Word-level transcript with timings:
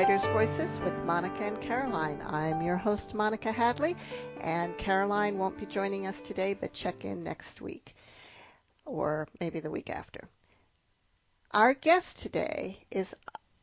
Writers 0.00 0.24
Voices 0.28 0.80
with 0.80 1.04
Monica 1.04 1.44
and 1.44 1.60
Caroline. 1.60 2.22
I'm 2.26 2.62
your 2.62 2.78
host, 2.78 3.12
Monica 3.12 3.52
Hadley, 3.52 3.94
and 4.40 4.78
Caroline 4.78 5.36
won't 5.36 5.60
be 5.60 5.66
joining 5.66 6.06
us 6.06 6.22
today, 6.22 6.56
but 6.58 6.72
check 6.72 7.04
in 7.04 7.22
next 7.22 7.60
week 7.60 7.94
or 8.86 9.28
maybe 9.40 9.60
the 9.60 9.70
week 9.70 9.90
after. 9.90 10.26
Our 11.50 11.74
guest 11.74 12.18
today 12.18 12.78
is 12.90 13.14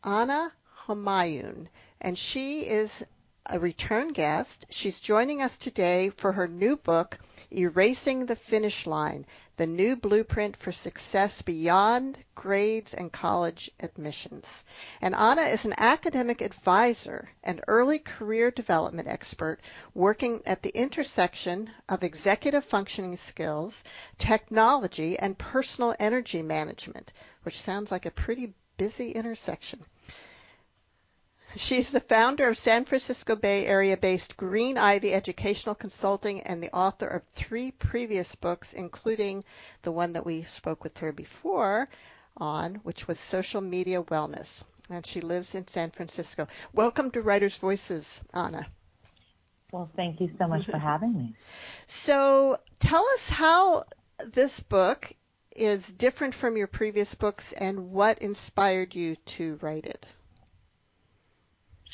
Ana 0.04 0.54
Homayoun, 0.86 1.70
and 2.02 2.16
she 2.16 2.60
is 2.60 3.04
a 3.48 3.58
return 3.58 4.14
guest. 4.14 4.68
She's 4.70 5.02
joining 5.02 5.42
us 5.42 5.58
today 5.58 6.12
for 6.12 6.34
her 6.34 6.48
new 6.48 6.78
book, 6.78 7.18
Erasing 7.50 8.26
the 8.26 8.36
Finish 8.36 8.86
Line 8.86 9.26
The 9.56 9.68
New 9.68 9.96
Blueprint 9.96 10.58
for 10.58 10.74
Success 10.74 11.42
Beyond 11.42 12.20
Grades 12.36 12.94
and 12.94 13.10
College 13.10 13.72
Admissions. 13.80 14.66
And 15.00 15.16
Ana 15.16 15.44
is 15.44 15.64
an 15.64 15.74
academic 15.78 16.42
advisor 16.42 17.30
and 17.46 17.64
early 17.70 18.00
career 18.00 18.52
development 18.52 19.08
expert 19.08 19.62
working 19.94 20.42
at 20.46 20.62
the 20.62 20.78
intersection 20.78 21.70
of 21.88 22.04
executive 22.04 22.66
functioning 22.66 23.16
skills, 23.16 23.86
technology, 24.18 25.18
and 25.18 25.38
personal 25.38 25.96
energy 26.02 26.42
management, 26.42 27.14
which 27.44 27.62
sounds 27.62 27.92
like 27.92 28.06
a 28.06 28.12
pretty 28.12 28.54
busy 28.76 29.12
intersection. 29.12 29.86
She's 31.56 31.92
the 31.92 32.00
founder 32.00 32.48
of 32.50 32.58
San 32.58 32.86
Francisco 32.86 33.36
Bay 33.36 33.66
Area 33.66 33.98
based 33.98 34.38
Green 34.38 34.78
Ivy 34.78 35.14
Educational 35.14 35.76
Consulting 35.76 36.42
and 36.42 36.62
the 36.62 36.72
author 36.76 37.08
of 37.08 37.24
three 37.30 37.72
previous 37.72 38.36
books, 38.36 38.74
including 38.74 39.44
the 39.82 39.92
one 39.92 40.14
that 40.14 40.26
we 40.26 40.44
spoke 40.44 40.84
with 40.84 40.98
her 41.00 41.12
before 41.12 41.88
on, 42.36 42.76
which 42.84 43.08
was 43.08 43.20
Social 43.20 43.62
Media 43.62 44.04
Wellness. 44.04 44.64
And 44.90 45.06
she 45.06 45.22
lives 45.22 45.56
in 45.56 45.68
San 45.68 45.92
Francisco. 45.92 46.48
Welcome 46.74 47.12
to 47.12 47.22
Writers 47.22 47.58
Voices, 47.58 48.22
Ana. 48.34 48.68
Well, 49.72 49.90
thank 49.96 50.22
you 50.22 50.30
so 50.38 50.48
much 50.48 50.66
for 50.66 50.78
having 50.78 51.18
me. 51.18 51.36
So 51.88 52.58
tell 52.80 53.06
us 53.14 53.30
how 53.30 53.86
this 54.20 54.60
book 54.60 55.12
is 55.56 55.88
different 55.88 56.36
from 56.36 56.58
your 56.58 56.68
previous 56.68 57.16
books 57.16 57.54
and 57.54 57.92
what 57.92 58.20
inspired 58.20 58.94
you 58.94 59.16
to 59.38 59.58
write 59.62 59.86
it. 59.86 60.06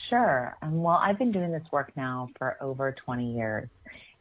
Sure. 0.10 0.58
Um, 0.62 0.82
well, 0.84 1.00
I've 1.02 1.18
been 1.18 1.32
doing 1.32 1.52
this 1.52 1.64
work 1.72 1.92
now 1.96 2.30
for 2.38 2.58
over 2.62 2.94
20 3.06 3.36
years, 3.36 3.70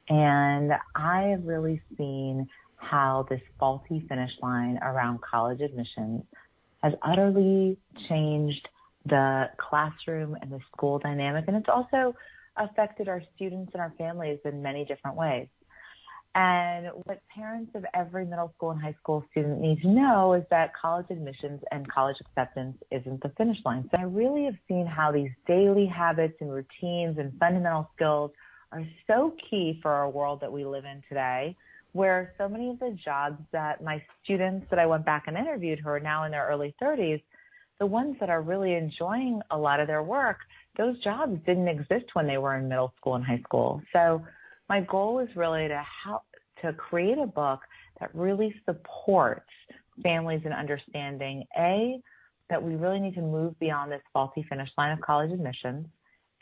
and 0.09 0.73
I 0.95 1.23
have 1.29 1.45
really 1.45 1.81
seen 1.97 2.49
how 2.77 3.27
this 3.31 3.41
faulty 3.59 4.05
finish 4.09 4.31
line 4.43 4.79
around 4.83 5.21
college 5.21 5.61
admissions 5.61 6.23
has 6.83 6.93
utterly 7.03 7.79
changed 8.09 8.69
the 9.07 9.47
classroom 9.57 10.37
and 10.41 10.51
the 10.51 10.59
school 10.73 10.99
dynamic, 10.99 11.45
and 11.49 11.57
it's 11.57 11.69
also 11.69 12.15
affected 12.57 13.09
our 13.09 13.23
students 13.35 13.71
and 13.75 13.81
our 13.81 13.93
families 13.97 14.39
in 14.45 14.63
many 14.63 14.85
different 14.85 15.17
ways. 15.17 15.49
And 16.35 16.87
what 17.05 17.21
parents 17.29 17.73
of 17.75 17.85
every 17.93 18.25
middle 18.25 18.53
school 18.57 18.71
and 18.71 18.81
high 18.81 18.97
school 19.03 19.23
student 19.31 19.61
need 19.61 19.83
to 19.83 19.89
know 19.89 20.33
is 20.33 20.45
that 20.51 20.73
college 20.75 21.07
admissions 21.11 21.61
and 21.71 21.87
college 21.91 22.17
acceptance 22.21 22.79
isn't 22.91 23.23
the 23.23 23.29
finish 23.37 23.59
line. 23.67 23.89
So 23.95 24.01
I 24.01 24.05
really 24.05 24.45
have 24.47 24.57
seen 24.67 24.87
how 24.87 25.13
these 25.13 25.31
daily 25.47 25.87
habits 25.87 26.35
and 26.41 26.51
routines 26.51 27.19
and 27.19 27.39
fundamental 27.39 27.91
skills 27.95 28.31
are 28.73 28.83
so 29.07 29.35
key 29.51 29.79
for 29.83 29.91
our 29.91 30.09
world 30.09 30.41
that 30.41 30.51
we 30.51 30.65
live 30.65 30.87
in 30.87 31.03
today, 31.07 31.55
where 31.93 32.33
so 32.39 32.49
many 32.49 32.71
of 32.71 32.79
the 32.79 32.97
jobs 33.05 33.37
that 33.53 33.83
my 33.85 34.03
students 34.25 34.67
that 34.71 34.79
I 34.79 34.87
went 34.87 35.05
back 35.05 35.25
and 35.27 35.37
interviewed 35.37 35.81
who 35.81 35.91
are 35.91 36.01
now 36.01 36.25
in 36.25 36.31
their 36.31 36.47
early 36.47 36.75
30s, 36.81 37.23
the 37.79 37.85
ones 37.85 38.17
that 38.21 38.31
are 38.31 38.41
really 38.41 38.75
enjoying 38.75 39.43
a 39.51 39.59
lot 39.59 39.81
of 39.81 39.87
their 39.87 40.03
work, 40.03 40.39
those 40.79 40.99
jobs 41.05 41.39
didn't 41.45 41.69
exist 41.69 42.07
when 42.15 42.27
they 42.27 42.39
were 42.39 42.57
in 42.57 42.69
middle 42.69 42.95
school 42.97 43.17
and 43.17 43.25
high 43.25 43.41
school. 43.41 43.83
So 43.93 44.25
my 44.69 44.81
goal 44.81 45.19
is 45.19 45.29
really 45.37 45.69
to 45.69 45.83
help 46.05 46.23
to 46.63 46.73
create 46.75 47.19
a 47.19 47.27
book 47.27 47.61
that 48.01 48.15
really 48.15 48.55
supports 48.65 49.49
families 50.03 50.41
in 50.45 50.53
understanding 50.53 51.45
a 51.59 52.01
that 52.51 52.63
we 52.63 52.75
really 52.75 53.01
need 53.01 53.15
to 53.15 53.23
move 53.23 53.59
beyond 53.59 53.91
this 53.91 54.03
faulty 54.13 54.45
finish 54.49 54.69
line 54.77 54.93
of 54.93 55.01
college 55.01 55.31
admissions 55.33 55.87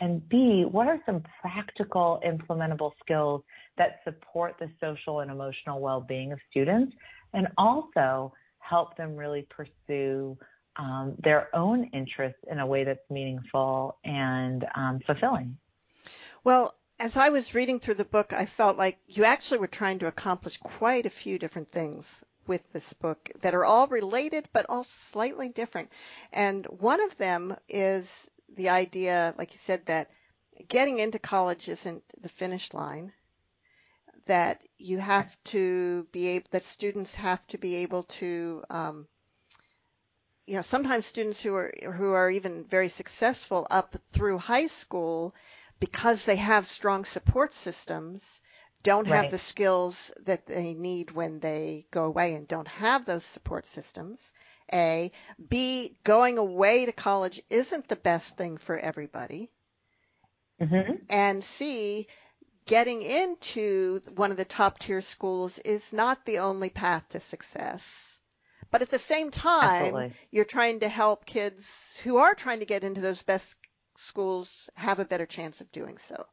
and 0.01 0.27
b 0.29 0.65
what 0.71 0.87
are 0.87 0.99
some 1.07 1.23
practical 1.41 2.21
implementable 2.25 2.93
skills 3.01 3.43
that 3.77 4.01
support 4.05 4.55
the 4.61 4.69
social 4.81 5.21
and 5.21 5.31
emotional 5.31 5.81
well-being 5.81 6.33
of 6.33 6.39
students 6.51 6.93
and 7.33 7.49
also 7.59 8.33
help 8.59 8.97
them 8.97 9.17
really 9.17 9.47
pursue 9.51 10.37
um, 10.77 11.15
their 11.23 11.55
own 11.55 11.85
interests 11.93 12.41
in 12.51 12.61
a 12.61 12.67
way 12.67 12.85
that's 12.85 13.11
meaningful 13.11 13.99
and 14.05 14.65
um, 14.75 15.01
fulfilling? 15.07 15.57
Well 16.45 16.75
as 17.01 17.17
I 17.17 17.31
was 17.31 17.55
reading 17.55 17.81
through 17.81 17.95
the 17.95 18.05
book, 18.05 18.35
I 18.35 18.45
felt 18.45 18.77
like 18.77 18.99
you 19.09 19.25
actually 19.25 19.59
were 19.59 19.67
trying 19.67 20.01
to 20.01 20.07
accomplish 20.07 20.59
quite 20.59 21.07
a 21.07 21.11
few 21.11 21.39
different 21.39 21.73
things 21.73 22.23
with 22.47 22.71
this 22.73 22.93
book 22.93 23.31
that 23.41 23.55
are 23.55 23.65
all 23.65 23.87
related 23.87 24.47
but 24.53 24.67
all 24.69 24.85
slightly 24.85 25.49
different. 25.49 25.91
And 26.31 26.67
one 26.67 27.01
of 27.01 27.17
them 27.17 27.57
is 27.71 28.29
the 28.55 28.69
idea, 28.69 29.35
like 29.39 29.53
you 29.53 29.59
said, 29.59 29.87
that 29.87 30.11
getting 30.69 30.99
into 30.99 31.19
college 31.19 31.71
isn't 31.71 32.05
the 32.21 32.29
finish 32.29 32.75
line. 32.75 33.15
That 34.27 34.63
you 34.77 34.99
have 34.99 35.35
to 35.45 36.07
be 36.13 36.29
able, 36.29 36.47
that 36.51 36.65
students 36.65 37.15
have 37.15 37.45
to 37.47 37.59
be 37.59 37.77
able 37.77 38.03
to, 38.21 38.63
um, 38.69 39.09
you 40.47 40.57
know, 40.57 40.63
sometimes 40.63 41.07
students 41.07 41.43
who 41.43 41.55
are 41.55 41.73
who 41.95 42.13
are 42.13 42.31
even 42.31 42.65
very 42.65 42.91
successful 42.91 43.67
up 43.71 43.97
through 44.13 44.37
high 44.37 44.67
school 44.67 45.35
because 45.81 46.25
they 46.25 46.37
have 46.37 46.69
strong 46.69 47.05
support 47.05 47.55
systems, 47.55 48.41
don't 48.83 49.07
have 49.09 49.31
the 49.31 49.39
skills 49.39 50.13
that 50.25 50.47
they 50.47 50.75
need 50.75 51.11
when 51.11 51.41
they 51.41 51.87
go 51.91 52.05
away 52.05 52.35
and 52.35 52.47
don't 52.47 52.69
have 52.69 53.05
those 53.05 53.25
support 53.25 53.67
systems. 53.67 54.33
A. 54.73 55.11
B. 55.49 55.97
Going 56.05 56.39
away 56.39 56.87
to 56.87 56.93
college 56.93 57.43
isn't 57.51 57.89
the 57.89 57.97
best 57.97 58.37
thing 58.37 58.57
for 58.57 58.79
everybody. 58.79 59.51
Mm-hmm. 60.61 60.95
And 61.09 61.43
C. 61.43 62.07
Getting 62.67 63.03
into 63.03 64.01
one 64.15 64.31
of 64.31 64.37
the 64.37 64.45
top 64.45 64.79
tier 64.79 65.01
schools 65.01 65.59
is 65.59 65.93
not 65.93 66.25
the 66.25 66.39
only 66.39 66.71
path 66.71 67.09
to 67.11 67.21
success. 67.21 68.21
But 68.71 68.83
at 68.83 68.91
the 68.91 68.99
same 68.99 69.31
time, 69.31 69.87
Absolutely. 69.87 70.13
you're 70.31 70.45
trying 70.45 70.81
to 70.81 70.89
help 70.89 71.27
kids 71.27 71.99
who 72.05 72.19
are 72.19 72.35
trying 72.35 72.61
to 72.61 72.67
get 72.67 72.85
into 72.85 73.01
those 73.01 73.23
best 73.23 73.57
schools 74.01 74.71
have 74.75 74.99
a 74.99 75.05
better 75.05 75.27
chance 75.27 75.61
of 75.61 75.71
doing 75.73 75.99
so. 75.99 76.25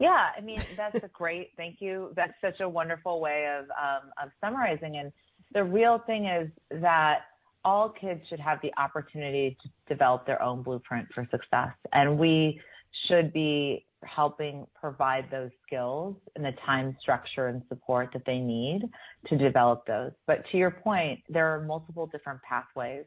Yeah, 0.00 0.30
I 0.36 0.40
mean 0.40 0.60
that's 0.76 1.02
a 1.02 1.08
great. 1.08 1.50
thank 1.56 1.76
you. 1.80 2.12
That's 2.16 2.34
such 2.40 2.60
a 2.60 2.68
wonderful 2.68 3.20
way 3.20 3.46
of 3.58 3.64
um, 3.70 4.10
of 4.22 4.30
summarizing. 4.40 4.96
And 4.96 5.12
the 5.52 5.62
real 5.64 6.02
thing 6.06 6.26
is 6.26 6.50
that 6.70 7.20
all 7.64 7.88
kids 7.88 8.20
should 8.28 8.40
have 8.40 8.58
the 8.60 8.72
opportunity 8.76 9.56
to 9.62 9.68
develop 9.88 10.26
their 10.26 10.42
own 10.42 10.62
blueprint 10.62 11.08
for 11.14 11.26
success, 11.30 11.72
and 11.92 12.18
we 12.18 12.60
should 13.08 13.32
be 13.32 13.86
helping 14.04 14.66
provide 14.78 15.26
those 15.30 15.50
skills 15.66 16.16
and 16.36 16.44
the 16.44 16.52
time 16.66 16.96
structure 17.00 17.48
and 17.48 17.62
support 17.68 18.10
that 18.12 18.22
they 18.26 18.38
need 18.38 18.82
to 19.28 19.38
develop 19.38 19.86
those. 19.86 20.12
But 20.26 20.44
to 20.50 20.58
your 20.58 20.70
point, 20.70 21.20
there 21.28 21.54
are 21.54 21.62
multiple 21.62 22.06
different 22.06 22.40
pathways 22.42 23.04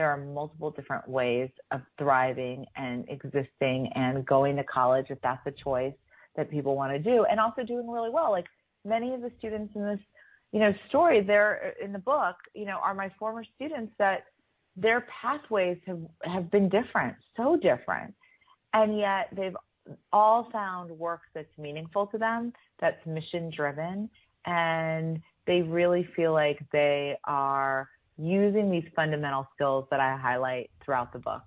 there 0.00 0.08
are 0.08 0.16
multiple 0.16 0.70
different 0.70 1.06
ways 1.06 1.50
of 1.72 1.82
thriving 1.98 2.64
and 2.74 3.04
existing 3.10 3.86
and 3.94 4.24
going 4.24 4.56
to 4.56 4.64
college 4.64 5.04
if 5.10 5.20
that's 5.20 5.46
a 5.46 5.50
choice 5.50 5.92
that 6.36 6.50
people 6.50 6.74
want 6.74 6.90
to 6.90 6.98
do 6.98 7.26
and 7.30 7.38
also 7.38 7.62
doing 7.62 7.86
really 7.86 8.08
well. 8.08 8.30
Like 8.30 8.46
many 8.86 9.12
of 9.12 9.20
the 9.20 9.30
students 9.38 9.70
in 9.76 9.84
this 9.84 9.98
you 10.52 10.58
know 10.58 10.72
story 10.88 11.20
there 11.20 11.74
in 11.84 11.92
the 11.92 11.98
book 11.98 12.36
you 12.54 12.64
know 12.64 12.78
are 12.82 12.94
my 12.94 13.12
former 13.18 13.44
students 13.56 13.92
that 13.98 14.20
their 14.74 15.06
pathways 15.20 15.76
have 15.86 16.00
have 16.24 16.50
been 16.50 16.70
different 16.70 17.14
so 17.36 17.58
different. 17.58 18.14
And 18.72 18.98
yet 18.98 19.28
they've 19.36 19.56
all 20.14 20.48
found 20.50 20.90
work 20.92 21.20
that's 21.34 21.58
meaningful 21.58 22.06
to 22.06 22.16
them 22.16 22.54
that's 22.80 23.04
mission 23.04 23.52
driven 23.54 24.08
and 24.46 25.20
they 25.46 25.60
really 25.60 26.08
feel 26.16 26.32
like 26.32 26.58
they 26.72 27.18
are 27.24 27.90
using 28.20 28.70
these 28.70 28.88
fundamental 28.94 29.48
skills 29.54 29.86
that 29.90 30.00
I 30.00 30.16
highlight 30.16 30.70
throughout 30.80 31.12
the 31.12 31.18
book. 31.18 31.42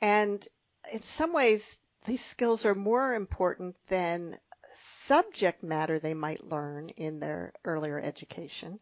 And 0.00 0.46
in 0.92 1.02
some 1.02 1.32
ways, 1.32 1.78
these 2.06 2.24
skills 2.24 2.64
are 2.64 2.74
more 2.74 3.14
important 3.14 3.76
than 3.88 4.38
subject 4.74 5.62
matter 5.62 5.98
they 5.98 6.14
might 6.14 6.44
learn 6.44 6.90
in 6.90 7.20
their 7.20 7.52
earlier 7.64 7.98
education. 7.98 8.78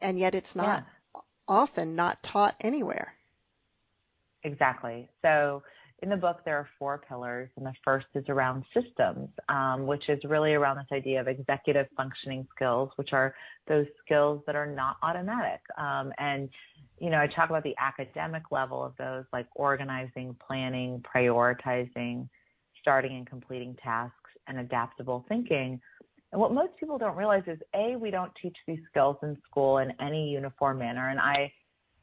And 0.00 0.18
yet 0.18 0.34
it's 0.34 0.56
not 0.56 0.84
yeah. 1.14 1.20
often 1.46 1.94
not 1.94 2.22
taught 2.22 2.56
anywhere. 2.60 3.14
Exactly. 4.42 5.08
So 5.22 5.62
in 6.02 6.08
the 6.08 6.16
book, 6.16 6.38
there 6.44 6.56
are 6.56 6.68
four 6.78 7.02
pillars, 7.06 7.50
and 7.56 7.66
the 7.66 7.72
first 7.84 8.06
is 8.14 8.24
around 8.28 8.64
systems, 8.74 9.28
um, 9.48 9.86
which 9.86 10.08
is 10.08 10.18
really 10.24 10.54
around 10.54 10.76
this 10.76 10.86
idea 10.92 11.20
of 11.20 11.28
executive 11.28 11.86
functioning 11.96 12.46
skills, 12.54 12.90
which 12.96 13.12
are 13.12 13.34
those 13.68 13.86
skills 14.04 14.42
that 14.46 14.56
are 14.56 14.66
not 14.66 14.96
automatic. 15.02 15.60
Um, 15.76 16.12
and, 16.18 16.48
you 16.98 17.10
know, 17.10 17.18
I 17.18 17.26
talk 17.26 17.50
about 17.50 17.64
the 17.64 17.74
academic 17.78 18.44
level 18.50 18.82
of 18.82 18.94
those, 18.98 19.24
like 19.32 19.46
organizing, 19.54 20.36
planning, 20.46 21.02
prioritizing, 21.14 22.28
starting 22.80 23.16
and 23.16 23.26
completing 23.26 23.76
tasks, 23.82 24.16
and 24.48 24.58
adaptable 24.58 25.24
thinking. 25.28 25.80
And 26.32 26.40
what 26.40 26.52
most 26.54 26.72
people 26.78 26.96
don't 26.96 27.16
realize 27.16 27.42
is, 27.46 27.58
A, 27.74 27.96
we 27.96 28.10
don't 28.10 28.32
teach 28.40 28.56
these 28.66 28.80
skills 28.88 29.16
in 29.22 29.36
school 29.48 29.78
in 29.78 29.92
any 30.00 30.30
uniform 30.30 30.78
manner. 30.78 31.10
And 31.10 31.20
I, 31.20 31.52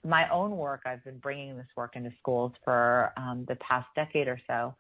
my 0.08 0.30
own 0.30 0.56
work, 0.56 0.84
I've 0.86 1.04
been 1.04 1.18
bringing 1.18 1.58
this 1.58 1.68
work 1.76 1.96
into 1.96 2.12
schools 2.20 2.54
for 2.64 3.12
um, 3.18 3.46
the 3.48 3.56
past 3.56 3.88
decade 3.96 4.28
or 4.28 4.40
so, 4.48 4.74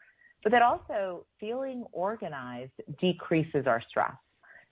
but 0.43 0.51
that 0.51 0.61
also 0.61 1.25
feeling 1.39 1.83
organized 1.91 2.71
decreases 2.99 3.67
our 3.67 3.81
stress. 3.89 4.15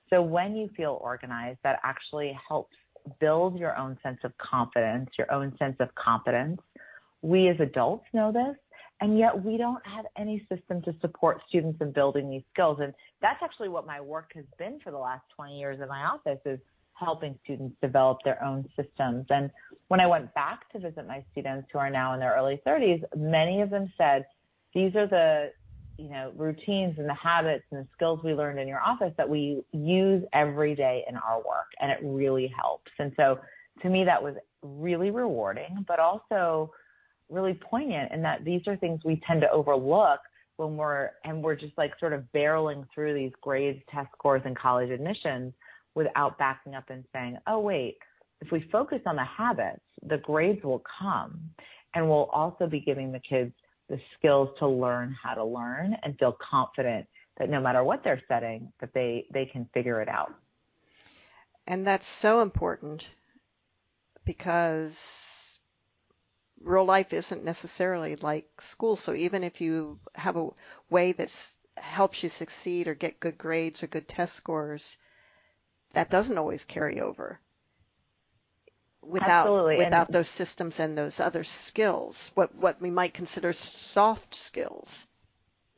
So 0.09 0.21
when 0.21 0.55
you 0.55 0.69
feel 0.77 0.99
organized, 1.01 1.59
that 1.63 1.79
actually 1.83 2.37
helps 2.47 2.75
build 3.19 3.59
your 3.59 3.77
own 3.77 3.97
sense 4.01 4.19
of 4.23 4.31
confidence, 4.37 5.09
your 5.17 5.31
own 5.31 5.55
sense 5.57 5.75
of 5.79 5.93
competence. 5.95 6.61
We 7.21 7.49
as 7.49 7.57
adults 7.59 8.05
know 8.13 8.31
this, 8.31 8.55
and 9.01 9.17
yet 9.17 9.43
we 9.43 9.57
don't 9.57 9.85
have 9.85 10.05
any 10.17 10.45
system 10.49 10.81
to 10.83 10.95
support 11.01 11.41
students 11.49 11.79
in 11.81 11.91
building 11.91 12.29
these 12.29 12.43
skills. 12.53 12.77
And 12.81 12.93
that's 13.21 13.41
actually 13.43 13.69
what 13.69 13.85
my 13.85 13.99
work 13.99 14.31
has 14.35 14.45
been 14.57 14.79
for 14.83 14.91
the 14.91 14.97
last 14.97 15.23
20 15.35 15.59
years 15.59 15.79
in 15.81 15.87
my 15.89 16.03
office 16.03 16.39
is 16.45 16.59
helping 16.95 17.37
students 17.43 17.75
develop 17.81 18.19
their 18.23 18.43
own 18.43 18.67
systems. 18.75 19.25
And 19.29 19.51
when 19.89 19.99
I 19.99 20.07
went 20.07 20.33
back 20.33 20.71
to 20.71 20.79
visit 20.79 21.07
my 21.07 21.23
students 21.31 21.67
who 21.71 21.79
are 21.79 21.89
now 21.89 22.13
in 22.13 22.19
their 22.19 22.35
early 22.35 22.61
30s, 22.65 23.03
many 23.15 23.61
of 23.61 23.69
them 23.69 23.91
said, 23.97 24.25
these 24.73 24.95
are 24.95 25.07
the 25.07 25.51
you 25.97 26.09
know 26.09 26.33
routines 26.35 26.95
and 26.97 27.07
the 27.07 27.13
habits 27.13 27.63
and 27.71 27.81
the 27.81 27.87
skills 27.93 28.19
we 28.21 28.33
learned 28.33 28.59
in 28.59 28.67
your 28.67 28.81
office 28.81 29.13
that 29.15 29.29
we 29.29 29.63
use 29.71 30.21
every 30.33 30.75
day 30.75 31.05
in 31.07 31.15
our 31.15 31.37
work. 31.37 31.67
And 31.79 31.89
it 31.89 31.99
really 32.03 32.53
helps. 32.53 32.91
And 32.99 33.13
so 33.15 33.39
to 33.81 33.89
me 33.89 34.03
that 34.05 34.21
was 34.21 34.35
really 34.61 35.11
rewarding 35.11 35.85
but 35.87 35.99
also 35.99 36.71
really 37.29 37.53
poignant 37.53 38.11
in 38.11 38.21
that 38.21 38.43
these 38.43 38.61
are 38.67 38.75
things 38.77 39.01
we 39.03 39.21
tend 39.27 39.41
to 39.41 39.51
overlook 39.51 40.19
when 40.57 40.77
we're 40.77 41.11
and 41.23 41.43
we're 41.43 41.55
just 41.55 41.77
like 41.77 41.91
sort 41.99 42.13
of 42.13 42.23
barreling 42.33 42.85
through 42.93 43.13
these 43.13 43.31
grades 43.41 43.81
test 43.91 44.07
scores 44.17 44.41
and 44.45 44.57
college 44.57 44.89
admissions 44.89 45.53
without 45.95 46.37
backing 46.37 46.75
up 46.75 46.89
and 46.89 47.03
saying, 47.13 47.37
oh, 47.47 47.59
wait, 47.59 47.97
if 48.41 48.51
we 48.51 48.67
focus 48.71 48.99
on 49.05 49.15
the 49.15 49.25
habits, 49.25 49.81
the 50.03 50.17
grades 50.17 50.63
will 50.63 50.83
come. 50.99 51.39
And 51.93 52.07
we'll 52.07 52.29
also 52.31 52.67
be 52.67 52.81
giving 52.81 53.11
the 53.11 53.19
kids 53.19 53.53
the 53.89 53.99
skills 54.17 54.49
to 54.59 54.67
learn 54.67 55.15
how 55.23 55.33
to 55.33 55.43
learn 55.43 55.95
and 56.03 56.17
feel 56.19 56.37
confident 56.49 57.07
that 57.37 57.49
no 57.49 57.61
matter 57.61 57.83
what 57.83 58.03
they're 58.03 58.21
setting, 58.27 58.71
that 58.81 58.93
they, 58.93 59.25
they 59.33 59.45
can 59.45 59.69
figure 59.73 60.01
it 60.01 60.09
out. 60.09 60.33
And 61.67 61.87
that's 61.87 62.05
so 62.05 62.41
important 62.41 63.07
because 64.25 65.59
real 66.61 66.85
life 66.85 67.13
isn't 67.13 67.43
necessarily 67.43 68.15
like 68.17 68.49
school. 68.61 68.95
So 68.95 69.13
even 69.13 69.43
if 69.43 69.61
you 69.61 69.99
have 70.15 70.35
a 70.35 70.49
way 70.89 71.11
that 71.13 71.31
helps 71.77 72.23
you 72.23 72.29
succeed 72.29 72.87
or 72.87 72.95
get 72.95 73.19
good 73.19 73.37
grades 73.37 73.83
or 73.83 73.87
good 73.87 74.07
test 74.07 74.35
scores, 74.35 74.97
that 75.95 76.09
doesn't 76.09 76.37
always 76.37 76.63
carry 76.63 77.01
over 77.01 77.39
without 79.05 79.47
Absolutely. 79.47 79.77
without 79.77 80.07
and, 80.07 80.15
those 80.15 80.29
systems 80.29 80.79
and 80.79 80.97
those 80.97 81.19
other 81.19 81.43
skills, 81.43 82.31
what 82.35 82.55
what 82.55 82.81
we 82.81 82.89
might 82.89 83.13
consider 83.13 83.53
soft 83.53 84.35
skills. 84.35 85.07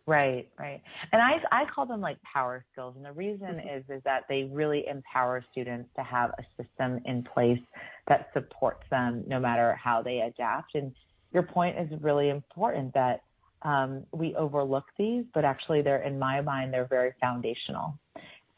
Right, 0.06 0.48
right. 0.58 0.82
And 1.12 1.22
I 1.22 1.42
I 1.52 1.66
call 1.66 1.86
them 1.86 2.00
like 2.00 2.18
power 2.22 2.64
skills. 2.72 2.96
And 2.96 3.06
the 3.06 3.12
reason 3.12 3.48
mm-hmm. 3.48 3.78
is 3.78 3.84
is 3.90 4.02
that 4.04 4.24
they 4.30 4.50
really 4.52 4.86
empower 4.88 5.44
students 5.52 5.90
to 5.98 6.04
have 6.04 6.32
a 6.32 6.44
system 6.62 7.02
in 7.06 7.24
place 7.24 7.60
that 8.08 8.30
supports 8.34 8.84
them 8.90 9.24
no 9.28 9.40
matter 9.40 9.78
how 9.82 10.02
they 10.02 10.22
adapt. 10.22 10.76
And 10.76 10.94
your 11.34 11.44
point 11.44 11.78
is 11.78 12.02
really 12.02 12.30
important 12.30 12.94
that 12.94 13.22
um, 13.64 14.06
we 14.14 14.34
overlook 14.36 14.86
these, 14.98 15.26
but 15.34 15.44
actually 15.44 15.82
they're 15.82 16.04
in 16.04 16.18
my 16.18 16.42
mind 16.42 16.74
they're 16.74 16.88
very 16.88 17.14
foundational. 17.20 18.00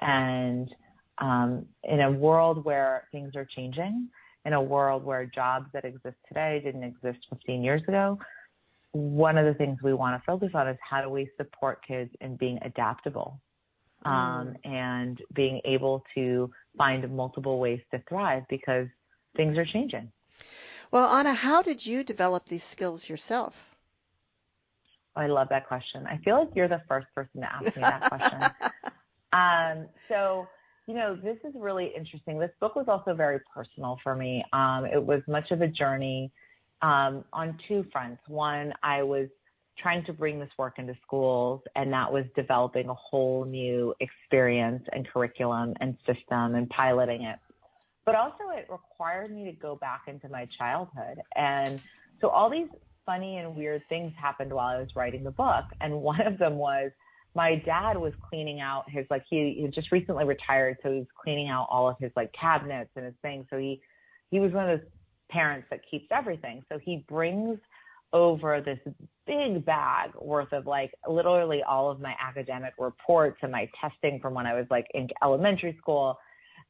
And 0.02 0.70
um, 1.20 1.66
in 1.84 2.02
a 2.02 2.12
world 2.12 2.66
where 2.66 3.08
things 3.12 3.36
are 3.36 3.46
changing, 3.46 4.10
in 4.46 4.54
a 4.54 4.62
world 4.62 5.04
where 5.04 5.26
jobs 5.26 5.68
that 5.74 5.86
exist 5.86 6.16
today 6.28 6.62
didn't 6.64 6.84
exist 6.84 7.20
15 7.30 7.64
years 7.64 7.82
ago, 7.88 8.18
one 8.92 9.38
of 9.38 9.46
the 9.46 9.54
things 9.54 9.78
we 9.84 9.94
want 9.94 10.20
to 10.20 10.26
focus 10.26 10.50
on 10.54 10.68
is 10.68 10.78
how 10.88 11.02
do 11.02 11.10
we 11.10 11.30
support 11.38 11.86
kids 11.86 12.12
in 12.22 12.36
being 12.38 12.58
adaptable 12.64 13.40
um, 14.06 14.14
mm. 14.14 14.56
and 14.64 15.22
being 15.34 15.62
able 15.66 16.04
to 16.16 16.50
find 16.78 17.10
multiple 17.16 17.60
ways 17.60 17.82
to 17.92 18.02
thrive 18.08 18.44
because 18.50 18.88
things 19.36 19.58
are 19.58 19.66
changing. 19.66 20.12
Well, 20.92 21.08
Ana, 21.08 21.34
how 21.34 21.62
did 21.62 21.86
you 21.86 22.04
develop 22.04 22.46
these 22.46 22.64
skills 22.64 23.08
yourself? 23.08 23.76
I 25.16 25.28
love 25.28 25.50
that 25.50 25.68
question. 25.68 26.08
I 26.08 26.18
feel 26.18 26.40
like 26.40 26.50
you're 26.56 26.68
the 26.68 26.82
first 26.88 27.08
person 27.14 27.42
to 27.42 27.54
ask 27.54 27.76
me 27.76 27.82
that 27.82 28.10
question. 28.10 28.42
um, 29.34 29.88
so 30.08 30.48
you 30.90 30.96
know, 30.96 31.16
this 31.16 31.38
is 31.48 31.54
really 31.56 31.92
interesting. 31.96 32.40
This 32.40 32.50
book 32.60 32.76
was 32.76 32.88
also 32.88 33.14
very 33.14 33.40
personal 33.54 34.00
for 34.02 34.16
me. 34.16 34.44
Um, 34.54 34.86
it 34.92 35.02
was 35.02 35.22
much 35.28 35.52
of 35.52 35.62
a 35.62 35.68
journey 35.68 36.32
um, 36.82 37.24
on 37.32 37.60
two 37.68 37.86
fronts. 37.92 38.24
One, 38.28 38.74
I 38.82 39.04
was 39.04 39.28
trying 39.78 40.04
to 40.06 40.14
bring 40.14 40.40
this 40.40 40.50
work 40.58 40.80
into 40.80 40.96
schools, 41.06 41.62
and 41.76 41.94
that 41.94 42.12
was 42.12 42.26
developing 42.36 42.90
a 42.90 42.96
whole 42.96 43.46
new 43.46 43.94
experience 44.00 44.82
and 44.92 45.08
curriculum 45.08 45.76
and 45.80 45.96
system 46.08 46.56
and 46.56 46.68
piloting 46.72 47.22
it. 47.22 47.38
But 48.04 48.16
also, 48.16 48.50
it 48.58 48.66
required 48.68 49.30
me 49.30 49.46
to 49.46 49.52
go 49.52 49.76
back 49.76 50.06
into 50.08 50.28
my 50.28 50.48
childhood. 50.58 51.22
And 51.36 51.80
so, 52.20 52.30
all 52.30 52.50
these 52.50 52.68
funny 53.06 53.38
and 53.38 53.56
weird 53.56 53.84
things 53.90 54.12
happened 54.20 54.52
while 54.52 54.76
I 54.76 54.80
was 54.80 54.90
writing 54.96 55.24
the 55.24 55.30
book. 55.30 55.66
And 55.82 56.02
one 56.02 56.26
of 56.26 56.40
them 56.40 56.56
was 56.56 56.90
my 57.36 57.56
dad 57.66 57.98
was 57.98 58.14
cleaning 58.30 58.60
out 58.60 58.90
his 58.90 59.06
like 59.10 59.24
he, 59.30 59.58
he 59.62 59.68
just 59.68 59.92
recently 59.92 60.26
retired, 60.26 60.78
so 60.84 60.92
he's 60.92 61.06
cleaning 61.22 61.50
out 61.50 61.68
all 61.70 61.88
of 61.90 61.96
his 62.00 62.12
like 62.16 62.34
cabinets 62.40 62.90
and 62.96 63.06
his 63.06 63.16
things. 63.22 63.46
So 63.50 63.58
he 63.58 63.82
he 64.32 64.40
was 64.40 64.52
one 64.52 64.70
of 64.70 64.80
those 64.80 64.88
parents 65.30 65.68
that 65.70 65.82
keeps 65.90 66.08
everything. 66.12 66.64
So 66.72 66.80
he 66.80 67.06
brings 67.08 67.60
over 68.12 68.62
this 68.62 68.80
big 69.28 69.64
bag 69.66 70.12
worth 70.20 70.52
of 70.52 70.66
like 70.66 70.92
literally 71.08 71.62
all 71.62 71.92
of 71.92 72.00
my 72.00 72.16
academic 72.20 72.74
reports 72.80 73.38
and 73.44 73.52
my 73.52 73.70
testing 73.80 74.20
from 74.20 74.34
when 74.34 74.48
I 74.48 74.56
was 74.56 74.66
like 74.72 74.88
in 74.94 75.08
elementary 75.24 75.78
school 75.80 76.18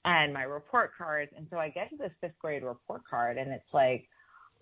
and 0.03 0.33
my 0.33 0.43
report 0.43 0.91
cards. 0.97 1.31
And 1.37 1.47
so 1.49 1.57
I 1.57 1.69
get 1.69 1.89
to 1.91 1.97
this 1.97 2.11
fifth 2.19 2.37
grade 2.39 2.63
report 2.63 3.03
card 3.09 3.37
and 3.37 3.51
it's 3.51 3.73
like 3.73 4.05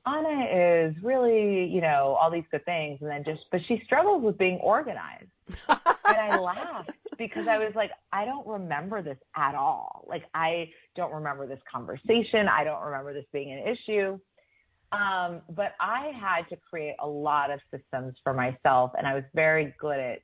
Ana 0.05 0.45
is 0.89 0.95
really, 1.03 1.65
you 1.65 1.81
know, 1.81 2.17
all 2.19 2.31
these 2.31 2.45
good 2.51 2.63
things. 2.65 2.99
And 3.01 3.09
then 3.09 3.23
just, 3.25 3.41
but 3.51 3.59
she 3.67 3.81
struggles 3.85 4.23
with 4.23 4.37
being 4.37 4.57
organized. 4.59 5.29
and 6.07 6.17
I 6.17 6.39
laughed 6.39 6.91
because 7.17 7.47
I 7.47 7.57
was 7.57 7.73
like, 7.75 7.91
I 8.11 8.25
don't 8.25 8.47
remember 8.47 9.01
this 9.01 9.17
at 9.35 9.55
all. 9.55 10.05
Like, 10.07 10.23
I 10.33 10.69
don't 10.95 11.13
remember 11.13 11.47
this 11.47 11.59
conversation. 11.71 12.47
I 12.47 12.63
don't 12.63 12.83
remember 12.83 13.13
this 13.13 13.25
being 13.31 13.51
an 13.51 13.75
issue. 13.75 14.19
Um, 14.91 15.41
but 15.49 15.73
I 15.79 16.11
had 16.19 16.47
to 16.49 16.57
create 16.69 16.95
a 17.01 17.07
lot 17.07 17.51
of 17.51 17.59
systems 17.71 18.15
for 18.23 18.33
myself. 18.33 18.91
And 18.97 19.05
I 19.05 19.13
was 19.13 19.23
very 19.35 19.73
good 19.79 19.99
at 19.99 20.19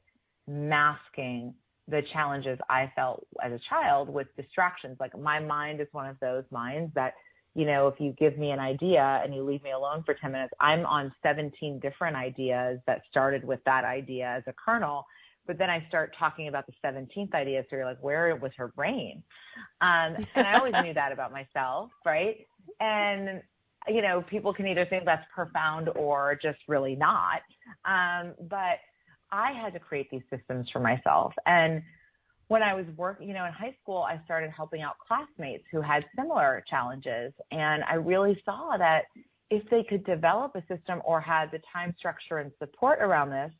masking 0.47 1.53
the 1.87 2.01
challenges 2.13 2.57
I 2.69 2.91
felt 2.95 3.27
as 3.43 3.51
a 3.51 3.59
child 3.69 4.09
with 4.09 4.27
distractions. 4.37 4.97
Like, 4.99 5.17
my 5.17 5.39
mind 5.39 5.81
is 5.81 5.87
one 5.91 6.07
of 6.07 6.17
those 6.21 6.43
minds 6.51 6.93
that 6.95 7.13
you 7.55 7.65
know, 7.65 7.87
if 7.87 7.99
you 7.99 8.13
give 8.17 8.37
me 8.37 8.49
an 8.51 8.59
idea 8.59 9.21
and 9.23 9.33
you 9.33 9.43
leave 9.43 9.61
me 9.63 9.71
alone 9.71 10.03
for 10.05 10.15
10 10.15 10.31
minutes, 10.31 10.53
I'm 10.59 10.85
on 10.85 11.13
17 11.21 11.79
different 11.79 12.15
ideas 12.15 12.79
that 12.87 13.01
started 13.09 13.43
with 13.43 13.59
that 13.65 13.83
idea 13.85 14.25
as 14.37 14.43
a 14.47 14.53
kernel. 14.53 15.05
But 15.45 15.57
then 15.57 15.69
I 15.69 15.85
start 15.87 16.15
talking 16.17 16.47
about 16.47 16.65
the 16.67 16.73
17th 16.85 17.33
idea. 17.33 17.63
So 17.69 17.75
you're 17.75 17.85
like, 17.85 18.01
where 18.01 18.35
was 18.35 18.51
her 18.57 18.69
brain? 18.69 19.23
Um, 19.81 20.15
and 20.35 20.47
I 20.47 20.57
always 20.57 20.75
knew 20.83 20.93
that 20.93 21.11
about 21.11 21.31
myself, 21.31 21.89
right? 22.05 22.47
And, 22.79 23.41
you 23.87 24.01
know, 24.01 24.23
people 24.29 24.53
can 24.53 24.67
either 24.67 24.85
think 24.85 25.05
that's 25.05 25.25
profound 25.33 25.89
or 25.95 26.37
just 26.41 26.59
really 26.67 26.95
not. 26.95 27.41
Um, 27.85 28.33
but 28.49 28.79
I 29.31 29.51
had 29.51 29.73
to 29.73 29.79
create 29.79 30.09
these 30.11 30.21
systems 30.29 30.69
for 30.71 30.79
myself. 30.79 31.33
And 31.45 31.81
when 32.47 32.61
I 32.61 32.73
was 32.73 32.85
working, 32.97 33.27
you 33.27 33.33
know, 33.33 33.45
in 33.45 33.51
high 33.51 33.75
school, 33.81 34.03
I 34.03 34.21
started 34.25 34.51
helping 34.55 34.81
out 34.81 34.95
classmates 35.05 35.63
who 35.71 35.81
had 35.81 36.05
similar 36.15 36.63
challenges. 36.69 37.33
And 37.51 37.83
I 37.83 37.95
really 37.95 38.39
saw 38.45 38.77
that 38.77 39.03
if 39.49 39.67
they 39.69 39.83
could 39.83 40.05
develop 40.05 40.55
a 40.55 40.61
system 40.73 41.01
or 41.03 41.19
had 41.19 41.51
the 41.51 41.59
time 41.71 41.95
structure 41.97 42.37
and 42.39 42.51
support 42.59 42.99
around 43.01 43.29
this, 43.29 43.51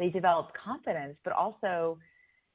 they 0.00 0.08
developed 0.08 0.52
confidence, 0.56 1.16
but 1.22 1.32
also 1.34 1.98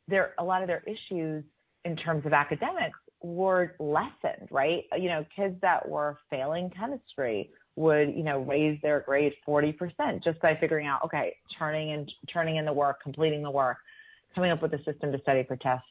there, 0.07 0.33
a 0.39 0.43
lot 0.43 0.61
of 0.61 0.67
their 0.67 0.83
issues 0.85 1.43
in 1.85 1.95
terms 1.95 2.25
of 2.25 2.33
academics 2.33 2.97
were 3.21 3.75
lessened, 3.79 4.49
right? 4.51 4.83
You 4.97 5.09
know, 5.09 5.25
kids 5.35 5.55
that 5.61 5.87
were 5.87 6.17
failing 6.29 6.71
chemistry 6.77 7.51
would, 7.75 8.15
you 8.15 8.23
know, 8.23 8.39
raise 8.41 8.79
their 8.81 9.01
grade 9.01 9.33
40% 9.47 10.23
just 10.23 10.41
by 10.41 10.57
figuring 10.59 10.87
out, 10.87 11.01
okay, 11.05 11.35
turning 11.57 11.91
in, 11.91 12.07
turning 12.33 12.55
in 12.55 12.65
the 12.65 12.73
work, 12.73 13.01
completing 13.01 13.43
the 13.43 13.51
work, 13.51 13.77
coming 14.33 14.51
up 14.51 14.61
with 14.61 14.73
a 14.73 14.83
system 14.83 15.11
to 15.11 15.19
study 15.21 15.43
for 15.47 15.55
tests. 15.57 15.87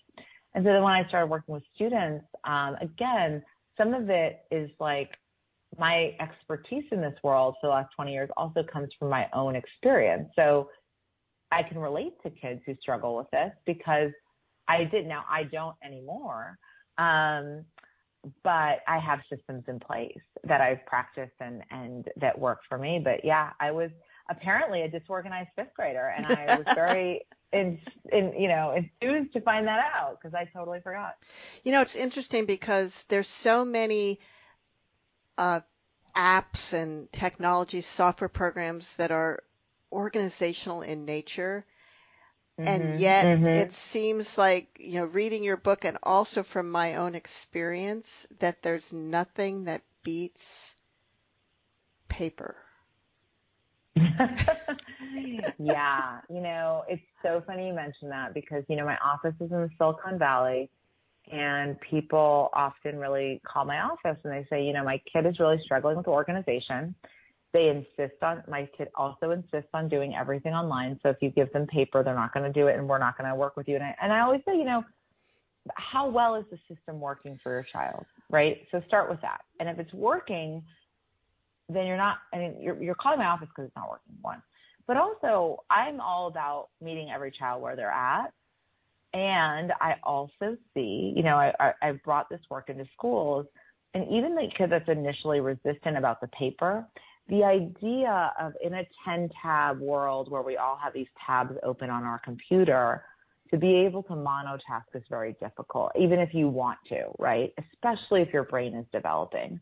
And 0.55 0.65
so 0.65 0.73
then 0.73 0.83
when 0.83 0.93
I 0.93 1.07
started 1.09 1.29
working 1.29 1.55
with 1.55 1.63
students, 1.75 2.25
um, 2.45 2.77
again, 2.81 3.43
some 3.77 3.95
of 3.95 4.11
it 4.11 4.41
is 4.51 4.71
like 4.81 5.11
my 5.79 6.17
expertise 6.21 6.85
in 6.93 7.01
this 7.01 7.15
world 7.23 7.57
for 7.61 7.69
the 7.69 7.73
last 7.73 7.93
20 7.97 8.13
years 8.13 8.31
also 8.37 8.63
comes 8.73 8.89
from 8.99 9.09
my 9.09 9.27
own 9.33 9.57
experience. 9.57 10.29
So 10.37 10.69
I 11.55 11.63
can 11.63 11.79
relate 11.79 12.21
to 12.23 12.31
kids 12.31 12.61
who 12.67 12.75
struggle 12.81 13.17
with 13.17 13.31
this 13.31 13.53
because 13.65 14.11
I 14.67 14.85
did. 14.85 15.07
Now 15.07 15.25
I 15.31 15.45
don't 15.45 15.77
anymore. 15.85 16.59
Um, 16.99 17.65
but 18.43 18.81
I 18.89 18.99
have 18.99 19.21
systems 19.31 19.65
in 19.69 19.79
place 19.79 20.19
that 20.45 20.61
I've 20.61 20.85
practiced 20.87 21.35
and, 21.41 21.63
and 21.71 22.09
that 22.17 22.39
work 22.39 22.61
for 22.69 22.79
me. 22.79 23.01
But 23.03 23.25
yeah, 23.25 23.51
I 23.61 23.71
was 23.71 23.91
apparently 24.31 24.83
a 24.83 24.89
disorganized 24.89 25.51
fifth 25.57 25.75
grader 25.77 26.15
and 26.17 26.27
I 26.27 26.57
was 26.57 26.65
very 26.75 27.27
in, 27.53 27.79
in, 28.11 28.33
you 28.39 28.49
know, 28.49 28.75
enthused 28.75 29.33
to 29.35 29.41
find 29.43 29.67
that 29.67 29.81
out 29.95 30.19
because 30.21 30.35
I 30.35 30.49
totally 30.57 30.81
forgot. 30.81 31.17
You 31.65 31.73
know, 31.73 31.83
it's 31.83 31.97
interesting 31.97 32.47
because 32.47 33.05
there's 33.09 33.29
so 33.29 33.65
many, 33.65 34.21
uh, 35.37 35.61
apps 36.17 36.73
and 36.73 37.11
technology 37.13 37.81
software 37.81 38.29
programs 38.29 38.97
that 38.97 39.11
are 39.11 39.43
organizational 39.95 40.83
in 40.83 41.07
nature 41.07 41.65
Mm-hmm, 42.61 42.69
and 42.69 43.01
yet 43.01 43.27
mm-hmm. 43.27 43.47
it 43.47 43.73
seems 43.73 44.39
like, 44.39 44.79
you 44.79 45.01
know, 45.01 45.07
reading 45.07 45.43
your 45.43 45.57
book 45.57 45.85
and 45.85 45.99
also 46.03 46.45
from 46.45 46.71
my 46.71 46.97
own 46.97 47.17
experience 47.17 48.27
that 48.39 48.63
there's 48.63 48.93
nothing 48.93 49.65
that 49.65 49.83
beats 50.05 50.77
paper. 52.09 52.55
yeah, 55.59 56.21
you 56.31 56.41
know, 56.41 56.85
it's 56.89 57.03
so 57.23 57.43
funny 57.47 57.69
you 57.69 57.75
mention 57.75 58.09
that 58.11 58.35
because, 58.35 58.63
you 58.69 58.77
know, 58.77 58.85
my 58.85 58.99
office 59.05 59.35
is 59.41 59.51
in 59.51 59.61
the 59.63 59.71
Silicon 59.77 60.19
Valley 60.19 60.71
and 61.33 61.81
people 61.81 62.51
often 62.53 62.99
really 62.99 63.41
call 63.45 63.65
my 63.65 63.81
office 63.81 64.19
and 64.23 64.33
they 64.33 64.47
say, 64.49 64.65
you 64.65 64.73
know, 64.73 64.85
my 64.85 65.01
kid 65.13 65.27
is 65.27 65.41
really 65.41 65.61
struggling 65.65 65.97
with 65.97 66.07
organization 66.07 66.95
they 67.55 67.69
insist 67.69 68.21
on 68.21 68.43
my 68.49 68.69
kid 68.77 68.89
also 68.97 69.31
insists 69.31 69.71
on 69.73 69.89
doing 69.89 70.15
everything 70.15 70.53
online. 70.53 70.99
So 71.03 71.09
if 71.09 71.17
you 71.23 71.31
give 71.31 71.51
them 71.53 71.67
paper, 71.69 72.03
they're 72.03 72.15
not 72.15 72.35
going 72.35 72.45
to 72.45 72.53
do 72.53 72.67
it, 72.67 72.77
and 72.77 72.87
we're 72.87 72.99
not 72.99 73.17
going 73.17 73.31
to 73.31 73.37
work 73.37 73.57
with 73.57 73.69
you. 73.69 73.77
And 73.77 73.85
I, 73.85 73.97
and 74.03 74.13
I 74.13 74.21
always 74.21 74.41
say, 74.45 74.57
you 74.57 74.65
know, 74.65 74.85
how 75.77 76.09
well 76.09 76.35
is 76.35 76.45
the 76.51 76.59
system 76.69 77.01
working 77.01 77.39
for 77.43 77.53
your 77.53 77.65
child, 77.73 78.05
right? 78.29 78.67
So 78.73 78.83
start 78.89 79.09
with 79.09 79.21
that. 79.23 79.41
And 79.61 79.69
if 79.69 79.79
it's 79.79 79.93
working, 79.95 80.63
then 81.69 81.87
you're 81.87 81.97
not. 81.97 82.19
I 82.35 82.39
mean, 82.39 82.57
you're 82.61 82.83
you're 82.83 82.97
calling 82.97 83.21
my 83.21 83.27
office 83.27 83.49
because 83.49 83.69
it's 83.69 83.77
not 83.77 83.89
working. 83.89 84.15
One, 84.21 84.43
but 84.89 84.97
also 84.97 85.63
I'm 85.71 86.01
all 86.01 86.27
about 86.27 86.69
meeting 86.83 87.11
every 87.15 87.31
child 87.31 87.63
where 87.63 87.77
they're 87.77 87.89
at. 87.91 88.33
And 89.15 89.73
I 89.81 89.95
also 90.03 90.57
see, 90.75 91.15
you 91.17 91.23
know, 91.23 91.37
I, 91.37 91.73
I've 91.81 92.03
brought 92.03 92.29
this 92.29 92.41
work 92.51 92.69
into 92.69 92.85
schools, 92.95 93.47
and 93.95 94.05
even 94.13 94.35
the 94.35 94.49
kid 94.59 94.71
that's 94.71 94.89
initially 94.89 95.39
resistant 95.39 95.97
about 95.97 96.21
the 96.21 96.27
paper, 96.29 96.85
the 97.29 97.43
idea 97.43 98.33
of 98.39 98.53
in 98.63 98.75
a 98.75 98.87
10 99.05 99.31
tab 99.43 99.81
world 99.81 100.31
where 100.31 100.43
we 100.43 100.57
all 100.57 100.79
have 100.83 100.93
these 100.93 101.07
tabs 101.27 101.55
open 101.63 101.91
on 101.91 102.05
our 102.05 102.19
computer, 102.19 103.05
to 103.51 103.59
be 103.59 103.77
able 103.77 104.03
to 104.03 104.13
monotask 104.13 104.85
is 104.95 105.03
very 105.09 105.37
difficult, 105.41 105.93
even 105.99 106.19
if 106.19 106.35
you 106.35 106.49
want 106.49 106.79
to, 106.89 107.05
right? 107.19 107.53
Especially 107.59 108.21
if 108.21 108.33
your 108.33 108.45
brain 108.45 108.75
is 108.75 108.87
developing. 108.93 109.61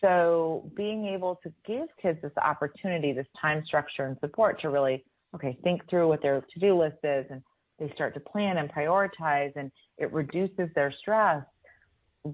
So 0.00 0.70
being 0.76 1.06
able 1.06 1.38
to 1.42 1.52
give 1.66 1.88
kids 2.00 2.18
this 2.22 2.32
opportunity, 2.42 3.12
this 3.12 3.26
time 3.40 3.62
structure 3.66 4.06
and 4.06 4.16
support 4.20 4.60
to 4.62 4.70
really, 4.70 5.04
okay, 5.34 5.58
think 5.62 5.88
through 5.88 6.08
what 6.08 6.22
their 6.22 6.40
to-do 6.54 6.78
list 6.78 6.98
is 7.04 7.26
and 7.30 7.42
they 7.78 7.92
start 7.94 8.14
to 8.14 8.20
plan 8.20 8.58
and 8.58 8.72
prioritize 8.72 9.52
and 9.56 9.70
it 9.98 10.12
reduces 10.12 10.68
their 10.74 10.92
stress. 11.00 11.44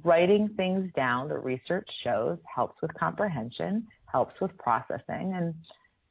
Writing 0.05 0.49
things 0.57 0.90
down, 0.95 1.28
the 1.28 1.38
research 1.38 1.88
shows, 2.05 2.38
helps 2.55 2.81
with 2.83 2.93
comprehension 2.95 3.87
helps 4.10 4.40
with 4.40 4.56
processing. 4.58 5.32
And 5.34 5.54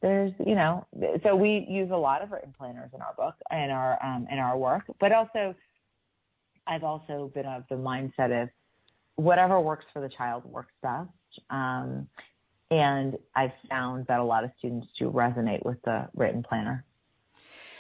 there's 0.02 0.32
you 0.46 0.56
know 0.56 0.86
so 1.24 1.36
we 1.36 1.66
use 1.70 1.90
a 1.92 1.98
lot 1.98 2.22
of 2.22 2.32
written 2.32 2.54
planners 2.58 2.92
in 2.94 3.02
our 3.02 3.14
book 3.18 3.36
and 3.50 3.72
our 3.72 3.98
um, 4.04 4.28
in 4.32 4.38
our 4.38 4.58
work. 4.58 4.84
But 5.00 5.12
also 5.12 5.56
i've 6.68 6.84
also 6.84 7.32
been 7.34 7.46
of 7.46 7.64
the 7.70 7.76
mindset 7.76 8.44
of 8.44 8.50
whatever 9.16 9.60
works 9.60 9.86
for 9.94 10.02
the 10.02 10.10
child 10.10 10.44
works 10.46 10.74
best. 10.84 11.10
Um, 11.50 12.08
and 12.70 13.18
i've 13.36 13.54
found 13.70 14.06
that 14.08 14.20
a 14.20 14.24
lot 14.24 14.44
of 14.44 14.52
students 14.60 14.88
do 15.00 15.10
resonate 15.10 15.66
with 15.66 15.82
the 15.84 16.08
written 16.16 16.44
planner. 16.44 16.86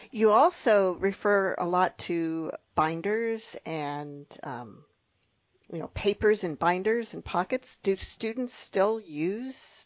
You 0.10 0.32
also 0.32 0.96
refer 0.96 1.56
a 1.58 1.68
lot 1.68 1.98
to 2.00 2.52
binders 2.76 3.56
and 3.66 4.26
um, 4.42 4.84
you 5.72 5.80
know 5.80 5.90
papers 5.90 6.44
and 6.44 6.58
binders 6.58 7.14
and 7.14 7.24
pockets. 7.24 7.78
Do 7.84 7.96
students 7.98 8.54
still 8.56 9.00
use 9.00 9.77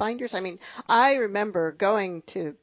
binders? 0.00 0.34
I 0.34 0.40
mean, 0.40 0.58
I 0.88 1.16
remember 1.16 1.72
going 1.72 2.22
to 2.28 2.56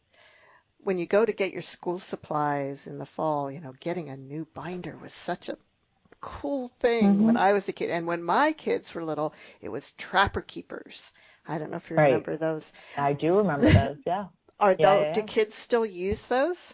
when 0.79 0.97
you 0.97 1.05
go 1.05 1.25
to 1.25 1.33
get 1.33 1.51
your 1.51 1.61
school 1.61 1.99
supplies 1.99 2.87
in 2.87 2.97
the 2.97 3.05
fall, 3.05 3.51
you 3.51 3.59
know, 3.61 3.73
getting 3.79 4.09
a 4.09 4.17
new 4.17 4.47
binder 4.53 4.97
was 4.97 5.13
such 5.13 5.49
a 5.49 5.57
cool 6.21 6.69
thing 6.79 7.03
mm-hmm. 7.03 7.25
when 7.25 7.37
I 7.37 7.53
was 7.53 7.67
a 7.67 7.73
kid. 7.73 7.89
And 7.89 8.07
when 8.07 8.23
my 8.23 8.53
kids 8.53 8.93
were 8.95 9.03
little, 9.03 9.33
it 9.61 9.69
was 9.69 9.91
Trapper 9.91 10.41
Keepers. 10.41 11.11
I 11.47 11.57
don't 11.57 11.71
know 11.71 11.77
if 11.77 11.89
you 11.89 11.97
right. 11.97 12.05
remember 12.05 12.37
those. 12.37 12.71
I 12.97 13.13
do 13.13 13.37
remember 13.37 13.69
those, 13.69 13.97
yeah. 14.05 14.25
Are 14.59 14.75
yeah, 14.79 14.95
those, 14.95 15.03
yeah. 15.03 15.13
do 15.13 15.23
kids 15.23 15.55
still 15.55 15.85
use 15.85 16.27
those? 16.27 16.73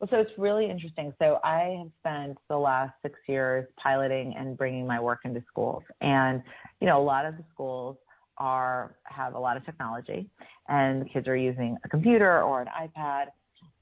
Well, 0.00 0.08
so 0.10 0.16
it's 0.18 0.32
really 0.36 0.68
interesting. 0.68 1.12
So 1.18 1.38
I 1.44 1.76
have 1.78 1.90
spent 2.00 2.38
the 2.48 2.58
last 2.58 2.94
six 3.02 3.18
years 3.28 3.66
piloting 3.76 4.34
and 4.36 4.56
bringing 4.56 4.86
my 4.86 5.00
work 5.00 5.20
into 5.24 5.42
schools. 5.48 5.84
And, 6.00 6.42
you 6.80 6.86
know, 6.86 7.00
a 7.00 7.04
lot 7.04 7.24
of 7.24 7.36
the 7.36 7.44
schools 7.52 7.96
are 8.38 8.96
have 9.04 9.34
a 9.34 9.38
lot 9.38 9.56
of 9.56 9.64
technology 9.64 10.28
and 10.68 11.02
the 11.02 11.06
kids 11.06 11.28
are 11.28 11.36
using 11.36 11.76
a 11.84 11.88
computer 11.88 12.42
or 12.42 12.62
an 12.62 12.68
iPad. 12.68 13.26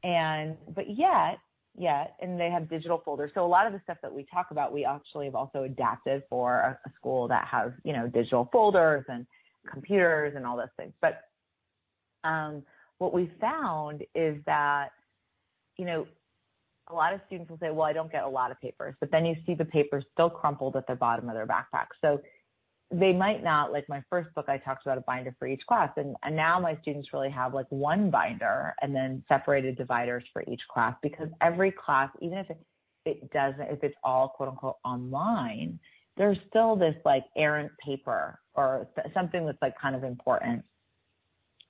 And 0.03 0.57
but 0.75 0.85
yet 0.91 1.39
yet 1.77 2.15
and 2.21 2.39
they 2.39 2.51
have 2.51 2.69
digital 2.69 3.03
folders. 3.05 3.33
So 3.35 3.45
a 3.45 3.49
lot 3.49 3.67
of 3.67 3.73
the 3.73 3.81
stuff 3.85 3.99
that 4.03 4.13
we 4.13 4.25
talk 4.33 4.49
about 4.51 4.73
we 4.73 4.85
actually 4.85 5.27
have 5.27 5.35
also 5.35 5.65
adapted 5.65 6.23
for 6.31 6.59
a, 6.59 6.79
a 6.87 6.93
school 6.97 7.29
that 7.29 7.47
has 7.47 7.73
you 7.85 7.93
know 7.93 8.07
digital 8.07 8.49
folders 8.53 9.05
and 9.09 9.27
computers 9.71 10.35
and 10.37 10.47
all 10.47 10.57
those 10.57 10.67
things. 10.77 10.93
But 11.01 11.21
um, 12.23 12.63
what 12.99 13.13
we 13.13 13.31
found 13.41 14.03
is 14.15 14.37
that 14.47 14.91
you 15.77 15.85
know 15.85 16.07
a 16.89 16.95
lot 16.95 17.15
of 17.15 17.21
students 17.27 17.51
will 17.51 17.59
say 17.59 17.71
well 17.71 17.87
i 17.87 17.95
don't 17.95 18.13
get 18.13 18.25
a 18.25 18.29
lot 18.29 18.51
of 18.51 18.61
papers 18.61 18.95
but 19.01 19.11
then 19.11 19.25
you 19.25 19.35
see 19.47 19.55
the 19.55 19.65
papers 19.65 20.05
still 20.13 20.29
crumpled 20.29 20.77
at 20.77 20.87
the 20.87 20.95
bottom 20.95 21.29
of 21.29 21.35
their 21.35 21.47
backpack. 21.47 21.87
So 22.03 22.21
they 22.99 23.13
might 23.13 23.43
not 23.43 23.73
like 23.73 23.89
my 23.89 24.03
first 24.11 24.33
book 24.35 24.47
i 24.49 24.57
talked 24.59 24.87
about 24.87 24.99
a 24.99 25.03
binder 25.03 25.35
for 25.39 25.49
each 25.49 25.63
class 25.67 25.91
and, 25.97 26.15
and 26.23 26.35
now 26.37 26.61
my 26.61 26.77
students 26.83 27.09
really 27.13 27.31
have 27.31 27.55
like 27.55 27.67
one 27.71 28.11
binder 28.11 28.75
and 28.83 28.95
then 28.95 29.23
separated 29.29 29.77
dividers 29.77 30.25
for 30.33 30.43
each 30.51 30.61
class 30.73 30.95
because 31.03 31.29
every 31.41 31.73
class 31.73 32.09
even 32.21 32.39
if 32.39 32.51
it, 32.51 32.59
it 33.05 33.33
doesn't 33.33 33.69
if 33.71 33.83
it's 33.83 33.97
all 34.05 34.29
quote 34.29 34.49
unquote 34.49 34.77
online 34.85 35.79
there's 36.17 36.39
still 36.49 36.77
this 36.77 36.95
like 37.05 37.25
errant 37.37 37.73
paper 37.85 38.39
or 38.55 38.87
th- 38.95 39.13
something 39.15 39.47
that's 39.47 39.61
like 39.61 39.75
kind 39.81 39.97
of 39.97 40.05
important 40.05 40.63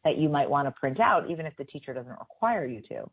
that 0.05 0.19
you 0.19 0.29
might 0.29 0.49
want 0.49 0.69
to 0.69 0.73
print 0.73 1.01
out 1.01 1.31
even 1.31 1.47
if 1.47 1.57
the 1.57 1.65
teacher 1.65 1.95
doesn't 1.95 2.19
require 2.19 2.67
you 2.67 2.83
to. 2.83 3.11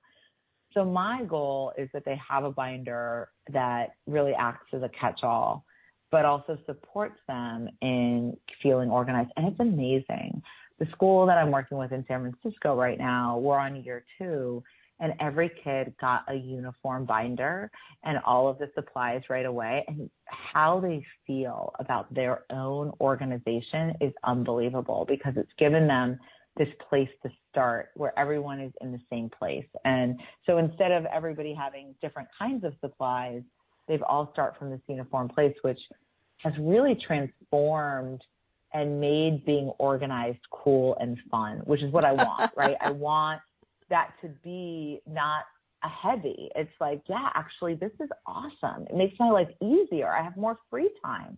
So 0.73 0.85
my 0.85 1.23
goal 1.23 1.73
is 1.77 1.89
that 1.93 2.03
they 2.05 2.19
have 2.29 2.43
a 2.43 2.51
binder 2.51 3.29
that 3.51 3.91
really 4.07 4.33
acts 4.33 4.67
as 4.73 4.83
a 4.83 4.89
catch-all 4.89 5.65
but 6.11 6.25
also 6.25 6.57
supports 6.65 7.19
them 7.27 7.69
in 7.81 8.37
feeling 8.61 8.89
organized. 8.89 9.31
And 9.37 9.47
it's 9.47 9.59
amazing. 9.59 10.41
The 10.79 10.87
school 10.91 11.25
that 11.27 11.37
I'm 11.37 11.51
working 11.51 11.77
with 11.77 11.91
in 11.91 12.03
San 12.07 12.21
Francisco 12.21 12.75
right 12.75 12.97
now, 12.97 13.37
we're 13.37 13.57
on 13.57 13.83
year 13.83 14.03
two, 14.17 14.63
and 14.99 15.13
every 15.19 15.51
kid 15.63 15.93
got 15.99 16.23
a 16.27 16.35
uniform 16.35 17.05
binder 17.05 17.71
and 18.03 18.19
all 18.25 18.47
of 18.47 18.59
the 18.59 18.69
supplies 18.75 19.21
right 19.29 19.45
away. 19.45 19.83
And 19.87 20.09
how 20.27 20.79
they 20.79 21.05
feel 21.25 21.73
about 21.79 22.13
their 22.13 22.43
own 22.51 22.91
organization 23.01 23.93
is 23.99 24.13
unbelievable 24.23 25.05
because 25.07 25.33
it's 25.37 25.51
given 25.57 25.87
them 25.87 26.19
this 26.57 26.67
place 26.89 27.09
to 27.23 27.31
start 27.49 27.89
where 27.95 28.17
everyone 28.19 28.59
is 28.59 28.73
in 28.81 28.91
the 28.91 28.99
same 29.09 29.29
place. 29.29 29.65
And 29.85 30.19
so 30.45 30.57
instead 30.57 30.91
of 30.91 31.05
everybody 31.05 31.53
having 31.53 31.95
different 32.01 32.27
kinds 32.37 32.63
of 32.63 32.73
supplies, 32.81 33.41
they've 33.91 34.01
all 34.03 34.31
start 34.31 34.57
from 34.57 34.69
this 34.69 34.79
uniform 34.87 35.27
place, 35.27 35.53
which 35.63 35.79
has 36.37 36.53
really 36.57 36.97
transformed 37.05 38.21
and 38.73 39.01
made 39.01 39.45
being 39.45 39.67
organized 39.79 40.39
cool 40.49 40.95
and 41.01 41.17
fun, 41.29 41.57
which 41.65 41.81
is 41.81 41.91
what 41.91 42.05
I 42.05 42.13
want, 42.13 42.53
right? 42.55 42.77
I 42.79 42.91
want 42.91 43.41
that 43.89 44.13
to 44.21 44.29
be 44.45 45.01
not 45.05 45.43
a 45.83 45.89
heavy. 45.89 46.49
It's 46.55 46.71
like, 46.79 47.01
yeah, 47.09 47.31
actually, 47.35 47.75
this 47.75 47.91
is 47.99 48.07
awesome. 48.25 48.87
It 48.89 48.95
makes 48.95 49.19
my 49.19 49.29
life 49.29 49.49
easier. 49.61 50.09
I 50.09 50.23
have 50.23 50.37
more 50.37 50.57
free 50.69 50.89
time, 51.03 51.37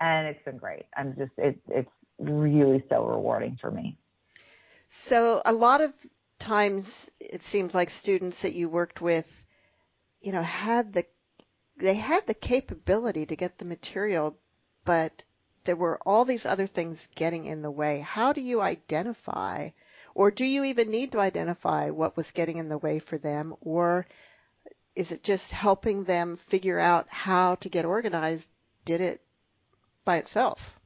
and 0.00 0.26
it's 0.28 0.42
been 0.46 0.56
great. 0.56 0.86
I'm 0.96 1.14
just, 1.16 1.32
it's, 1.36 1.60
it's, 1.68 1.90
really 2.18 2.84
so 2.88 3.04
rewarding 3.04 3.58
for 3.60 3.68
me. 3.68 3.98
So 4.90 5.42
a 5.44 5.52
lot 5.52 5.80
of 5.80 5.92
times 6.38 7.10
it 7.18 7.42
seems 7.42 7.74
like 7.74 7.90
students 7.90 8.42
that 8.42 8.52
you 8.52 8.68
worked 8.68 9.00
with, 9.00 9.44
you 10.20 10.30
know, 10.30 10.42
had 10.42 10.92
the 10.92 11.04
they 11.82 11.94
had 11.94 12.26
the 12.26 12.34
capability 12.34 13.26
to 13.26 13.36
get 13.36 13.58
the 13.58 13.64
material, 13.64 14.38
but 14.84 15.24
there 15.64 15.76
were 15.76 15.98
all 16.06 16.24
these 16.24 16.46
other 16.46 16.66
things 16.66 17.08
getting 17.16 17.44
in 17.46 17.62
the 17.62 17.70
way. 17.70 17.98
How 17.98 18.32
do 18.32 18.40
you 18.40 18.60
identify, 18.60 19.70
or 20.14 20.30
do 20.30 20.44
you 20.44 20.64
even 20.64 20.90
need 20.90 21.12
to 21.12 21.20
identify 21.20 21.90
what 21.90 22.16
was 22.16 22.30
getting 22.30 22.58
in 22.58 22.68
the 22.68 22.78
way 22.78 23.00
for 23.00 23.18
them, 23.18 23.54
or 23.60 24.06
is 24.94 25.10
it 25.10 25.24
just 25.24 25.50
helping 25.50 26.04
them 26.04 26.36
figure 26.36 26.78
out 26.78 27.08
how 27.08 27.56
to 27.56 27.68
get 27.68 27.84
organized? 27.84 28.48
Did 28.84 29.00
it 29.00 29.20
by 30.04 30.18
itself? 30.18 30.78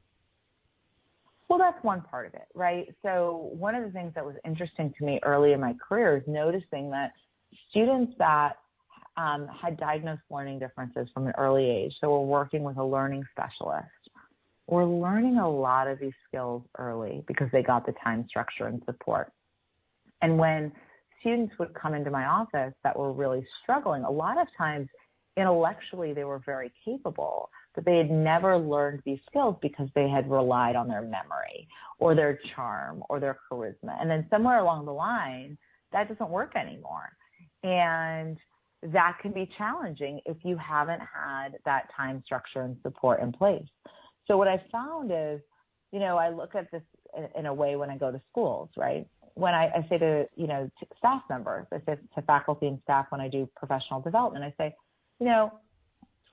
Well, 1.47 1.59
that's 1.59 1.83
one 1.83 2.01
part 2.01 2.25
of 2.25 2.33
it, 2.33 2.47
right? 2.55 2.93
So, 3.03 3.51
one 3.53 3.75
of 3.75 3.83
the 3.83 3.91
things 3.91 4.13
that 4.15 4.25
was 4.25 4.35
interesting 4.43 4.93
to 4.97 5.05
me 5.05 5.19
early 5.23 5.53
in 5.53 5.61
my 5.61 5.75
career 5.75 6.17
is 6.17 6.23
noticing 6.27 6.89
that 6.89 7.13
students 7.69 8.13
that 8.17 8.57
um, 9.17 9.47
had 9.47 9.77
diagnosed 9.77 10.21
learning 10.29 10.59
differences 10.59 11.07
from 11.13 11.27
an 11.27 11.33
early 11.37 11.69
age, 11.69 11.93
so 11.99 12.09
we're 12.11 12.25
working 12.25 12.63
with 12.63 12.77
a 12.77 12.83
learning 12.85 13.23
specialist, 13.31 13.87
were 14.67 14.85
learning 14.85 15.37
a 15.37 15.49
lot 15.49 15.87
of 15.87 15.99
these 15.99 16.13
skills 16.27 16.63
early 16.77 17.23
because 17.27 17.47
they 17.51 17.63
got 17.63 17.85
the 17.85 17.93
time 18.03 18.25
structure 18.27 18.67
and 18.67 18.81
support. 18.85 19.31
And 20.21 20.37
when 20.37 20.71
students 21.19 21.53
would 21.59 21.73
come 21.73 21.93
into 21.93 22.11
my 22.11 22.25
office 22.25 22.73
that 22.83 22.97
were 22.97 23.11
really 23.11 23.45
struggling, 23.63 24.03
a 24.03 24.11
lot 24.11 24.37
of 24.37 24.47
times 24.57 24.87
intellectually 25.37 26.13
they 26.13 26.23
were 26.23 26.41
very 26.45 26.71
capable, 26.83 27.49
but 27.75 27.85
they 27.85 27.97
had 27.97 28.11
never 28.11 28.57
learned 28.57 29.01
these 29.05 29.19
skills 29.29 29.55
because 29.61 29.87
they 29.95 30.09
had 30.09 30.29
relied 30.29 30.75
on 30.75 30.87
their 30.87 31.01
memory 31.01 31.67
or 31.99 32.15
their 32.15 32.39
charm 32.55 33.03
or 33.09 33.19
their 33.19 33.37
charisma. 33.49 33.99
And 34.01 34.09
then 34.09 34.27
somewhere 34.29 34.59
along 34.59 34.85
the 34.85 34.93
line, 34.93 35.57
that 35.91 36.09
doesn't 36.09 36.29
work 36.29 36.55
anymore. 36.55 37.09
And 37.63 38.37
that 38.83 39.17
can 39.21 39.31
be 39.31 39.49
challenging 39.57 40.21
if 40.25 40.37
you 40.43 40.57
haven't 40.57 41.01
had 41.01 41.57
that 41.65 41.87
time 41.95 42.21
structure 42.25 42.61
and 42.61 42.77
support 42.83 43.21
in 43.21 43.31
place. 43.31 43.65
So 44.27 44.37
what 44.37 44.47
I 44.47 44.63
found 44.71 45.11
is, 45.11 45.41
you 45.91 45.99
know, 45.99 46.17
I 46.17 46.29
look 46.29 46.53
at 46.53 46.69
this 46.71 46.83
in, 47.35 47.45
a 47.45 47.53
way 47.53 47.75
when 47.75 47.89
I 47.89 47.97
go 47.97 48.11
to 48.11 48.21
schools, 48.29 48.69
right? 48.77 49.07
When 49.35 49.53
I, 49.53 49.67
I 49.67 49.87
say 49.89 49.97
to, 49.97 50.25
you 50.35 50.47
know, 50.47 50.69
to 50.79 50.85
staff 50.97 51.23
members, 51.29 51.65
I 51.71 51.77
say 51.85 51.97
to 52.15 52.21
faculty 52.23 52.67
and 52.67 52.79
staff 52.83 53.07
when 53.09 53.21
I 53.21 53.29
do 53.29 53.49
professional 53.55 54.01
development, 54.01 54.43
I 54.43 54.53
say, 54.57 54.75
you 55.19 55.25
know, 55.25 55.53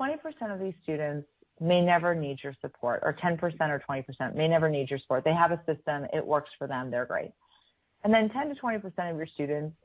20% 0.00 0.18
of 0.52 0.60
these 0.60 0.74
students 0.82 1.28
may 1.60 1.80
never 1.80 2.14
need 2.14 2.38
your 2.42 2.54
support, 2.60 3.00
or 3.04 3.16
10% 3.22 3.40
or 3.40 3.82
20% 3.88 4.34
may 4.34 4.48
never 4.48 4.68
need 4.68 4.90
your 4.90 4.98
support. 4.98 5.22
They 5.24 5.34
have 5.34 5.52
a 5.52 5.60
system, 5.66 6.06
it 6.12 6.26
works 6.26 6.50
for 6.58 6.66
them, 6.66 6.90
they're 6.90 7.06
great. 7.06 7.30
And 8.02 8.12
then 8.12 8.28
10 8.28 8.54
to 8.54 8.60
20% 8.60 8.82
of 9.10 9.16
your 9.16 9.26
students 9.26 9.76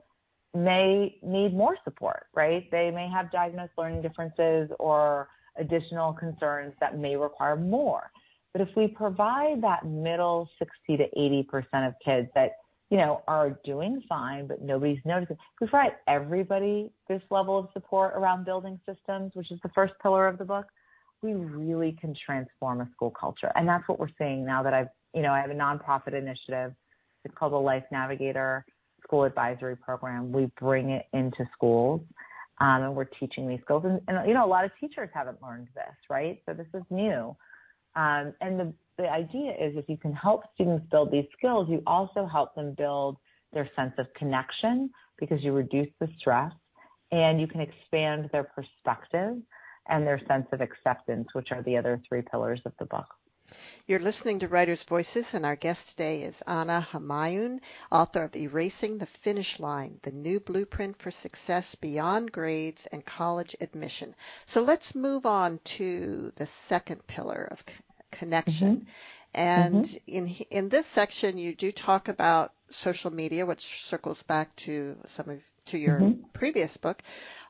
may 0.54 1.18
need 1.22 1.54
more 1.54 1.78
support, 1.84 2.28
right? 2.36 2.70
They 2.72 2.92
may 2.92 3.08
have 3.10 3.32
diagnosed 3.32 3.74
learning 3.78 4.02
differences 4.02 4.70
or 4.80 5.30
additional 5.58 6.14
concerns 6.14 6.74
that 6.80 6.98
may 6.98 7.16
require 7.16 7.56
more. 7.56 8.12
But 8.54 8.62
if 8.62 8.70
we 8.76 8.88
provide 8.88 9.62
that 9.62 9.86
middle 9.86 10.50
60 10.58 10.98
to 10.98 11.06
80% 11.16 11.88
of 11.88 11.94
kids 12.04 12.28
that, 12.34 12.54
you 12.90 12.98
know, 12.98 13.22
are 13.28 13.52
doing 13.64 14.02
fine, 14.10 14.48
but 14.48 14.62
nobody's 14.62 15.00
noticing, 15.06 15.36
if 15.36 15.62
we 15.62 15.68
provide 15.68 15.92
everybody 16.08 16.92
this 17.08 17.22
level 17.30 17.60
of 17.60 17.68
support 17.74 18.14
around 18.16 18.46
building 18.46 18.80
systems, 18.88 19.32
which 19.36 19.52
is 19.52 19.60
the 19.62 19.70
first 19.76 19.94
pillar 20.02 20.28
of 20.28 20.40
the 20.40 20.46
book, 20.46 20.66
we 21.22 21.34
really 21.34 21.96
can 22.00 22.16
transform 22.26 22.82
a 22.82 22.90
school 22.92 23.12
culture. 23.12 23.52
And 23.56 23.68
that's 23.68 23.88
what 23.88 24.00
we're 24.00 24.08
seeing 24.18 24.46
now 24.46 24.64
that 24.64 24.74
I've, 24.74 24.88
you 25.14 25.22
know, 25.22 25.32
I 25.32 25.42
have 25.42 25.52
a 25.52 25.54
nonprofit 25.54 26.14
initiative. 26.14 26.74
It's 27.26 27.36
called 27.36 27.52
the 27.52 27.58
Life 27.58 27.84
Navigator 27.92 28.66
School 29.10 29.24
Advisory 29.24 29.76
Program. 29.76 30.32
We 30.32 30.52
bring 30.60 30.92
it 30.92 31.08
into 31.14 31.50
schools 31.56 32.02
um, 32.62 32.84
and 32.84 32.96
we're 32.96 33.06
teaching 33.06 33.48
these 33.48 33.60
skills. 33.64 33.84
And, 33.86 34.00
and, 34.08 34.28
you 34.28 34.36
know, 34.36 34.46
a 34.46 34.48
lot 34.48 34.66
of 34.66 34.72
teachers 34.80 35.10
haven't 35.14 35.42
learned 35.42 35.68
this, 35.74 35.96
right? 36.12 36.40
So 36.46 36.54
this 36.54 36.68
is 36.76 36.84
new. 36.92 37.36
Um, 37.96 38.34
and 38.40 38.60
the, 38.60 38.74
the 39.00 39.10
idea 39.10 39.52
is 39.52 39.76
if 39.76 39.90
you 39.90 39.98
can 39.98 40.14
help 40.14 40.44
students 40.54 40.86
build 40.92 41.12
these 41.12 41.26
skills, 41.36 41.68
you 41.70 41.82
also 41.88 42.28
help 42.32 42.54
them 42.54 42.76
build 42.78 43.18
their 43.52 43.68
sense 43.76 43.94
of 43.98 44.06
connection 44.16 44.92
because 45.18 45.42
you 45.42 45.54
reduce 45.54 45.90
the 46.00 46.08
stress 46.20 46.52
and 47.12 47.42
you 47.42 47.48
can 47.48 47.62
expand 47.62 48.30
their 48.32 48.44
perspective 48.44 49.38
and 49.88 50.06
their 50.06 50.22
sense 50.28 50.46
of 50.52 50.62
acceptance, 50.62 51.28
which 51.34 51.48
are 51.52 51.64
the 51.64 51.76
other 51.76 52.00
three 52.08 52.22
pillars 52.22 52.62
of 52.66 52.74
the 52.78 52.86
book. 52.86 53.08
You're 53.90 53.98
listening 53.98 54.38
to 54.42 54.48
Writers' 54.48 54.84
Voices, 54.84 55.34
and 55.34 55.44
our 55.44 55.56
guest 55.56 55.90
today 55.90 56.22
is 56.22 56.44
Ana 56.46 56.88
Homayoun, 56.92 57.60
author 57.92 58.26
of 58.26 58.36
Erasing 58.36 59.00
the 59.00 59.08
Finish 59.08 59.60
Line, 59.60 60.00
the 60.04 60.12
new 60.12 60.40
blueprint 60.40 61.00
for 61.00 61.10
success 61.10 61.74
beyond 61.74 62.32
grades 62.32 62.86
and 62.92 63.04
college 63.04 63.56
admission. 63.60 64.14
So 64.46 64.62
let's 64.62 64.94
move 64.94 65.26
on 65.26 65.60
to 65.80 66.32
the 66.36 66.46
second 66.46 67.08
pillar 67.08 67.48
of 67.50 67.64
connection. 68.12 68.76
Mm-hmm. 68.76 68.86
And 69.34 69.86
mm-hmm. 69.86 70.16
in 70.16 70.28
in 70.52 70.70
this 70.70 70.86
section, 70.86 71.40
you 71.40 71.56
do 71.56 71.72
talk 71.72 72.10
about 72.10 72.54
social 72.70 73.10
media, 73.10 73.48
which 73.48 73.82
circles 73.86 74.22
back 74.22 74.56
to 74.58 74.98
some 75.08 75.30
of 75.30 75.44
to 75.66 75.80
your 75.80 76.00
mm-hmm. 76.00 76.28
previous 76.32 76.78
book. 76.78 77.02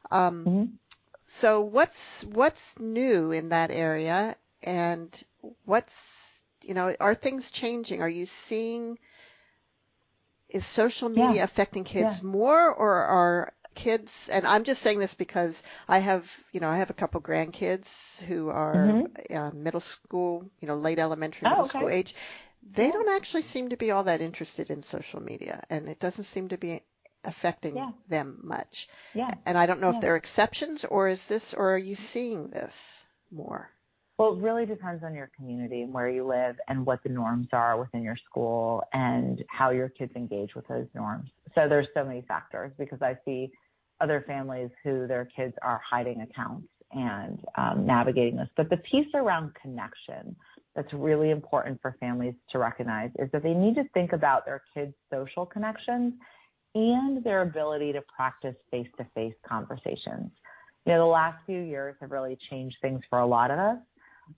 Um, 0.09 0.45
mm-hmm. 0.45 0.65
so 1.27 1.59
what's 1.59 2.23
what's 2.23 2.79
new 2.79 3.33
in 3.33 3.49
that 3.49 3.71
area, 3.71 4.37
and 4.63 5.23
what's 5.65 6.18
you 6.63 6.73
know, 6.73 6.93
are 6.99 7.15
things 7.15 7.51
changing? 7.51 8.01
Are 8.01 8.09
you 8.09 8.25
seeing 8.25 8.97
is 10.49 10.65
social 10.65 11.09
media 11.09 11.35
yeah. 11.35 11.43
affecting 11.43 11.83
kids 11.83 12.21
yeah. 12.23 12.29
more 12.29 12.73
or 12.73 12.95
are 13.03 13.53
kids 13.75 14.29
and 14.31 14.45
I'm 14.45 14.63
just 14.63 14.81
saying 14.81 14.99
this 14.99 15.13
because 15.13 15.61
I 15.87 15.99
have, 15.99 16.29
you 16.51 16.59
know, 16.59 16.69
I 16.69 16.77
have 16.77 16.89
a 16.89 16.93
couple 16.93 17.21
grandkids 17.21 18.21
who 18.23 18.49
are 18.49 18.75
mm-hmm. 18.75 19.37
uh, 19.37 19.51
middle 19.51 19.79
school, 19.79 20.49
you 20.59 20.67
know, 20.67 20.75
late 20.75 20.99
elementary, 20.99 21.45
oh, 21.45 21.49
middle 21.49 21.65
okay. 21.65 21.77
school 21.77 21.89
age. 21.89 22.15
They 22.71 22.87
yeah. 22.87 22.91
don't 22.91 23.09
actually 23.09 23.43
seem 23.43 23.69
to 23.69 23.77
be 23.77 23.91
all 23.91 24.03
that 24.05 24.21
interested 24.21 24.69
in 24.69 24.83
social 24.83 25.21
media 25.21 25.63
and 25.69 25.87
it 25.87 25.99
doesn't 25.99 26.25
seem 26.25 26.49
to 26.49 26.57
be 26.57 26.81
affecting 27.23 27.93
them 28.07 28.39
much. 28.43 28.89
Yeah. 29.13 29.31
And 29.45 29.57
I 29.57 29.65
don't 29.65 29.81
know 29.81 29.91
if 29.91 30.01
there 30.01 30.13
are 30.13 30.17
exceptions 30.17 30.83
or 30.83 31.09
is 31.09 31.25
this 31.27 31.53
or 31.53 31.75
are 31.75 31.77
you 31.77 31.95
seeing 31.95 32.49
this 32.49 33.05
more? 33.31 33.69
Well, 34.19 34.33
it 34.33 34.41
really 34.41 34.65
depends 34.65 35.01
on 35.01 35.15
your 35.15 35.31
community 35.33 35.81
and 35.81 35.93
where 35.93 36.09
you 36.09 36.27
live 36.27 36.57
and 36.67 36.85
what 36.85 37.01
the 37.03 37.09
norms 37.09 37.47
are 37.53 37.79
within 37.79 38.03
your 38.03 38.17
school 38.17 38.83
and 38.91 39.41
how 39.47 39.69
your 39.69 39.87
kids 39.87 40.11
engage 40.13 40.55
with 40.55 40.67
those 40.67 40.87
norms. 40.93 41.29
So 41.55 41.69
there's 41.69 41.87
so 41.93 42.03
many 42.03 42.25
factors 42.27 42.73
because 42.77 43.01
I 43.01 43.17
see 43.23 43.49
other 44.01 44.25
families 44.27 44.71
who 44.83 45.07
their 45.07 45.29
kids 45.33 45.53
are 45.61 45.79
hiding 45.89 46.19
accounts 46.19 46.67
and 46.91 47.39
um, 47.57 47.85
navigating 47.85 48.35
this. 48.35 48.49
But 48.57 48.69
the 48.69 48.77
piece 48.91 49.07
around 49.13 49.53
connection 49.61 50.35
that's 50.75 50.91
really 50.91 51.29
important 51.29 51.81
for 51.81 51.95
families 52.01 52.33
to 52.51 52.59
recognize 52.59 53.11
is 53.19 53.29
that 53.31 53.41
they 53.41 53.53
need 53.53 53.75
to 53.75 53.85
think 53.93 54.11
about 54.11 54.45
their 54.45 54.61
kids' 54.73 54.93
social 55.09 55.45
connections 55.45 56.13
and 56.75 57.23
their 57.23 57.43
ability 57.43 57.93
to 57.93 58.01
practice 58.13 58.55
face 58.69 58.87
to 58.97 59.07
face 59.15 59.33
conversations. 59.47 60.29
You 60.85 60.93
know, 60.93 60.99
the 60.99 61.05
last 61.05 61.37
few 61.45 61.61
years 61.61 61.95
have 62.01 62.11
really 62.11 62.37
changed 62.49 62.77
things 62.81 63.01
for 63.09 63.19
a 63.19 63.25
lot 63.25 63.51
of 63.51 63.59
us. 63.59 63.77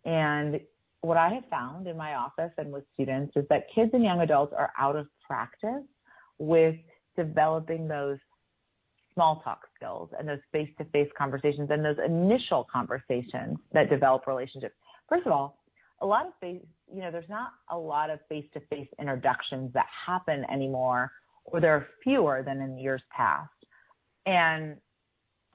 And 0.06 0.60
what 1.01 1.17
I 1.17 1.30
have 1.30 1.43
found 1.49 1.88
in 1.88 1.97
my 1.97 2.15
office 2.15 2.51
and 2.58 2.71
with 2.71 2.84
students 2.93 3.34
is 3.36 3.45
that 3.49 3.65
kids 3.73 3.91
and 3.93 4.04
young 4.04 4.21
adults 4.21 4.54
are 4.58 4.71
out 4.77 4.95
of 4.95 5.08
practice 5.25 5.84
with 6.38 6.75
developing 7.15 7.88
those 7.88 8.17
small 9.13 9.41
talk 9.43 9.62
skills 9.75 10.10
and 10.17 10.27
those 10.27 10.39
face 10.51 10.69
to 10.77 10.86
face 10.86 11.10
conversations 11.17 11.69
and 11.71 11.84
those 11.84 11.97
initial 12.06 12.65
conversations 12.71 13.58
that 13.73 13.89
develop 13.89 14.25
relationships. 14.27 14.75
First 15.10 15.25
of 15.25 15.32
all, 15.32 15.58
a 16.01 16.06
lot 16.06 16.25
of 16.25 16.34
face, 16.39 16.62
you 16.93 17.01
know, 17.01 17.12
there's 17.12 17.30
not 17.30 17.49
a 17.69 17.77
lot 17.77 18.10
of 18.10 18.19
face 18.30 18.45
to 18.54 18.60
face 18.69 18.88
introductions 18.99 19.71
that 19.73 19.86
happen 20.06 20.45
anymore, 20.51 21.12
or 21.45 21.60
there 21.60 21.75
are 21.75 21.88
fewer 22.04 22.43
than 22.45 22.62
in 22.62 22.77
years 22.77 23.01
past. 23.15 23.49
And 24.25 24.77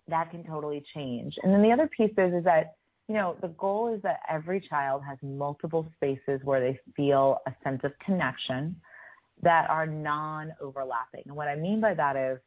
that 0.08 0.30
can 0.30 0.44
totally 0.44 0.84
change. 0.94 1.34
And 1.42 1.52
then 1.52 1.62
the 1.62 1.72
other 1.72 1.88
piece 1.88 2.12
is, 2.16 2.32
is 2.32 2.44
that 2.44 2.74
you 3.08 3.14
know, 3.14 3.36
the 3.40 3.48
goal 3.48 3.94
is 3.94 4.02
that 4.02 4.20
every 4.28 4.60
child 4.60 5.02
has 5.06 5.18
multiple 5.22 5.88
spaces 5.96 6.40
where 6.42 6.60
they 6.60 6.78
feel 6.96 7.38
a 7.46 7.52
sense 7.62 7.80
of 7.84 7.92
connection 8.04 8.76
that 9.42 9.68
are 9.70 9.86
non 9.86 10.52
overlapping. 10.60 11.22
And 11.26 11.36
what 11.36 11.48
I 11.48 11.54
mean 11.54 11.80
by 11.80 11.94
that 11.94 12.16
is, 12.16 12.38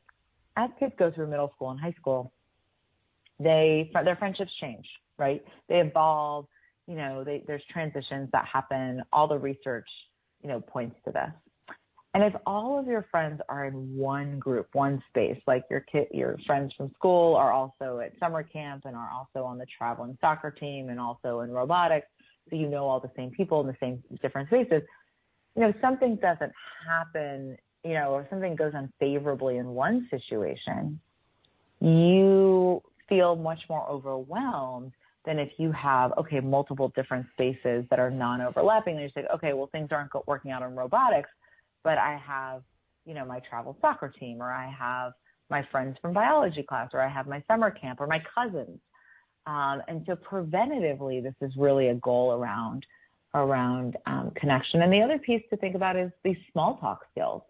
as 0.58 0.70
kids 0.80 0.94
go 1.00 1.12
through 1.12 1.28
middle 1.28 1.52
school 1.56 1.70
and 1.72 1.80
high 1.80 1.96
school, 2.00 2.34
they 3.40 3.90
their 3.94 4.18
friendships 4.18 4.52
change, 4.60 4.86
right? 5.18 5.44
They 5.70 5.80
evolve. 5.80 6.48
You 6.88 6.96
know, 6.96 7.24
they, 7.24 7.44
there's 7.46 7.62
transitions 7.72 8.30
that 8.34 8.46
happen. 8.52 9.04
All 9.14 9.28
the 9.28 9.38
research, 9.38 9.88
you 10.42 10.50
know, 10.50 10.60
points 10.60 10.96
to 11.06 11.12
this. 11.12 11.30
And 12.14 12.24
if 12.24 12.34
all 12.46 12.80
of 12.80 12.88
your 12.88 13.06
friends 13.12 13.40
are 13.50 13.66
in 13.66 13.96
one 13.96 14.40
group, 14.40 14.68
one 14.74 15.02
space, 15.10 15.40
like 15.46 15.64
your 15.70 15.82
kid, 15.82 16.08
your 16.12 16.38
friends 16.48 16.74
from 16.76 16.92
school 16.96 17.36
are 17.36 17.52
also 17.52 18.00
at 18.00 18.18
summer 18.20 18.42
camp 18.42 18.86
and 18.86 18.96
are 18.96 19.12
also 19.12 19.46
on 19.46 19.60
the 19.60 19.68
traveling 19.78 20.18
soccer 20.20 20.50
team 20.50 20.90
and 20.90 21.00
also 21.00 21.42
in 21.42 21.52
robotics, 21.52 22.08
so 22.50 22.56
you 22.56 22.68
know 22.68 22.88
all 22.88 23.00
the 23.00 23.12
same 23.16 23.30
people 23.30 23.62
in 23.62 23.68
the 23.68 23.78
same 23.80 24.04
different 24.24 24.50
spaces, 24.50 24.82
you 25.56 25.62
know, 25.62 25.74
something 25.82 26.16
doesn't 26.16 26.52
happen, 26.88 27.58
you 27.84 27.94
know, 27.94 28.12
or 28.12 28.26
something 28.30 28.56
goes 28.56 28.74
unfavorably 28.74 29.58
in 29.58 29.68
one 29.68 30.08
situation, 30.10 31.00
you 31.80 32.82
feel 33.08 33.36
much 33.36 33.60
more 33.70 33.88
overwhelmed 33.88 34.94
than 35.26 35.38
if 35.38 35.52
you 35.58 35.72
have, 35.72 36.14
okay, 36.18 36.40
multiple 36.40 36.92
different 36.96 37.26
spaces 37.34 37.86
that 37.90 38.00
are 38.00 38.10
non 38.10 38.42
overlapping. 38.42 38.96
And 38.96 39.04
you 39.04 39.12
say, 39.14 39.28
okay, 39.34 39.54
well, 39.54 39.70
things 39.72 39.90
aren't 39.92 40.12
working 40.28 40.52
out 40.52 40.62
in 40.64 40.76
robotics, 40.76 41.30
but 41.84 41.98
I 41.98 42.22
have, 42.26 42.64
you 43.06 43.14
know, 43.14 43.26
my 43.26 43.40
travel 43.50 43.78
soccer 43.82 44.10
team, 44.20 44.42
or 44.42 44.52
I 44.52 44.70
have 44.78 45.14
my 45.50 45.68
friends 45.72 45.98
from 46.02 46.14
biology 46.14 46.64
class, 46.64 46.90
or 46.94 47.02
I 47.02 47.10
have 47.10 47.28
my 47.28 47.44
summer 47.48 47.72
camp, 47.72 48.00
or 48.02 48.08
my 48.08 48.22
cousins. 48.36 48.80
Um, 49.46 49.82
and 49.88 50.04
so 50.06 50.16
preventatively, 50.16 51.24
this 51.24 51.34
is 51.42 51.52
really 51.58 51.88
a 51.88 51.96
goal 51.96 52.34
around 52.34 52.86
around 53.36 53.96
um, 54.08 54.32
connection. 54.36 54.82
And 54.82 54.92
the 54.92 55.02
other 55.02 55.20
piece 55.20 55.44
to 55.52 55.58
think 55.58 55.76
about 55.76 55.96
is 55.96 56.12
these 56.24 56.38
small 56.52 56.78
talk 56.78 57.02
skills. 57.12 57.44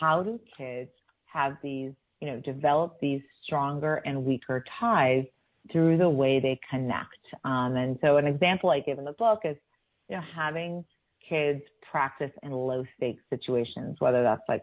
How 0.00 0.22
do 0.22 0.38
kids 0.56 0.90
have 1.24 1.56
these, 1.62 1.92
you 2.20 2.28
know, 2.28 2.40
develop 2.40 2.98
these 3.00 3.22
stronger 3.44 3.96
and 4.04 4.24
weaker 4.24 4.64
ties 4.78 5.24
through 5.70 5.98
the 5.98 6.08
way 6.08 6.38
they 6.40 6.60
connect? 6.70 7.16
Um, 7.44 7.76
and 7.76 7.98
so 8.02 8.18
an 8.18 8.26
example 8.26 8.70
I 8.70 8.80
give 8.80 8.98
in 8.98 9.04
the 9.04 9.12
book 9.12 9.40
is, 9.44 9.56
you 10.08 10.16
know, 10.16 10.22
having 10.34 10.84
kids 11.28 11.62
practice 11.90 12.30
in 12.42 12.52
low 12.52 12.84
stakes 12.96 13.22
situations, 13.30 13.96
whether 13.98 14.22
that's 14.22 14.42
like, 14.48 14.62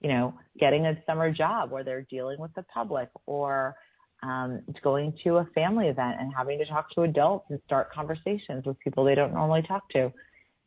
you 0.00 0.08
know, 0.08 0.34
getting 0.58 0.86
a 0.86 0.94
summer 1.06 1.32
job 1.32 1.70
where 1.70 1.84
they're 1.84 2.06
dealing 2.10 2.38
with 2.38 2.52
the 2.54 2.62
public 2.64 3.08
or 3.26 3.74
um, 4.22 4.62
going 4.82 5.16
to 5.24 5.36
a 5.36 5.44
family 5.54 5.88
event 5.88 6.16
and 6.20 6.32
having 6.36 6.58
to 6.58 6.66
talk 6.66 6.90
to 6.90 7.02
adults 7.02 7.46
and 7.50 7.60
start 7.64 7.92
conversations 7.92 8.64
with 8.64 8.78
people 8.80 9.04
they 9.04 9.14
don't 9.14 9.32
normally 9.32 9.62
talk 9.62 9.88
to. 9.90 10.12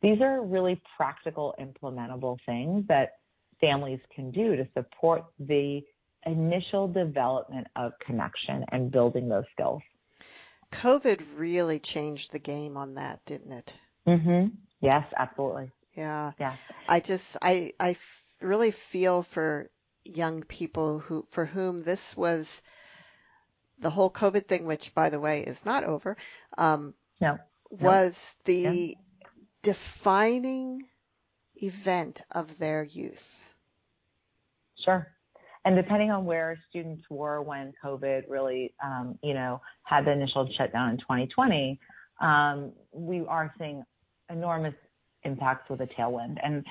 These 0.02 0.20
are 0.20 0.42
really 0.42 0.80
practical, 0.96 1.54
implementable 1.60 2.38
things 2.46 2.84
that 2.88 3.18
families 3.60 4.00
can 4.14 4.30
do 4.30 4.56
to 4.56 4.66
support 4.74 5.24
the 5.38 5.82
initial 6.26 6.88
development 6.88 7.66
of 7.76 7.92
connection 8.04 8.64
and 8.72 8.90
building 8.90 9.28
those 9.28 9.44
skills. 9.52 9.82
COVID 10.72 11.22
really 11.36 11.78
changed 11.78 12.32
the 12.32 12.38
game 12.38 12.76
on 12.76 12.94
that, 12.94 13.24
didn't 13.26 13.52
it? 13.52 13.74
Mhm. 14.06 14.52
Yes, 14.80 15.04
absolutely. 15.16 15.70
Yeah. 15.94 16.32
Yeah. 16.38 16.54
I 16.88 17.00
just 17.00 17.36
I 17.42 17.72
I 17.78 17.96
really 18.40 18.70
feel 18.70 19.22
for 19.22 19.70
young 20.04 20.42
people 20.42 20.98
who 20.98 21.24
for 21.28 21.44
whom 21.44 21.82
this 21.82 22.16
was 22.16 22.62
the 23.78 23.90
whole 23.90 24.10
COVID 24.10 24.46
thing, 24.46 24.66
which 24.66 24.94
by 24.94 25.10
the 25.10 25.20
way 25.20 25.40
is 25.40 25.64
not 25.64 25.84
over, 25.84 26.16
um, 26.56 26.94
no. 27.20 27.38
was 27.70 28.36
the 28.44 28.96
defining 29.62 30.86
event 31.56 32.22
of 32.30 32.58
their 32.58 32.84
youth. 32.84 33.36
Sure. 34.84 35.06
And 35.64 35.76
depending 35.76 36.10
on 36.10 36.24
where 36.24 36.58
students 36.70 37.04
were 37.10 37.42
when 37.42 37.72
COVID 37.84 38.22
really, 38.28 38.72
um, 38.82 39.18
you 39.22 39.34
know, 39.34 39.60
had 39.82 40.06
the 40.06 40.12
initial 40.12 40.48
shutdown 40.56 40.90
in 40.90 40.96
2020, 40.98 41.78
um, 42.20 42.72
we 42.92 43.24
are 43.26 43.52
seeing 43.58 43.84
enormous 44.30 44.74
impacts 45.24 45.68
with 45.68 45.80
a 45.80 45.86
tailwind. 45.86 46.38
And, 46.42 46.64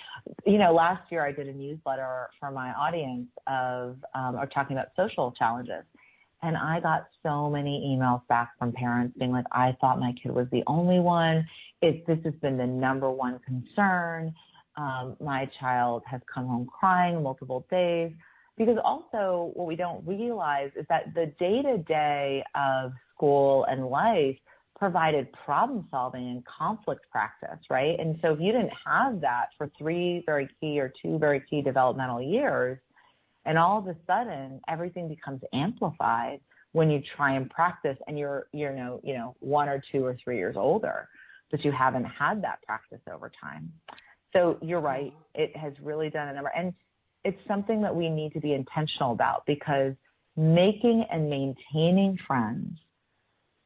you 0.46 0.58
know, 0.58 0.74
last 0.74 1.12
year 1.12 1.26
I 1.26 1.32
did 1.32 1.48
a 1.48 1.54
newsletter 1.54 2.30
for 2.40 2.52
my 2.52 2.74
audience 2.74 3.28
of, 3.48 3.98
um, 4.16 4.36
or 4.36 4.48
talking 4.48 4.76
about 4.76 4.90
social 4.96 5.32
challenges. 5.34 5.84
And 6.42 6.56
I 6.56 6.80
got 6.80 7.08
so 7.22 7.50
many 7.50 7.96
emails 7.96 8.26
back 8.28 8.52
from 8.58 8.72
parents 8.72 9.16
being 9.20 9.32
like, 9.32 9.46
I 9.52 9.76
thought 9.82 10.00
my 10.00 10.14
kid 10.22 10.32
was 10.32 10.48
the 10.52 10.64
only 10.68 11.00
one. 11.00 11.46
It, 11.82 12.08
this 12.08 12.20
has 12.24 12.34
been 12.36 12.58
the 12.58 12.66
number 12.66 13.12
one 13.12 13.40
concern. 13.46 14.34
Um, 14.78 15.18
my 15.20 15.50
child 15.60 16.04
has 16.06 16.22
come 16.34 16.48
home 16.48 16.68
crying 16.68 17.22
multiple 17.22 17.66
days. 17.70 18.14
Because 18.58 18.78
also, 18.84 19.52
what 19.54 19.68
we 19.68 19.76
don't 19.76 20.06
realize 20.06 20.72
is 20.76 20.86
that 20.90 21.14
the 21.14 21.28
day 21.40 21.62
to 21.62 21.78
day 21.80 22.44
of 22.56 22.92
school 23.14 23.66
and 23.66 23.88
life 23.88 24.38
provided 24.80 25.28
problem 25.34 25.86
solving 25.92 26.28
and 26.30 26.44
conflict 26.46 27.02
practice, 27.12 27.60
right? 27.70 28.00
And 28.00 28.18
so, 28.22 28.34
if 28.34 28.40
you 28.40 28.52
didn't 28.52 28.72
have 28.86 29.22
that 29.22 29.50
for 29.58 29.70
three 29.78 30.24
very 30.26 30.50
key 30.60 30.80
or 30.80 30.92
two 31.02 31.20
very 31.20 31.44
key 31.50 31.62
developmental 31.62 32.22
years, 32.22 32.80
and 33.46 33.58
all 33.58 33.80
of 33.80 33.88
a 33.88 33.96
sudden, 34.08 34.62
everything 34.68 35.10
becomes 35.10 35.42
amplified 35.54 36.40
when 36.72 36.90
you 36.90 37.02
try 37.16 37.34
and 37.34 37.50
practice 37.50 37.98
and 38.08 38.18
you're, 38.18 38.48
you 38.54 38.72
know, 38.72 39.02
you 39.04 39.14
know, 39.14 39.36
one 39.40 39.68
or 39.68 39.84
two 39.92 40.06
or 40.06 40.16
three 40.24 40.38
years 40.38 40.56
older, 40.58 41.10
but 41.52 41.64
you 41.66 41.72
haven't 41.72 42.06
had 42.06 42.44
that 42.44 42.62
practice 42.66 43.02
over 43.12 43.32
time. 43.42 43.72
So 44.34 44.58
you're 44.62 44.80
mm-hmm. 44.80 44.86
right. 44.86 45.14
It 45.34 45.56
has 45.58 45.74
really 45.82 46.10
done 46.10 46.28
a 46.28 46.34
number. 46.34 46.52
And 46.56 46.74
it's 47.26 47.40
something 47.48 47.82
that 47.82 47.96
we 47.96 48.10
need 48.10 48.34
to 48.34 48.40
be 48.40 48.54
intentional 48.54 49.12
about 49.12 49.46
because 49.46 49.94
making 50.38 51.06
and 51.12 51.30
maintaining 51.30 52.18
friends 52.28 52.78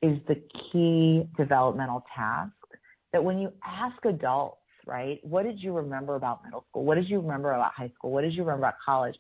is 0.04 0.20
the 0.28 0.36
key 0.72 1.28
developmental 1.38 2.04
task 2.16 2.52
that 3.14 3.24
when 3.24 3.40
you 3.40 3.52
ask 3.66 4.04
adults, 4.06 4.58
right, 4.86 5.20
what 5.24 5.44
did 5.44 5.60
you 5.60 5.74
remember 5.74 6.16
about 6.16 6.44
middle 6.44 6.66
school? 6.70 6.86
What 6.86 6.96
did 6.96 7.10
you 7.10 7.20
remember 7.20 7.54
about 7.54 7.74
high 7.74 7.92
school? 7.96 8.12
What 8.12 8.22
did 8.22 8.34
you 8.34 8.44
remember 8.44 8.68
about 8.68 8.76
college? 8.86 9.16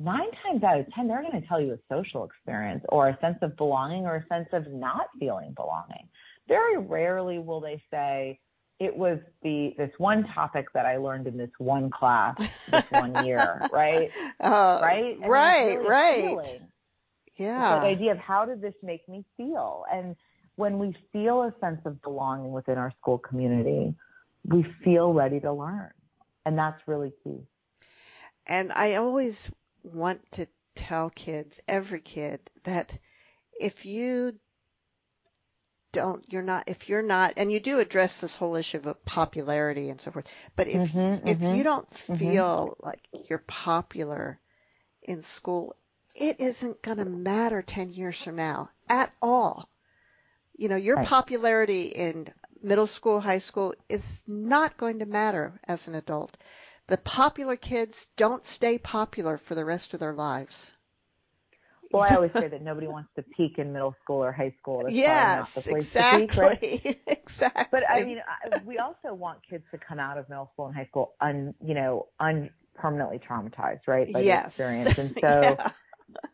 nine 0.00 0.30
times 0.42 0.62
out 0.62 0.80
of 0.80 0.86
ten, 0.92 1.08
they're 1.08 1.22
going 1.22 1.40
to 1.40 1.46
tell 1.46 1.60
you 1.60 1.72
a 1.72 1.78
social 1.90 2.24
experience 2.24 2.84
or 2.88 3.08
a 3.08 3.18
sense 3.20 3.38
of 3.42 3.56
belonging 3.56 4.06
or 4.06 4.16
a 4.16 4.26
sense 4.26 4.48
of 4.52 4.66
not 4.72 5.06
feeling 5.18 5.52
belonging. 5.54 6.08
Very 6.48 6.78
rarely 6.78 7.38
will 7.38 7.60
they 7.60 7.82
say, 7.90 8.38
it 8.80 8.94
was 8.94 9.18
the 9.42 9.72
this 9.78 9.90
one 9.98 10.26
topic 10.34 10.66
that 10.74 10.84
I 10.84 10.96
learned 10.96 11.28
in 11.28 11.36
this 11.36 11.50
one 11.58 11.90
class 11.90 12.36
this 12.70 12.84
one 12.90 13.24
year, 13.24 13.62
right? 13.72 14.10
Uh, 14.40 14.80
right? 14.82 15.16
And 15.22 15.30
right, 15.30 15.78
really 15.78 15.88
right. 15.88 16.60
Yeah. 17.36 17.80
The 17.80 17.86
idea 17.86 18.12
of 18.12 18.18
how 18.18 18.44
did 18.44 18.60
this 18.60 18.74
make 18.82 19.08
me 19.08 19.24
feel? 19.36 19.84
And 19.92 20.16
when 20.56 20.78
we 20.78 20.96
feel 21.12 21.42
a 21.42 21.54
sense 21.60 21.80
of 21.84 22.00
belonging 22.02 22.52
within 22.52 22.78
our 22.78 22.92
school 23.00 23.18
community, 23.18 23.94
we 24.44 24.64
feel 24.84 25.12
ready 25.12 25.40
to 25.40 25.52
learn. 25.52 25.90
And 26.46 26.58
that's 26.58 26.80
really 26.86 27.12
key. 27.24 27.40
And 28.46 28.72
I 28.72 28.96
always 28.96 29.50
want 29.82 30.20
to 30.32 30.46
tell 30.74 31.10
kids, 31.10 31.62
every 31.66 32.00
kid, 32.00 32.40
that 32.64 32.96
if 33.58 33.86
you 33.86 34.34
don't, 35.92 36.24
you're 36.30 36.42
not, 36.42 36.68
if 36.68 36.88
you're 36.88 37.02
not, 37.02 37.34
and 37.36 37.50
you 37.50 37.60
do 37.60 37.78
address 37.78 38.20
this 38.20 38.36
whole 38.36 38.56
issue 38.56 38.80
of 38.84 39.04
popularity 39.04 39.88
and 39.90 40.00
so 40.00 40.10
forth, 40.10 40.28
but 40.56 40.68
if, 40.68 40.92
mm-hmm, 40.92 41.26
if 41.26 41.38
mm-hmm, 41.38 41.54
you 41.54 41.62
don't 41.64 41.88
mm-hmm. 41.88 42.14
feel 42.16 42.76
like 42.80 43.00
you're 43.30 43.38
popular 43.46 44.38
in 45.02 45.22
school, 45.22 45.76
it 46.14 46.40
isn't 46.40 46.82
going 46.82 46.98
to 46.98 47.04
matter 47.04 47.62
10 47.62 47.92
years 47.92 48.22
from 48.22 48.36
now 48.36 48.70
at 48.88 49.12
all. 49.20 49.68
You 50.56 50.68
know, 50.68 50.76
your 50.76 50.96
right. 50.96 51.06
popularity 51.06 51.86
in 51.88 52.28
middle 52.62 52.86
school, 52.86 53.20
high 53.20 53.40
school 53.40 53.74
is 53.88 54.22
not 54.26 54.76
going 54.76 55.00
to 55.00 55.06
matter 55.06 55.60
as 55.66 55.88
an 55.88 55.94
adult 55.94 56.36
the 56.86 56.98
popular 56.98 57.56
kids 57.56 58.08
don't 58.16 58.46
stay 58.46 58.78
popular 58.78 59.38
for 59.38 59.54
the 59.54 59.64
rest 59.64 59.94
of 59.94 60.00
their 60.00 60.12
lives. 60.12 60.70
Well, 61.90 62.02
I 62.02 62.14
always 62.14 62.32
say 62.32 62.48
that 62.48 62.62
nobody 62.62 62.88
wants 62.88 63.10
to 63.16 63.22
peak 63.22 63.58
in 63.58 63.72
middle 63.72 63.94
school 64.02 64.22
or 64.22 64.32
high 64.32 64.54
school. 64.58 64.80
That's 64.82 64.94
yes, 64.94 65.66
exactly. 65.66 66.26
Peak, 66.26 66.36
right? 66.36 67.00
exactly. 67.06 67.66
But 67.70 67.84
I 67.88 68.04
mean, 68.04 68.20
we 68.64 68.78
also 68.78 69.14
want 69.14 69.38
kids 69.48 69.64
to 69.70 69.78
come 69.78 69.98
out 69.98 70.18
of 70.18 70.28
middle 70.28 70.50
school 70.52 70.66
and 70.66 70.74
high 70.74 70.86
school 70.86 71.14
un, 71.20 71.54
you 71.64 71.74
know, 71.74 72.08
un 72.20 72.50
permanently 72.74 73.18
traumatized, 73.18 73.86
right, 73.86 74.12
by 74.12 74.20
yes. 74.20 74.56
the 74.56 74.64
experience. 74.64 74.98
And 74.98 75.14
so, 75.20 75.40
yeah. 75.42 75.70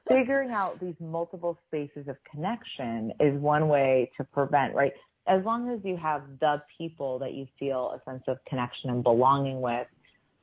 Figuring 0.08 0.50
out 0.50 0.80
these 0.80 0.94
multiple 1.00 1.58
spaces 1.66 2.08
of 2.08 2.16
connection 2.30 3.12
is 3.20 3.38
one 3.40 3.68
way 3.68 4.10
to 4.16 4.24
prevent, 4.24 4.74
right? 4.74 4.92
As 5.26 5.44
long 5.44 5.70
as 5.70 5.80
you 5.84 5.96
have 5.96 6.22
the 6.40 6.62
people 6.76 7.18
that 7.20 7.34
you 7.34 7.46
feel 7.58 7.96
a 7.96 8.10
sense 8.10 8.24
of 8.26 8.38
connection 8.48 8.90
and 8.90 9.02
belonging 9.02 9.60
with, 9.60 9.86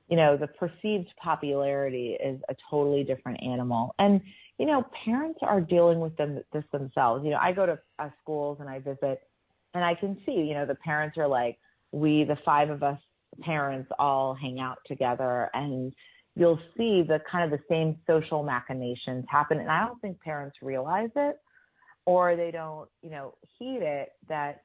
you 0.09 0.15
know, 0.15 0.37
the 0.37 0.47
perceived 0.47 1.09
popularity 1.21 2.17
is 2.23 2.39
a 2.49 2.55
totally 2.69 3.03
different 3.03 3.43
animal. 3.43 3.93
And, 3.99 4.21
you 4.57 4.65
know, 4.65 4.85
parents 5.03 5.39
are 5.41 5.59
dealing 5.59 5.99
with 5.99 6.15
them, 6.15 6.41
this 6.53 6.63
themselves. 6.71 7.25
You 7.25 7.31
know, 7.31 7.39
I 7.41 7.51
go 7.51 7.65
to 7.65 7.79
uh, 7.99 8.09
schools 8.21 8.57
and 8.61 8.69
I 8.69 8.79
visit 8.79 9.21
and 9.73 9.83
I 9.83 9.95
can 9.95 10.17
see, 10.25 10.31
you 10.31 10.53
know, 10.53 10.65
the 10.65 10.75
parents 10.75 11.17
are 11.17 11.27
like, 11.27 11.57
we, 11.91 12.23
the 12.23 12.37
five 12.45 12.69
of 12.69 12.83
us 12.83 12.99
parents 13.41 13.91
all 13.99 14.33
hang 14.33 14.59
out 14.59 14.77
together 14.87 15.49
and 15.53 15.93
you'll 16.37 16.59
see 16.77 17.01
the 17.01 17.19
kind 17.29 17.51
of 17.51 17.59
the 17.59 17.63
same 17.67 17.97
social 18.05 18.43
machinations 18.43 19.25
happen. 19.27 19.59
And 19.59 19.71
I 19.71 19.85
don't 19.85 19.99
think 20.01 20.21
parents 20.21 20.57
realize 20.61 21.09
it 21.15 21.37
or 22.05 22.35
they 22.35 22.51
don't, 22.51 22.87
you 23.01 23.09
know, 23.09 23.33
heed 23.57 23.79
it 23.81 24.09
that 24.29 24.61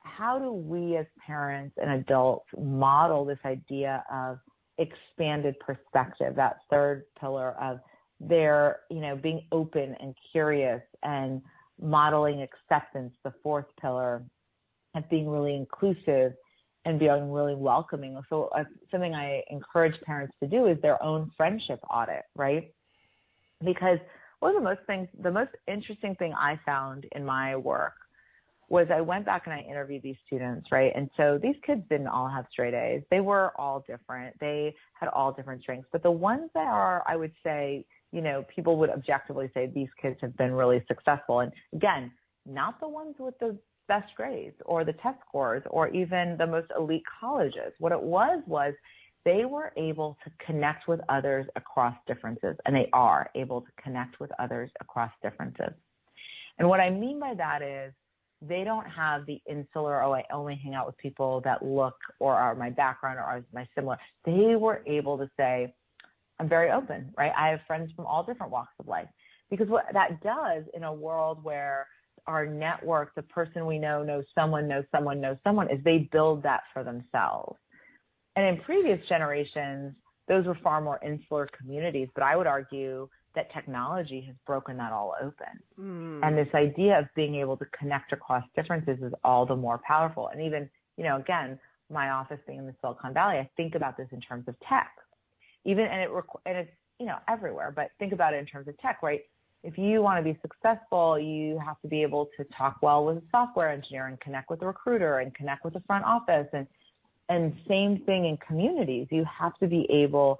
how 0.00 0.38
do 0.38 0.52
we 0.52 0.96
as 0.96 1.06
parents 1.24 1.76
and 1.80 1.90
adults 1.90 2.46
model 2.58 3.24
this 3.24 3.38
idea 3.44 4.04
of 4.12 4.38
expanded 4.78 5.54
perspective, 5.60 6.34
that 6.34 6.58
third 6.68 7.04
pillar 7.20 7.54
of 7.60 7.78
their, 8.20 8.80
you 8.90 9.00
know, 9.00 9.14
being 9.14 9.42
open 9.52 9.94
and 10.00 10.14
curious 10.32 10.82
and 11.04 11.40
modeling 11.80 12.42
acceptance, 12.42 13.12
the 13.22 13.32
fourth 13.42 13.66
pillar 13.80 14.24
of 14.96 15.08
being 15.10 15.28
really 15.28 15.54
inclusive 15.54 16.32
and 16.84 16.98
being 16.98 17.30
really 17.30 17.54
welcoming. 17.54 18.18
So 18.28 18.50
uh, 18.56 18.64
something 18.90 19.14
I 19.14 19.42
encourage 19.50 20.00
parents 20.02 20.34
to 20.42 20.48
do 20.48 20.66
is 20.66 20.80
their 20.80 21.02
own 21.02 21.30
friendship 21.36 21.80
audit, 21.90 22.22
right? 22.34 22.72
Because 23.64 23.98
one 24.40 24.54
of 24.54 24.62
the 24.62 24.68
most 24.68 24.80
things, 24.86 25.08
the 25.20 25.30
most 25.30 25.50
interesting 25.66 26.14
thing 26.14 26.32
I 26.34 26.58
found 26.64 27.06
in 27.12 27.24
my 27.24 27.56
work 27.56 27.94
was 28.68 28.86
I 28.94 29.00
went 29.00 29.24
back 29.24 29.42
and 29.46 29.54
I 29.54 29.60
interviewed 29.60 30.02
these 30.02 30.16
students, 30.26 30.68
right? 30.70 30.92
And 30.94 31.08
so 31.16 31.38
these 31.42 31.56
kids 31.66 31.82
didn't 31.88 32.06
all 32.06 32.28
have 32.28 32.44
straight 32.50 32.74
A's. 32.74 33.02
They 33.10 33.20
were 33.20 33.52
all 33.58 33.82
different. 33.88 34.38
They 34.40 34.74
had 34.92 35.08
all 35.08 35.32
different 35.32 35.62
strengths. 35.62 35.88
But 35.90 36.02
the 36.02 36.10
ones 36.10 36.50
that 36.54 36.66
are, 36.66 37.02
I 37.08 37.16
would 37.16 37.32
say, 37.42 37.86
you 38.12 38.20
know, 38.20 38.44
people 38.54 38.76
would 38.78 38.90
objectively 38.90 39.50
say 39.54 39.70
these 39.74 39.88
kids 40.00 40.16
have 40.20 40.36
been 40.36 40.52
really 40.52 40.84
successful. 40.86 41.40
And 41.40 41.52
again, 41.74 42.12
not 42.46 42.78
the 42.80 42.88
ones 42.88 43.14
with 43.18 43.38
the 43.38 43.58
best 43.88 44.14
grades 44.16 44.56
or 44.66 44.84
the 44.84 44.92
test 44.94 45.18
scores 45.26 45.62
or 45.70 45.88
even 45.88 46.36
the 46.38 46.46
most 46.46 46.70
elite 46.78 47.02
colleges. 47.20 47.72
What 47.78 47.92
it 47.92 48.00
was 48.00 48.42
was 48.46 48.74
they 49.24 49.44
were 49.44 49.72
able 49.76 50.16
to 50.24 50.30
connect 50.44 50.88
with 50.88 51.00
others 51.08 51.46
across 51.56 51.94
differences, 52.06 52.56
and 52.64 52.74
they 52.74 52.88
are 52.92 53.30
able 53.34 53.60
to 53.62 53.68
connect 53.82 54.20
with 54.20 54.30
others 54.38 54.70
across 54.80 55.10
differences. 55.22 55.72
And 56.58 56.68
what 56.68 56.80
I 56.80 56.90
mean 56.90 57.18
by 57.18 57.34
that 57.34 57.62
is 57.62 57.92
they 58.40 58.64
don't 58.64 58.86
have 58.86 59.26
the 59.26 59.40
insular, 59.48 60.02
oh, 60.02 60.14
I 60.14 60.24
only 60.32 60.58
hang 60.62 60.74
out 60.74 60.86
with 60.86 60.96
people 60.98 61.40
that 61.44 61.64
look 61.64 61.96
or 62.20 62.34
are 62.34 62.54
my 62.54 62.70
background 62.70 63.18
or 63.18 63.22
are 63.22 63.44
my 63.52 63.66
similar. 63.74 63.98
They 64.24 64.54
were 64.56 64.82
able 64.86 65.18
to 65.18 65.28
say, 65.36 65.74
I'm 66.38 66.48
very 66.48 66.70
open, 66.70 67.12
right? 67.18 67.32
I 67.36 67.48
have 67.48 67.60
friends 67.66 67.90
from 67.96 68.06
all 68.06 68.22
different 68.22 68.52
walks 68.52 68.72
of 68.78 68.86
life. 68.86 69.08
Because 69.50 69.68
what 69.68 69.86
that 69.92 70.22
does 70.22 70.64
in 70.74 70.84
a 70.84 70.92
world 70.92 71.42
where 71.42 71.86
our 72.28 72.46
network, 72.46 73.14
the 73.14 73.22
person 73.22 73.66
we 73.66 73.78
know 73.78 74.04
knows 74.04 74.24
someone, 74.34 74.68
knows 74.68 74.84
someone, 74.94 75.20
knows 75.20 75.38
someone, 75.42 75.70
is 75.70 75.82
they 75.82 76.08
build 76.12 76.42
that 76.44 76.60
for 76.72 76.84
themselves. 76.84 77.58
And 78.36 78.46
in 78.46 78.62
previous 78.62 79.00
generations, 79.08 79.94
those 80.28 80.44
were 80.44 80.58
far 80.62 80.80
more 80.80 81.00
insular 81.04 81.48
communities, 81.58 82.08
but 82.14 82.22
I 82.22 82.36
would 82.36 82.46
argue 82.46 83.08
that 83.34 83.52
technology 83.52 84.20
has 84.26 84.36
broken 84.46 84.76
that 84.76 84.92
all 84.92 85.14
open. 85.20 85.46
Mm. 85.80 86.20
And 86.22 86.36
this 86.36 86.54
idea 86.54 86.98
of 86.98 87.06
being 87.16 87.36
able 87.36 87.56
to 87.56 87.64
connect 87.66 88.12
across 88.12 88.44
differences 88.54 88.98
is 89.02 89.12
all 89.24 89.46
the 89.46 89.56
more 89.56 89.80
powerful. 89.86 90.28
And 90.28 90.42
even, 90.42 90.68
you 90.96 91.04
know, 91.04 91.16
again, 91.16 91.58
my 91.90 92.10
office 92.10 92.40
being 92.46 92.58
in 92.58 92.66
the 92.66 92.74
Silicon 92.80 93.14
Valley, 93.14 93.38
I 93.38 93.48
think 93.56 93.74
about 93.74 93.96
this 93.96 94.08
in 94.12 94.20
terms 94.20 94.46
of 94.48 94.54
tech. 94.68 94.90
Even, 95.64 95.86
and 95.86 96.02
it, 96.02 96.10
and 96.44 96.58
it's, 96.58 96.70
you 97.00 97.06
know, 97.06 97.16
everywhere, 97.26 97.72
but 97.74 97.90
think 97.98 98.12
about 98.12 98.34
it 98.34 98.38
in 98.38 98.46
terms 98.46 98.68
of 98.68 98.76
tech, 98.78 99.02
right? 99.02 99.22
If 99.64 99.76
you 99.76 100.02
want 100.02 100.24
to 100.24 100.32
be 100.32 100.38
successful, 100.40 101.18
you 101.18 101.58
have 101.64 101.80
to 101.82 101.88
be 101.88 102.02
able 102.02 102.28
to 102.36 102.44
talk 102.56 102.76
well 102.82 103.04
with 103.04 103.18
a 103.18 103.22
software 103.30 103.70
engineer 103.70 104.06
and 104.06 104.20
connect 104.20 104.50
with 104.50 104.62
a 104.62 104.66
recruiter 104.66 105.18
and 105.18 105.34
connect 105.34 105.64
with 105.64 105.74
the 105.74 105.82
front 105.86 106.04
office 106.04 106.46
and 106.52 106.66
and 107.30 107.52
same 107.68 107.98
thing 108.06 108.24
in 108.24 108.38
communities. 108.38 109.06
You 109.10 109.24
have 109.24 109.54
to 109.58 109.66
be 109.66 109.86
able 109.90 110.38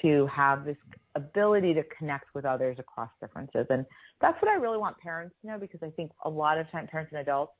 to 0.00 0.26
have 0.28 0.64
this 0.64 0.76
ability 1.14 1.74
to 1.74 1.82
connect 1.98 2.34
with 2.34 2.44
others 2.44 2.76
across 2.78 3.10
differences. 3.20 3.66
And 3.68 3.84
that's 4.20 4.40
what 4.40 4.50
I 4.50 4.54
really 4.54 4.78
want 4.78 4.96
parents 4.98 5.34
to 5.42 5.48
know 5.48 5.58
because 5.58 5.80
I 5.82 5.90
think 5.90 6.12
a 6.24 6.30
lot 6.30 6.56
of 6.56 6.70
time 6.70 6.86
parents 6.86 7.12
and 7.12 7.20
adults, 7.20 7.52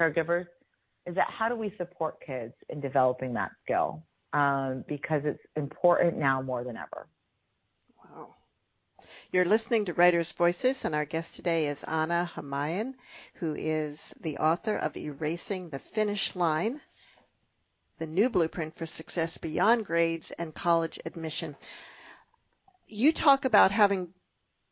caregivers, 0.00 0.46
is 1.06 1.14
that 1.14 1.28
how 1.30 1.48
do 1.48 1.54
we 1.54 1.72
support 1.76 2.16
kids 2.26 2.54
in 2.70 2.80
developing 2.80 3.34
that 3.34 3.50
skill? 3.62 4.02
Um, 4.32 4.84
because 4.88 5.22
it's 5.24 5.42
important 5.54 6.18
now 6.18 6.42
more 6.42 6.64
than 6.64 6.76
ever. 6.76 7.06
You're 9.34 9.44
listening 9.44 9.86
to 9.86 9.94
Writers' 9.94 10.30
Voices, 10.30 10.84
and 10.84 10.94
our 10.94 11.04
guest 11.04 11.34
today 11.34 11.66
is 11.66 11.82
Ana 11.82 12.30
Homayoun, 12.36 12.94
who 13.40 13.56
is 13.58 14.14
the 14.20 14.38
author 14.38 14.76
of 14.76 14.96
Erasing 14.96 15.70
the 15.70 15.80
Finish 15.80 16.36
Line, 16.36 16.80
the 17.98 18.06
new 18.06 18.30
blueprint 18.30 18.76
for 18.76 18.86
success 18.86 19.36
beyond 19.36 19.86
grades 19.86 20.30
and 20.30 20.54
college 20.54 21.00
admission. 21.04 21.56
You 22.86 23.12
talk 23.12 23.44
about 23.44 23.72
having 23.72 24.14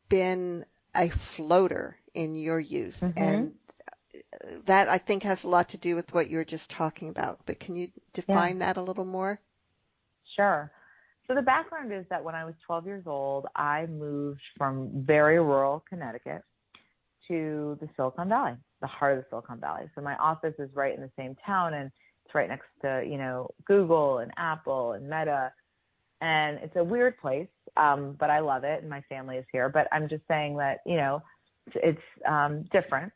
been 0.09 0.64
a 0.94 1.09
floater 1.09 1.96
in 2.14 2.37
your 2.37 2.61
youth, 2.61 3.01
mm-hmm. 3.01 3.20
and 3.20 3.55
that 4.66 4.88
I 4.88 4.98
think 4.98 5.25
has 5.25 5.42
a 5.42 5.48
lot 5.48 5.70
to 5.70 5.77
do 5.77 5.96
with 5.96 6.14
what 6.14 6.31
you 6.31 6.37
were 6.37 6.44
just 6.44 6.70
talking 6.70 7.09
about. 7.09 7.40
But 7.46 7.59
can 7.59 7.75
you 7.75 7.88
define 8.12 8.61
yeah. 8.61 8.66
that 8.66 8.77
a 8.77 8.83
little 8.83 9.07
more? 9.07 9.40
Sure. 10.37 10.70
So 11.33 11.37
the 11.37 11.40
background 11.40 11.95
is 11.95 12.05
that 12.11 12.23
when 12.23 12.35
I 12.35 12.45
was 12.45 12.53
12 12.66 12.85
years 12.85 13.05
old, 13.07 13.47
I 13.57 13.87
moved 13.87 14.42
from 14.59 14.90
very 15.07 15.38
rural 15.38 15.83
Connecticut 15.88 16.42
to 17.27 17.79
the 17.81 17.88
Silicon 17.97 18.29
Valley, 18.29 18.53
the 18.83 18.87
heart 18.87 19.16
of 19.16 19.25
the 19.25 19.31
Silicon 19.31 19.59
Valley. 19.59 19.88
So 19.95 20.03
my 20.03 20.14
office 20.16 20.53
is 20.59 20.68
right 20.75 20.95
in 20.95 21.01
the 21.01 21.11
same 21.16 21.35
town 21.47 21.73
and 21.73 21.90
it's 22.27 22.35
right 22.35 22.51
next 22.51 22.66
to, 22.83 23.03
you 23.09 23.16
know, 23.16 23.49
Google 23.64 24.18
and 24.18 24.31
Apple 24.37 24.92
and 24.92 25.05
Meta. 25.05 25.51
And 26.21 26.59
it's 26.59 26.77
a 26.77 26.85
weird 26.85 27.16
place, 27.16 27.49
um, 27.79 28.14
but 28.21 28.29
I 28.29 28.40
love 28.40 28.64
it 28.64 28.83
and 28.83 28.90
my 28.90 29.01
family 29.09 29.38
is 29.38 29.47
here. 29.51 29.71
But 29.71 29.88
I'm 29.90 30.11
just 30.11 30.25
saying 30.29 30.59
that, 30.59 30.81
you 30.85 30.97
know, 30.97 31.23
it's 31.75 31.99
um, 32.29 32.64
different. 32.73 33.11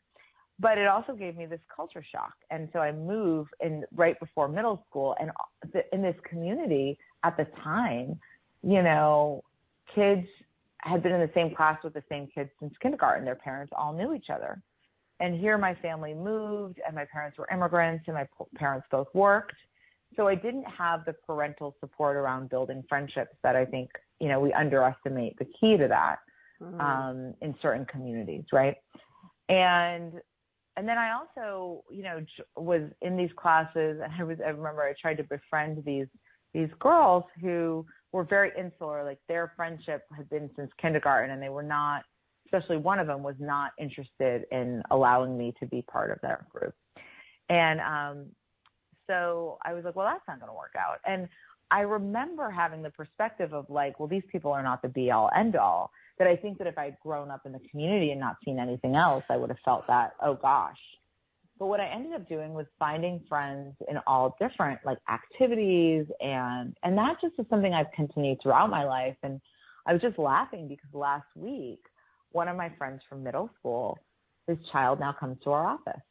But 0.59 0.79
it 0.79 0.87
also 0.87 1.13
gave 1.13 1.37
me 1.37 1.45
this 1.45 1.61
culture 1.73 2.03
shock. 2.11 2.33
And 2.49 2.67
so 2.73 2.79
I 2.79 2.91
moved 2.91 3.51
in 3.61 3.83
right 3.93 4.19
before 4.19 4.47
middle 4.47 4.83
school 4.89 5.15
and 5.19 5.29
in 5.93 6.01
this 6.01 6.15
community, 6.27 6.97
at 7.23 7.37
the 7.37 7.45
time, 7.63 8.19
you 8.63 8.81
know, 8.81 9.43
kids 9.93 10.27
had 10.79 11.03
been 11.03 11.11
in 11.11 11.21
the 11.21 11.31
same 11.33 11.53
class 11.55 11.77
with 11.83 11.93
the 11.93 12.03
same 12.09 12.27
kids 12.33 12.49
since 12.59 12.73
kindergarten. 12.81 13.25
Their 13.25 13.35
parents 13.35 13.73
all 13.75 13.93
knew 13.93 14.13
each 14.13 14.29
other. 14.33 14.61
And 15.19 15.39
here 15.39 15.57
my 15.57 15.73
family 15.75 16.13
moved 16.13 16.79
and 16.85 16.95
my 16.95 17.05
parents 17.11 17.37
were 17.37 17.47
immigrants 17.51 18.03
and 18.07 18.15
my 18.15 18.27
parents 18.55 18.87
both 18.91 19.07
worked. 19.13 19.55
So 20.15 20.27
I 20.27 20.35
didn't 20.35 20.65
have 20.65 21.05
the 21.05 21.13
parental 21.13 21.75
support 21.79 22.15
around 22.15 22.49
building 22.49 22.83
friendships 22.87 23.35
that 23.43 23.55
I 23.55 23.65
think, 23.65 23.89
you 24.19 24.29
know, 24.29 24.39
we 24.39 24.53
underestimate 24.53 25.37
the 25.37 25.45
key 25.45 25.77
to 25.77 25.87
that 25.87 26.19
mm-hmm. 26.61 26.79
um, 26.79 27.33
in 27.41 27.55
certain 27.61 27.85
communities, 27.85 28.45
right? 28.51 28.75
And 29.49 30.13
and 30.75 30.87
then 30.87 30.99
I 30.99 31.13
also, 31.13 31.83
you 31.89 32.03
know, 32.03 32.19
was 32.55 32.83
in 33.01 33.17
these 33.17 33.31
classes 33.35 33.99
and 34.03 34.13
I 34.17 34.23
was 34.23 34.37
I 34.45 34.49
remember 34.49 34.83
I 34.83 34.93
tried 34.99 35.17
to 35.17 35.23
befriend 35.23 35.83
these 35.83 36.07
these 36.57 36.69
girls 36.79 37.23
who 37.39 37.85
were 38.11 38.23
very 38.23 38.51
insular, 38.57 39.03
like 39.03 39.19
their 39.27 39.53
friendship 39.55 40.05
had 40.15 40.27
been 40.27 40.49
since 40.55 40.71
kindergarten, 40.81 41.29
and 41.29 41.41
they 41.41 41.49
were 41.49 41.61
not, 41.61 42.01
especially 42.47 42.77
one 42.77 42.97
of 42.97 43.05
them 43.05 43.21
was 43.21 43.35
not 43.37 43.73
interested 43.79 44.45
in 44.51 44.81
allowing 44.89 45.37
me 45.37 45.53
to 45.59 45.67
be 45.67 45.83
part 45.83 46.09
of 46.09 46.19
their 46.21 46.47
group. 46.51 46.73
And 47.49 47.79
um, 47.79 48.25
so 49.05 49.59
I 49.63 49.75
was 49.75 49.85
like, 49.85 49.95
well, 49.95 50.07
that's 50.07 50.23
not 50.27 50.39
going 50.39 50.49
to 50.49 50.57
work 50.57 50.73
out. 50.75 50.97
And 51.05 51.29
I 51.69 51.81
remember 51.81 52.49
having 52.49 52.81
the 52.81 52.89
perspective 52.89 53.53
of 53.53 53.69
like, 53.69 53.99
well, 53.99 54.07
these 54.07 54.23
people 54.31 54.51
are 54.51 54.63
not 54.63 54.81
the 54.81 54.89
be 54.89 55.11
all 55.11 55.29
end 55.35 55.55
all. 55.55 55.91
That 56.17 56.27
I 56.27 56.35
think 56.35 56.57
that 56.57 56.65
if 56.65 56.75
I'd 56.79 56.97
grown 57.03 57.29
up 57.29 57.41
in 57.45 57.51
the 57.51 57.61
community 57.69 58.09
and 58.09 58.19
not 58.19 58.37
seen 58.43 58.57
anything 58.57 58.95
else, 58.95 59.25
I 59.29 59.37
would 59.37 59.49
have 59.49 59.59
felt 59.63 59.85
that, 59.85 60.13
oh 60.23 60.33
gosh, 60.33 60.79
but 61.59 61.67
what 61.67 61.79
I 61.79 61.87
ended 61.87 62.13
up 62.13 62.27
doing 62.29 62.53
was 62.53 62.65
finding 62.77 63.21
friends 63.27 63.75
in 63.89 63.97
all 64.05 64.35
different 64.39 64.79
like 64.85 64.99
activities 65.09 66.05
and 66.19 66.75
and 66.83 66.97
that 66.97 67.17
just 67.21 67.33
is 67.39 67.45
something 67.49 67.73
I've 67.73 67.91
continued 67.95 68.39
throughout 68.41 68.69
my 68.69 68.83
life. 68.83 69.15
And 69.23 69.41
I 69.85 69.93
was 69.93 70.01
just 70.01 70.19
laughing 70.19 70.67
because 70.67 70.89
last 70.93 71.27
week 71.35 71.79
one 72.31 72.47
of 72.47 72.57
my 72.57 72.71
friends 72.77 73.01
from 73.09 73.23
middle 73.23 73.49
school, 73.59 73.97
his 74.47 74.57
child 74.71 74.99
now 74.99 75.13
comes 75.13 75.37
to 75.43 75.51
our 75.51 75.65
office. 75.65 76.01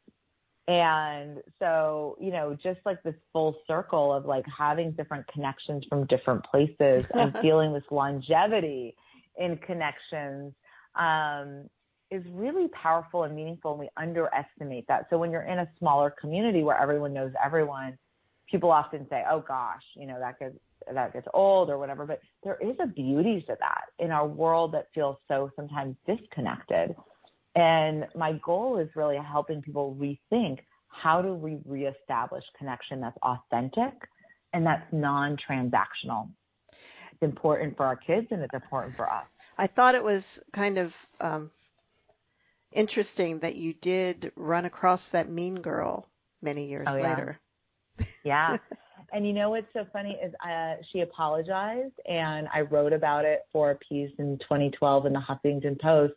And 0.67 1.37
so, 1.59 2.17
you 2.19 2.31
know, 2.31 2.57
just 2.61 2.79
like 2.85 3.01
this 3.03 3.15
full 3.31 3.55
circle 3.67 4.13
of 4.13 4.25
like 4.25 4.43
having 4.45 4.91
different 4.91 5.25
connections 5.27 5.85
from 5.87 6.05
different 6.07 6.43
places 6.43 7.05
and 7.13 7.37
feeling 7.41 7.73
this 7.73 7.85
longevity 7.89 8.95
in 9.37 9.57
connections 9.57 10.53
um, 10.95 11.69
is 12.09 12.23
really 12.31 12.67
powerful 12.69 13.23
and 13.23 13.35
meaningful 13.35 13.71
and 13.71 13.79
we 13.79 13.89
underestimate 13.97 14.87
that. 14.87 15.07
So 15.09 15.17
when 15.17 15.31
you're 15.31 15.43
in 15.43 15.59
a 15.59 15.69
smaller 15.79 16.09
community 16.09 16.63
where 16.63 16.79
everyone 16.79 17.13
knows 17.13 17.31
everyone, 17.43 17.97
people 18.49 18.71
often 18.71 19.07
say, 19.09 19.23
"Oh 19.29 19.41
gosh, 19.41 19.83
you 19.95 20.07
know, 20.07 20.19
that 20.19 20.39
gets 20.39 20.55
that 20.93 21.13
gets 21.13 21.27
old 21.33 21.69
or 21.69 21.77
whatever." 21.77 22.05
But 22.05 22.21
there 22.43 22.57
is 22.61 22.75
a 22.79 22.87
beauty 22.87 23.41
to 23.41 23.57
that 23.59 23.85
in 23.99 24.11
our 24.11 24.27
world 24.27 24.73
that 24.73 24.87
feels 24.93 25.17
so 25.27 25.51
sometimes 25.55 25.95
disconnected. 26.05 26.95
And 27.55 28.07
my 28.15 28.33
goal 28.33 28.77
is 28.77 28.89
really 28.95 29.17
helping 29.17 29.61
people 29.61 29.97
rethink 29.99 30.59
how 30.89 31.21
do 31.21 31.33
we 31.33 31.59
reestablish 31.65 32.43
connection 32.57 33.01
that's 33.01 33.17
authentic 33.21 33.93
and 34.53 34.65
that's 34.65 34.85
non-transactional. 34.91 36.29
It's 36.71 37.21
important 37.21 37.77
for 37.77 37.85
our 37.85 37.95
kids 37.95 38.27
and 38.31 38.41
it's 38.41 38.53
important 38.53 38.95
for 38.95 39.11
us. 39.11 39.25
I 39.57 39.67
thought 39.67 39.95
it 39.95 40.03
was 40.03 40.41
kind 40.53 40.77
of 40.77 41.07
um, 41.19 41.51
interesting 42.77 43.39
that 43.39 43.55
you 43.55 43.73
did 43.73 44.31
run 44.35 44.65
across 44.65 45.09
that 45.09 45.27
mean 45.27 45.61
girl 45.61 46.07
many 46.41 46.67
years 46.67 46.87
oh, 46.89 46.95
yeah. 46.95 47.09
later. 47.09 47.39
yeah. 48.23 48.57
And 49.13 49.25
you 49.25 49.31
know 49.31 49.51
what's 49.51 49.71
so 49.71 49.85
funny 49.93 50.17
is 50.21 50.33
uh, 50.45 50.75
she 50.91 50.99
apologized, 50.99 51.93
and 52.07 52.47
I 52.53 52.61
wrote 52.61 52.91
about 52.91 53.23
it 53.23 53.45
for 53.53 53.71
a 53.71 53.75
piece 53.75 54.11
in 54.19 54.37
2012 54.39 55.05
in 55.05 55.13
the 55.13 55.19
Huffington 55.19 55.79
Post. 55.79 56.15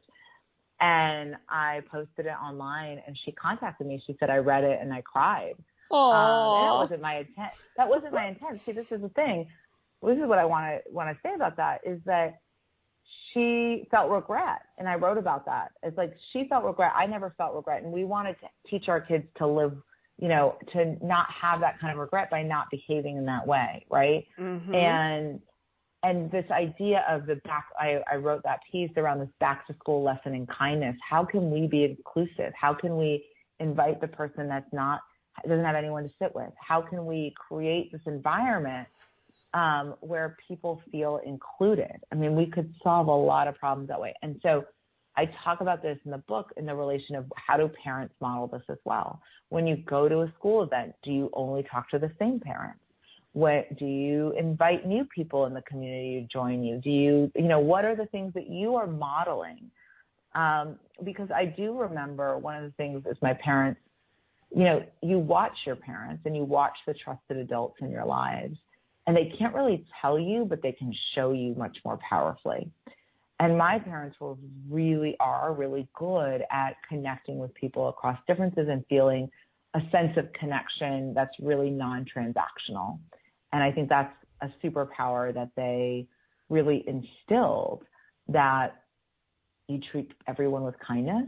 And 0.81 1.37
I 1.49 1.83
posted 1.91 2.27
it 2.27 2.35
online, 2.43 3.01
and 3.07 3.17
she 3.25 3.31
contacted 3.31 3.87
me. 3.87 4.03
She 4.07 4.17
said, 4.19 4.29
I 4.29 4.39
read 4.39 4.65
it 4.65 4.81
and 4.83 4.93
I 4.93 5.03
cried. 5.03 5.55
Um, 5.91 6.11
that 6.11 6.75
wasn't 6.75 7.03
my 7.03 7.19
intent. 7.19 7.53
That 7.77 7.89
wasn't 7.89 8.15
my 8.15 8.27
intent. 8.27 8.61
See, 8.61 8.73
this 8.73 8.91
is 8.91 9.03
the 9.03 9.09
thing. 9.09 9.49
This 10.03 10.17
is 10.17 10.27
what 10.27 10.39
I 10.39 10.47
want 10.47 10.83
to 10.85 10.93
want 10.93 11.11
to 11.11 11.21
say 11.23 11.35
about 11.35 11.57
that 11.59 11.83
is 11.85 12.01
that 12.07 12.41
she 13.33 13.87
felt 13.91 14.11
regret, 14.11 14.63
and 14.79 14.89
I 14.89 14.95
wrote 14.97 15.19
about 15.19 15.45
that. 15.47 15.73
It's 15.83 15.97
like 15.97 16.13
she 16.33 16.47
felt 16.49 16.65
regret. 16.65 16.93
I 16.95 17.07
never 17.07 17.35
felt 17.37 17.55
regret, 17.55 17.83
and 17.83 17.93
we 17.93 18.05
wanted 18.05 18.37
to 18.41 18.49
teach 18.69 18.89
our 18.89 19.01
kids 19.01 19.25
to 19.39 19.47
live, 19.47 19.77
you 20.19 20.29
know, 20.29 20.57
to 20.73 20.97
not 21.05 21.27
have 21.31 21.61
that 21.61 21.81
kind 21.81 21.93
of 21.93 21.99
regret 21.99 22.31
by 22.31 22.43
not 22.43 22.67
behaving 22.71 23.17
in 23.17 23.27
that 23.27 23.47
way, 23.47 23.85
right? 23.91 24.27
Mm-hmm. 24.39 24.75
And 24.75 25.41
and 26.03 26.31
this 26.31 26.47
idea 26.51 27.05
of 27.09 27.27
the 27.27 27.37
back 27.45 27.67
I, 27.79 28.01
I 28.11 28.17
wrote 28.17 28.43
that 28.45 28.61
piece 28.71 28.91
around 28.97 29.21
this 29.21 29.29
back 29.39 29.67
to 29.67 29.75
school 29.75 30.03
lesson 30.03 30.35
in 30.35 30.47
kindness 30.47 30.97
how 31.09 31.25
can 31.25 31.51
we 31.51 31.67
be 31.67 31.85
inclusive 31.85 32.53
how 32.59 32.75
can 32.75 32.97
we 32.97 33.25
invite 33.59 34.01
the 34.01 34.09
person 34.09 34.49
that's 34.49 34.73
not 34.73 35.01
doesn't 35.47 35.65
have 35.65 35.77
anyone 35.77 36.05
to 36.05 36.11
sit 36.21 36.35
with 36.35 36.51
how 36.57 36.81
can 36.81 37.07
we 37.07 37.35
create 37.49 37.93
this 37.93 38.01
environment 38.07 38.89
um, 39.55 39.95
where 40.01 40.37
people 40.47 40.81
feel 40.91 41.21
included. 41.25 42.01
I 42.13 42.15
mean 42.15 42.35
we 42.37 42.47
could 42.47 42.73
solve 42.83 43.09
a 43.09 43.15
lot 43.15 43.49
of 43.49 43.57
problems 43.57 43.89
that 43.89 44.01
way. 44.01 44.15
And 44.23 44.39
so 44.43 44.65
i 45.17 45.29
talk 45.45 45.61
about 45.61 45.83
this 45.83 45.99
in 46.05 46.13
the 46.13 46.19
book 46.19 46.53
in 46.57 46.67
the 46.67 46.75
relation 46.75 47.17
of 47.17 47.25
how 47.35 47.57
do 47.57 47.69
parents 47.83 48.15
model 48.21 48.47
this 48.47 48.63
as 48.69 48.79
well. 48.85 49.21
When 49.49 49.67
you 49.67 49.77
go 49.77 50.09
to 50.09 50.21
a 50.21 50.33
school 50.39 50.63
event 50.63 50.95
do 51.03 51.11
you 51.11 51.31
only 51.33 51.65
talk 51.71 51.91
to 51.91 51.99
the 51.99 52.13
same 52.19 52.41
parents? 52.41 52.81
What 53.33 53.77
do 53.79 53.87
you 53.87 54.33
invite 54.37 54.87
new 54.87 55.05
people 55.15 55.47
in 55.47 55.55
the 55.55 55.63
community 55.63 56.21
to 56.21 56.27
join 56.27 56.65
you? 56.65 56.79
Do 56.79 56.91
you, 56.91 57.31
you 57.37 57.49
know, 57.49 57.61
what 57.61 57.85
are 57.85 57.95
the 57.95 58.07
things 58.07 58.35
that 58.35 58.51
you 58.51 58.75
are 58.75 58.89
modeling? 58.89 59.71
Um, 60.35 60.79
because 61.05 61.29
I 61.35 61.45
do 61.45 61.79
remember 61.79 62.39
one 62.39 62.57
of 62.57 62.65
the 62.65 62.75
things 62.77 63.05
is 63.09 63.17
my 63.23 63.35
parents, 63.35 63.81
you 64.55 64.65
know, 64.65 64.85
you 65.01 65.19
watch 65.19 65.53
your 65.65 65.77
parents 65.77 66.23
and 66.25 66.35
you 66.35 66.43
watch 66.43 66.77
the 66.87 66.95
trusted 66.95 67.37
adults 67.37 67.77
in 67.81 67.91
your 67.91 68.05
lives, 68.05 68.57
and 69.11 69.17
they 69.17 69.37
can't 69.37 69.53
really 69.57 69.85
tell 70.01 70.21
you, 70.21 70.45
but 70.45 70.63
they 70.63 70.71
can 70.71 70.95
show 71.17 71.33
you 71.33 71.53
much 71.57 71.77
more 71.85 71.99
powerfully. 72.09 72.71
And 73.41 73.59
my 73.59 73.81
parents 73.81 74.17
were 74.21 74.37
really 74.69 75.17
are 75.19 75.53
really 75.53 75.89
good 75.99 76.45
at 76.49 76.77
connecting 76.89 77.39
with 77.39 77.53
people 77.55 77.89
across 77.89 78.17
differences 78.29 78.69
and 78.71 78.85
feeling 78.89 79.29
a 79.75 79.81
sense 79.91 80.17
of 80.17 80.33
connection 80.35 81.13
that's 81.13 81.33
really 81.41 81.71
non-transactional. 81.71 83.01
And 83.53 83.65
I 83.65 83.73
think 83.73 83.89
that's 83.89 84.15
a 84.43 84.49
superpower 84.63 85.35
that 85.35 85.51
they 85.57 86.07
really 86.49 86.85
instilled 86.87 87.83
that 88.29 88.81
you 89.67 89.81
treat 89.91 90.13
everyone 90.29 90.63
with 90.63 90.77
kindness 90.79 91.27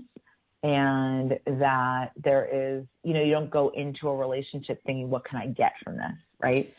and 0.62 1.36
that 1.46 2.12
there 2.14 2.44
is, 2.44 2.84
you 3.02 3.12
know, 3.12 3.24
you 3.24 3.32
don't 3.32 3.50
go 3.50 3.70
into 3.70 4.08
a 4.08 4.16
relationship 4.16 4.80
thinking, 4.86 5.10
what 5.10 5.24
can 5.24 5.38
I 5.38 5.48
get 5.48 5.72
from 5.82 5.96
this? 5.96 6.14
Right. 6.40 6.72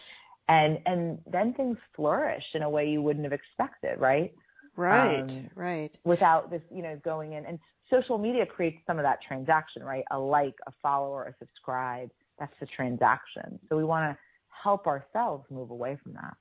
And, 0.48 0.80
and 0.86 1.20
then 1.26 1.54
things 1.54 1.78
flourish 1.96 2.44
in 2.54 2.64
a 2.64 2.70
way 2.70 2.90
you 2.90 3.02
wouldn't 3.02 3.26
have 3.26 3.34
expected. 3.34 4.00
Right. 4.00 4.34
Right. 4.76 5.22
Um, 5.22 5.50
right. 5.56 5.96
Without 6.04 6.50
this, 6.50 6.62
you 6.72 6.82
know, 6.82 7.00
going 7.04 7.34
in 7.34 7.46
and 7.46 7.60
social 7.90 8.18
media 8.18 8.46
creates 8.46 8.78
some 8.88 8.98
of 9.00 9.04
that 9.04 9.20
transaction, 9.26 9.84
right? 9.84 10.04
A 10.12 10.20
like, 10.20 10.56
a 10.68 10.72
follower, 10.82 11.24
a 11.26 11.36
subscribe. 11.40 12.10
That's 12.40 12.54
the 12.60 12.66
transaction. 12.66 13.60
So 13.70 13.78
we 13.78 13.84
want 13.84 14.12
to 14.12 14.18
help 14.64 14.88
ourselves 14.88 15.46
move 15.50 15.70
away 15.70 15.98
from 16.02 16.14
that. 16.14 16.36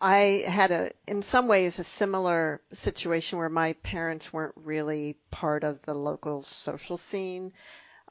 I 0.00 0.44
had 0.46 0.70
a, 0.72 0.90
in 1.06 1.22
some 1.22 1.48
ways, 1.48 1.78
a 1.78 1.84
similar 1.84 2.60
situation 2.72 3.38
where 3.38 3.48
my 3.48 3.74
parents 3.74 4.32
weren't 4.32 4.54
really 4.56 5.16
part 5.30 5.64
of 5.64 5.80
the 5.82 5.94
local 5.94 6.42
social 6.42 6.98
scene. 6.98 7.52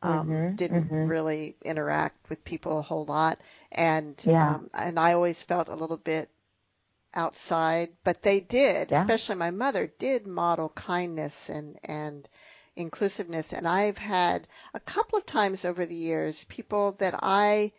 Um, 0.03 0.29
mm-hmm, 0.29 0.55
didn't 0.55 0.85
mm-hmm. 0.85 1.07
really 1.07 1.55
interact 1.63 2.29
with 2.29 2.43
people 2.43 2.79
a 2.79 2.81
whole 2.81 3.05
lot, 3.05 3.39
and 3.71 4.15
yeah. 4.25 4.55
um, 4.55 4.67
and 4.73 4.99
I 4.99 5.13
always 5.13 5.41
felt 5.41 5.69
a 5.69 5.75
little 5.75 5.97
bit 5.97 6.29
outside, 7.13 7.89
but 8.03 8.23
they 8.23 8.39
did, 8.39 8.89
yeah. 8.89 9.01
especially 9.01 9.35
my 9.35 9.51
mother 9.51 9.91
did 9.99 10.25
model 10.25 10.69
kindness 10.69 11.49
and 11.49 11.77
and 11.83 12.27
inclusiveness, 12.75 13.53
and 13.53 13.67
I've 13.67 13.97
had 13.97 14.47
a 14.73 14.79
couple 14.79 15.19
of 15.19 15.25
times 15.25 15.65
over 15.65 15.85
the 15.85 15.95
years 15.95 16.43
people 16.45 16.93
that 16.93 17.13
I 17.21 17.71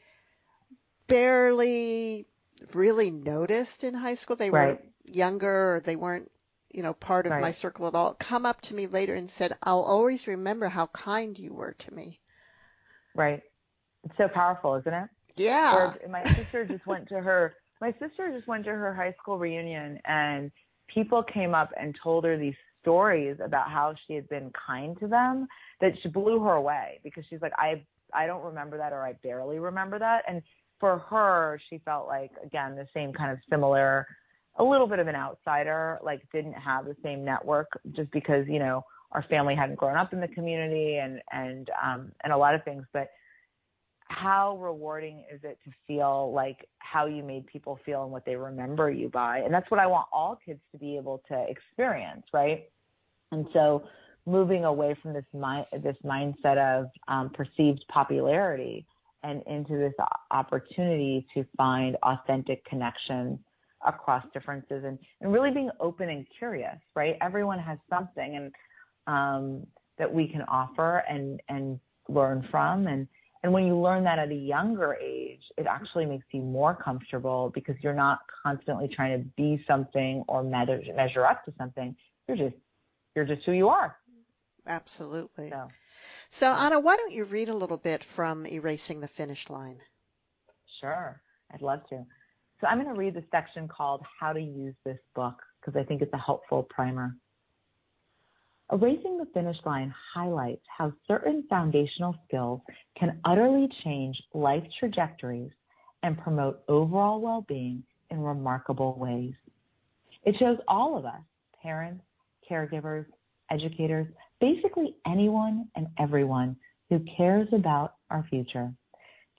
barely 1.09 2.27
really 2.73 3.11
noticed 3.11 3.85
in 3.85 3.95
high 3.95 4.15
school. 4.15 4.37
They 4.37 4.51
right. 4.51 4.81
were 4.81 5.13
younger 5.13 5.75
or 5.75 5.81
they 5.81 5.97
weren't, 5.97 6.31
you 6.73 6.83
know, 6.83 6.95
part 6.95 7.27
of 7.27 7.33
right. 7.33 7.43
my 7.43 7.53
circle 7.53 7.87
at 7.87 7.95
all. 7.95 8.15
Come 8.15 8.47
up 8.47 8.61
to 8.63 8.75
me 8.75 8.87
later 8.87 9.15
and 9.15 9.31
said, 9.31 9.57
I'll 9.63 9.83
always 9.83 10.27
remember 10.27 10.69
how 10.69 10.87
kind 10.87 11.39
you 11.39 11.53
were 11.53 11.75
to 11.79 11.95
me. 11.95 12.21
Right. 13.15 13.43
It's 14.05 14.17
so 14.17 14.29
powerful, 14.29 14.77
isn't 14.77 14.93
it? 14.93 15.09
Yeah. 15.37 15.75
Or 15.77 16.09
my 16.09 16.23
sister 16.25 16.65
just 16.65 16.87
went 16.87 17.09
to 17.09 17.21
her 17.21 17.55
my 17.81 17.93
sister 17.99 18.33
just 18.33 18.47
went 18.47 18.65
to 18.65 18.71
her 18.71 18.95
high 18.95 19.13
school 19.21 19.39
reunion 19.39 19.99
and 20.05 20.53
people 20.87 21.21
came 21.21 21.53
up 21.53 21.71
and 21.81 21.97
told 22.01 22.25
her 22.25 22.39
these 22.39 22.55
stories 22.81 23.37
about 23.45 23.69
how 23.69 23.93
she 24.07 24.15
had 24.15 24.29
been 24.29 24.53
kind 24.53 24.97
to 25.01 25.09
them 25.09 25.49
that 25.81 25.93
she 26.01 26.09
blew 26.09 26.39
her 26.39 26.53
away 26.53 27.01
because 27.03 27.25
she's 27.29 27.41
like 27.43 27.53
I 27.59 27.83
I 28.15 28.27
don't 28.27 28.45
remember 28.45 28.77
that 28.79 28.93
or 28.93 29.05
I 29.05 29.15
barely 29.15 29.59
remember 29.59 29.99
that 29.99 30.23
and 30.29 30.43
for 30.83 30.99
her, 30.99 31.61
she 31.71 31.79
felt 31.85 32.09
like, 32.09 32.33
again, 32.45 32.75
the 32.75 32.89
same 32.93 33.13
kind 33.13 33.31
of 33.31 33.39
similar, 33.49 34.05
a 34.57 34.65
little 34.65 34.87
bit 34.87 34.99
of 34.99 35.09
an 35.09 35.15
outsider, 35.15 35.99
like 36.03 36.23
didn't 36.33 36.55
have 36.55 36.85
the 36.85 36.97
same 37.03 37.25
network 37.25 37.69
just 37.93 38.11
because, 38.11 38.47
you 38.49 38.59
know, 38.59 38.85
our 39.13 39.25
family 39.25 39.55
hadn't 39.55 39.77
grown 39.77 39.97
up 39.97 40.13
in 40.13 40.21
the 40.21 40.29
community 40.29 40.97
and, 40.97 41.21
and, 41.33 41.71
um, 41.83 42.13
and 42.25 42.33
a 42.33 42.37
lot 42.37 42.55
of 42.55 42.65
things. 42.65 42.85
But 42.93 43.09
how 44.09 44.59
rewarding 44.59 45.25
is 45.33 45.41
it 45.43 45.59
to 45.65 45.71
feel 45.87 46.33
like 46.33 46.69
how 46.79 47.07
you 47.07 47.23
made 47.23 47.47
people 47.47 47.79
feel 47.85 48.03
and 48.03 48.13
what 48.13 48.25
they 48.25 48.37
remember 48.37 48.91
you 48.91 49.09
by? 49.09 49.39
And 49.39 49.53
that's 49.53 49.71
what 49.71 49.81
I 49.81 49.87
want 49.87 50.07
all 50.13 50.39
kids 50.45 50.61
to 50.73 50.79
be 50.79 50.97
able 50.97 51.23
to 51.29 51.47
experience, 51.49 52.25
right? 52.33 52.65
And 53.33 53.47
so 53.53 53.85
moving 54.27 54.65
away 54.65 54.97
from 55.03 55.15
this 55.15 55.25
mind, 55.33 55.67
this 55.83 55.97
mindset 56.05 56.59
of 56.59 56.91
um, 57.09 57.31
perceived 57.31 57.85
popularity 57.89 58.87
and 59.23 59.43
into 59.47 59.79
this 59.79 59.95
opportunity 60.31 61.27
to 61.35 61.45
find 61.57 61.97
authentic 62.03 62.65
connections 62.65 63.39
across 63.87 64.25
differences 64.33 64.85
and, 64.85 64.99
and 65.21 65.33
really 65.33 65.51
being 65.51 65.71
open 65.81 66.09
and 66.09 66.27
curious, 66.39 66.77
right? 66.95 67.17
Everyone 67.21 67.59
has 67.59 67.79
something 67.91 68.37
and 68.37 68.53
um, 69.07 69.67
that 69.99 70.13
we 70.13 70.29
can 70.29 70.43
offer 70.43 71.03
and, 71.09 71.41
and 71.49 71.79
learn 72.09 72.47
from. 72.51 72.87
And, 72.87 73.07
and 73.43 73.53
when 73.53 73.65
you 73.65 73.77
learn 73.77 74.05
that 74.05 74.19
at 74.19 74.31
a 74.31 74.35
younger 74.35 74.95
age, 74.95 75.43
it 75.59 75.67
actually 75.67 76.07
makes 76.07 76.27
you 76.33 76.43
more 76.43 76.75
comfortable 76.75 77.51
because 77.55 77.75
you're 77.83 77.95
not 77.95 78.21
constantly 78.43 78.89
trying 78.89 79.19
to 79.19 79.29
be 79.37 79.65
something 79.67 80.25
or 80.29 80.43
measure, 80.43 80.81
measure 80.95 81.27
up 81.27 81.45
to 81.45 81.53
something. 81.59 81.97
You're 82.29 82.37
just, 82.37 82.57
you're 83.15 83.25
just 83.25 83.43
who 83.45 83.53
you 83.53 83.69
are. 83.69 83.97
Absolutely. 84.67 85.51
So. 85.51 85.69
So, 86.31 86.47
Ana, 86.51 86.81
why 86.81 86.97
don't 86.97 87.13
you 87.13 87.25
read 87.25 87.49
a 87.49 87.55
little 87.55 87.77
bit 87.77 88.03
from 88.03 88.47
Erasing 88.47 89.01
the 89.01 89.09
Finish 89.09 89.51
Line? 89.51 89.79
Sure, 90.81 91.21
I'd 91.53 91.63
love 91.63 91.87
to. 91.91 92.07
So, 92.63 92.69
I'm 92.69 92.81
going 92.81 92.95
to 92.95 92.99
read 92.99 93.15
the 93.15 93.25
section 93.33 93.67
called 93.67 94.03
How 94.21 94.33
to 94.33 94.41
Use 94.41 94.77
This 94.85 94.99
Book 95.17 95.35
because 95.61 95.77
I 95.77 95.83
think 95.83 96.01
it's 96.01 96.13
a 96.13 96.19
helpful 96.19 96.63
primer. 96.71 97.17
Erasing 98.71 99.19
the 99.19 99.27
Finish 99.35 99.57
Line 99.67 99.93
highlights 100.15 100.63
how 100.79 100.93
certain 101.09 101.45
foundational 101.51 102.15
skills 102.25 102.61
can 102.97 103.19
utterly 103.25 103.69
change 103.83 104.17
life 104.33 104.63
trajectories 104.79 105.51
and 106.05 106.17
promote 106.17 106.63
overall 106.69 107.21
well 107.21 107.45
being 107.49 107.83
in 108.13 108.21
remarkable 108.21 108.97
ways. 108.97 109.35
It 110.23 110.37
shows 110.39 110.59
all 110.69 110.97
of 110.97 111.05
us, 111.05 111.21
parents, 111.61 112.05
caregivers, 112.49 113.07
educators, 113.51 114.07
basically 114.41 114.95
anyone 115.05 115.69
and 115.75 115.89
everyone 115.99 116.55
who 116.91 117.05
cares 117.17 117.49
about 117.53 117.95
our 118.09 118.25
future 118.31 118.73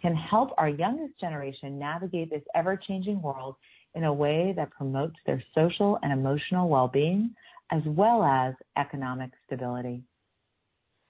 can 0.03 0.13
help 0.15 0.51
our 0.57 0.67
youngest 0.67 1.17
generation 1.17 1.79
navigate 1.79 2.29
this 2.29 2.43
ever 2.53 2.75
changing 2.75 3.21
world 3.21 3.55
in 3.95 4.03
a 4.03 4.13
way 4.13 4.53
that 4.55 4.69
promotes 4.71 5.15
their 5.25 5.41
social 5.55 5.97
and 6.03 6.11
emotional 6.11 6.67
well 6.67 6.89
being 6.89 7.33
as 7.71 7.81
well 7.85 8.21
as 8.21 8.53
economic 8.77 9.31
stability. 9.45 10.03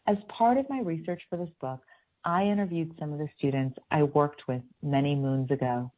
As 0.07 0.17
part 0.29 0.57
of 0.57 0.69
my 0.69 0.79
research 0.81 1.21
for 1.29 1.37
this 1.37 1.49
book, 1.59 1.79
I 2.23 2.43
interviewed 2.43 2.93
some 2.99 3.11
of 3.11 3.19
the 3.19 3.27
students 3.37 3.77
I 3.89 4.03
worked 4.03 4.43
with 4.47 4.61
many 4.83 5.15
moons 5.15 5.49
ago. 5.49 5.91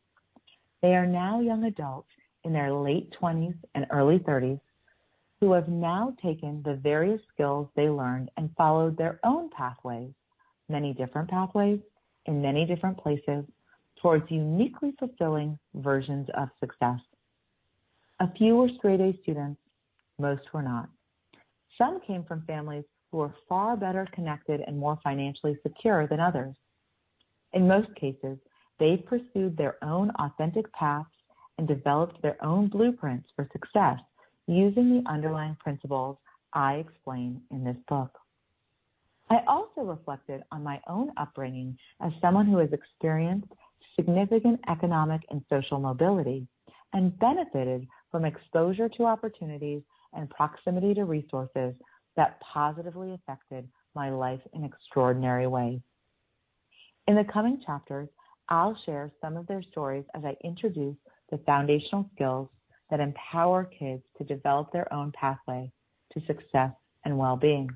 They 0.82 0.96
are 0.96 1.06
now 1.06 1.42
young 1.42 1.66
adults 1.66 2.10
in 2.46 2.54
their 2.54 2.72
late 2.72 3.14
20s 3.22 3.56
and 3.76 3.86
early 3.92 4.20
30s 4.20 4.62
who 5.42 5.52
have 5.52 5.68
now 5.68 6.16
taken 6.24 6.64
the 6.64 6.76
various 6.76 7.22
skills 7.34 7.68
they 7.76 7.90
learned 7.90 8.32
and 8.38 8.50
followed 8.56 8.98
their 8.98 9.20
own 9.26 9.50
pathways, 9.50 10.12
many 10.70 10.94
different 10.94 11.30
pathways 11.30 11.80
in 12.26 12.42
many 12.42 12.66
different 12.66 12.98
places, 12.98 13.46
towards 14.02 14.30
uniquely 14.30 14.94
fulfilling 15.00 15.58
versions 15.76 16.28
of 16.36 16.50
success. 16.60 17.00
A 18.20 18.32
few 18.34 18.56
were 18.56 18.70
straight 18.78 19.02
A 19.02 19.18
students, 19.24 19.60
most 20.20 20.42
were 20.54 20.62
not. 20.62 20.90
Some 21.78 22.00
came 22.02 22.24
from 22.24 22.44
families 22.46 22.86
who 23.12 23.18
were 23.18 23.34
far 23.50 23.76
better 23.76 24.08
connected 24.14 24.62
and 24.66 24.78
more 24.78 25.00
financially 25.04 25.58
secure 25.64 26.08
than 26.08 26.20
others. 26.20 26.56
In 27.54 27.68
most 27.68 27.94
cases, 27.96 28.38
they 28.80 28.98
pursued 28.98 29.58
their 29.58 29.84
own 29.84 30.12
authentic 30.20 30.72
paths 30.74 31.10
and 31.58 31.68
developed 31.68 32.22
their 32.22 32.44
own 32.44 32.68
blueprints 32.68 33.30
for 33.36 33.48
success 33.52 34.00
using 34.48 34.90
the 34.92 35.10
underlying 35.10 35.56
principles 35.60 36.18
I 36.54 36.76
explain 36.76 37.42
in 37.52 37.64
this 37.64 37.78
book. 37.88 38.18
I 39.36 39.44
also 39.48 39.82
reflected 39.82 40.44
on 40.54 40.64
my 40.64 40.80
own 40.88 41.12
upbringing 41.18 41.78
as 42.02 42.14
someone 42.22 42.46
who 42.46 42.58
has 42.60 42.72
experienced 42.72 43.52
significant 43.98 44.62
economic 44.70 45.22
and 45.30 45.44
social 45.50 45.78
mobility 45.78 46.48
and 46.94 47.18
benefited 47.20 47.86
from 48.12 48.24
exposure 48.24 48.88
to 48.88 49.04
opportunities 49.04 49.82
and 50.14 50.30
proximity 50.30 50.94
to 50.94 51.04
resources 51.04 51.74
that 52.16 52.40
positively 52.40 53.14
affected 53.14 53.68
my 53.94 54.10
life 54.10 54.40
in 54.54 54.64
extraordinary 54.64 55.48
ways. 55.48 55.82
In 57.08 57.16
the 57.16 57.26
coming 57.26 57.62
chapters, 57.66 58.08
I'll 58.48 58.78
share 58.86 59.12
some 59.20 59.36
of 59.36 59.48
their 59.48 59.64
stories 59.64 60.06
as 60.16 60.24
I 60.24 60.38
introduce 60.46 60.96
the 61.30 61.40
foundational 61.40 62.10
skills 62.16 62.48
that 62.90 63.02
empower 63.02 63.66
kids 63.66 64.04
to 64.18 64.24
develop 64.24 64.72
their 64.72 64.92
own 64.94 65.12
pathway 65.12 65.70
to 66.14 66.26
success 66.26 66.72
and 67.04 67.18
well-being. 67.18 67.70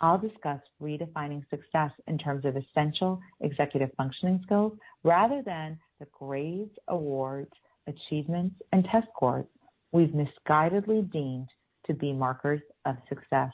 I'll 0.00 0.18
discuss 0.18 0.60
redefining 0.80 1.42
success 1.50 1.90
in 2.06 2.18
terms 2.18 2.44
of 2.44 2.56
essential 2.56 3.20
executive 3.40 3.90
functioning 3.96 4.40
skills 4.44 4.72
rather 5.02 5.42
than 5.44 5.78
the 5.98 6.06
grades, 6.12 6.70
awards, 6.88 7.50
achievements, 7.86 8.54
and 8.72 8.84
test 8.84 9.08
scores 9.14 9.46
we've 9.92 10.10
misguidedly 10.10 11.10
deemed 11.10 11.48
to 11.86 11.94
be 11.94 12.12
markers 12.12 12.60
of 12.84 12.96
success. 13.08 13.50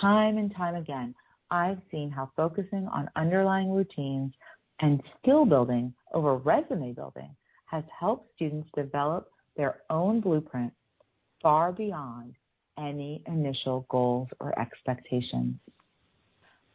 Time 0.00 0.38
and 0.38 0.54
time 0.54 0.76
again, 0.76 1.14
I've 1.50 1.80
seen 1.90 2.10
how 2.10 2.30
focusing 2.36 2.88
on 2.88 3.10
underlying 3.16 3.70
routines 3.70 4.32
and 4.80 5.02
skill 5.18 5.44
building 5.44 5.94
over 6.12 6.36
resume 6.36 6.92
building 6.92 7.34
has 7.66 7.84
helped 7.98 8.32
students 8.34 8.68
develop 8.74 9.28
their 9.56 9.82
own 9.90 10.20
blueprint 10.20 10.72
far 11.42 11.72
beyond 11.72 12.34
any 12.78 13.22
initial 13.26 13.86
goals 13.88 14.28
or 14.40 14.58
expectations. 14.58 15.56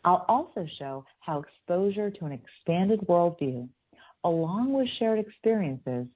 I'll 0.06 0.26
also 0.28 0.66
show 0.78 1.06
how 1.20 1.42
exposure 1.42 2.10
to 2.10 2.26
an 2.26 2.32
expanded 2.32 3.02
worldview, 3.02 3.68
along 4.24 4.74
with 4.74 4.88
shared 4.98 5.20
experiences, 5.20 6.08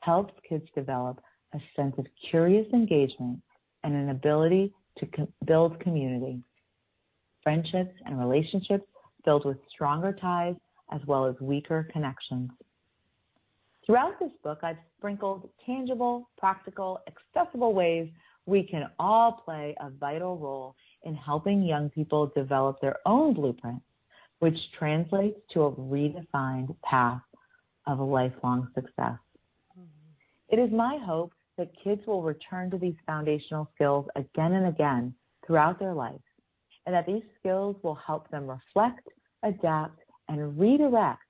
helps 0.00 0.32
kids 0.48 0.66
develop 0.74 1.20
a 1.54 1.58
sense 1.76 1.94
of 1.98 2.06
curious 2.30 2.66
engagement 2.72 3.40
and 3.82 3.94
an 3.94 4.10
ability 4.10 4.72
to 4.98 5.06
co- 5.06 5.28
build 5.46 5.80
community, 5.80 6.40
friendships, 7.42 7.94
and 8.06 8.18
relationships 8.18 8.86
filled 9.24 9.44
with 9.44 9.56
stronger 9.70 10.12
ties 10.12 10.54
as 10.92 11.00
well 11.06 11.26
as 11.26 11.34
weaker 11.40 11.88
connections. 11.92 12.50
Throughout 13.84 14.18
this 14.18 14.30
book, 14.42 14.60
I've 14.62 14.78
sprinkled 14.96 15.48
tangible, 15.66 16.28
practical, 16.38 17.00
accessible 17.06 17.74
ways 17.74 18.08
we 18.46 18.62
can 18.62 18.90
all 18.98 19.42
play 19.44 19.74
a 19.80 19.90
vital 19.90 20.36
role 20.38 20.76
in 21.04 21.14
helping 21.14 21.62
young 21.62 21.90
people 21.90 22.32
develop 22.34 22.80
their 22.80 22.96
own 23.06 23.34
blueprint, 23.34 23.82
which 24.38 24.56
translates 24.78 25.38
to 25.52 25.62
a 25.62 25.72
redefined 25.72 26.74
path 26.82 27.22
of 27.86 28.00
lifelong 28.00 28.68
success. 28.74 29.18
Mm-hmm. 29.78 30.50
It 30.50 30.58
is 30.58 30.70
my 30.72 30.98
hope 31.04 31.32
that 31.56 31.70
kids 31.82 32.02
will 32.06 32.22
return 32.22 32.70
to 32.70 32.78
these 32.78 32.96
foundational 33.06 33.68
skills 33.74 34.06
again 34.16 34.52
and 34.52 34.66
again 34.66 35.14
throughout 35.46 35.78
their 35.78 35.94
life, 35.94 36.20
and 36.86 36.94
that 36.94 37.06
these 37.06 37.22
skills 37.38 37.76
will 37.82 37.94
help 37.94 38.30
them 38.30 38.48
reflect, 38.48 39.08
adapt, 39.42 40.00
and 40.28 40.58
redirect 40.58 41.20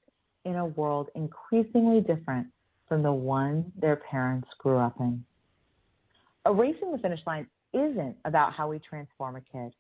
in 0.45 0.57
a 0.57 0.67
world 0.67 1.09
increasingly 1.15 2.01
different 2.01 2.47
from 2.89 3.03
the 3.03 3.13
one 3.13 3.73
their 3.81 3.97
parents 3.97 4.49
grew 4.59 4.79
up 4.79 4.95
in. 5.01 5.25
Erasing 6.47 6.93
the 6.93 6.99
finish 6.99 7.21
line 7.27 7.47
isn't 7.73 8.17
about 8.25 8.53
how 8.53 8.69
we 8.69 8.79
transform 8.79 9.37
a 9.37 9.41
kid. 9.41 9.73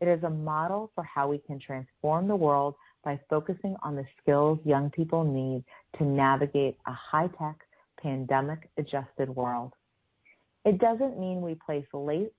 It 0.00 0.08
is 0.08 0.22
a 0.24 0.30
model 0.30 0.90
for 0.94 1.04
how 1.04 1.28
we 1.28 1.38
can 1.38 1.60
transform 1.60 2.28
the 2.28 2.36
world 2.36 2.74
by 3.04 3.20
focusing 3.28 3.76
on 3.82 3.94
the 3.94 4.04
skills 4.20 4.58
young 4.64 4.90
people 4.90 5.22
need 5.22 5.64
to 5.98 6.04
navigate 6.04 6.78
a 6.86 6.92
high 6.92 7.28
tech, 7.38 7.58
pandemic 8.00 8.70
adjusted 8.78 9.28
world. 9.28 9.74
It 10.64 10.78
doesn't 10.78 11.20
mean 11.20 11.42
we 11.42 11.56
place 11.66 11.86
late, 11.92 12.32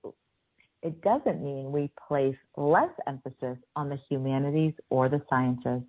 it 0.82 1.00
doesn't 1.02 1.42
mean 1.42 1.72
we 1.72 1.90
place 2.08 2.36
less 2.56 2.90
emphasis 3.06 3.56
on 3.76 3.88
the 3.88 3.98
humanities 4.10 4.74
or 4.90 5.08
the 5.08 5.22
sciences. 5.30 5.82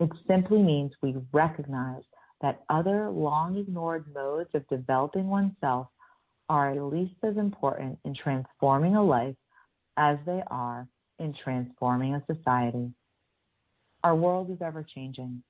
It 0.00 0.10
simply 0.26 0.62
means 0.62 0.92
we 1.02 1.16
recognize 1.32 2.02
that 2.40 2.64
other 2.70 3.10
long 3.10 3.56
ignored 3.58 4.06
modes 4.12 4.50
of 4.54 4.66
developing 4.68 5.28
oneself 5.28 5.88
are 6.48 6.70
at 6.70 6.82
least 6.82 7.14
as 7.22 7.36
important 7.36 7.98
in 8.04 8.14
transforming 8.14 8.96
a 8.96 9.04
life 9.04 9.36
as 9.96 10.18
they 10.26 10.42
are 10.48 10.86
in 11.18 11.34
transforming 11.44 12.14
a 12.14 12.24
society. 12.32 12.92
Our 14.04 14.14
world 14.14 14.50
is 14.50 14.58
ever 14.62 14.86
changing, 14.94 15.42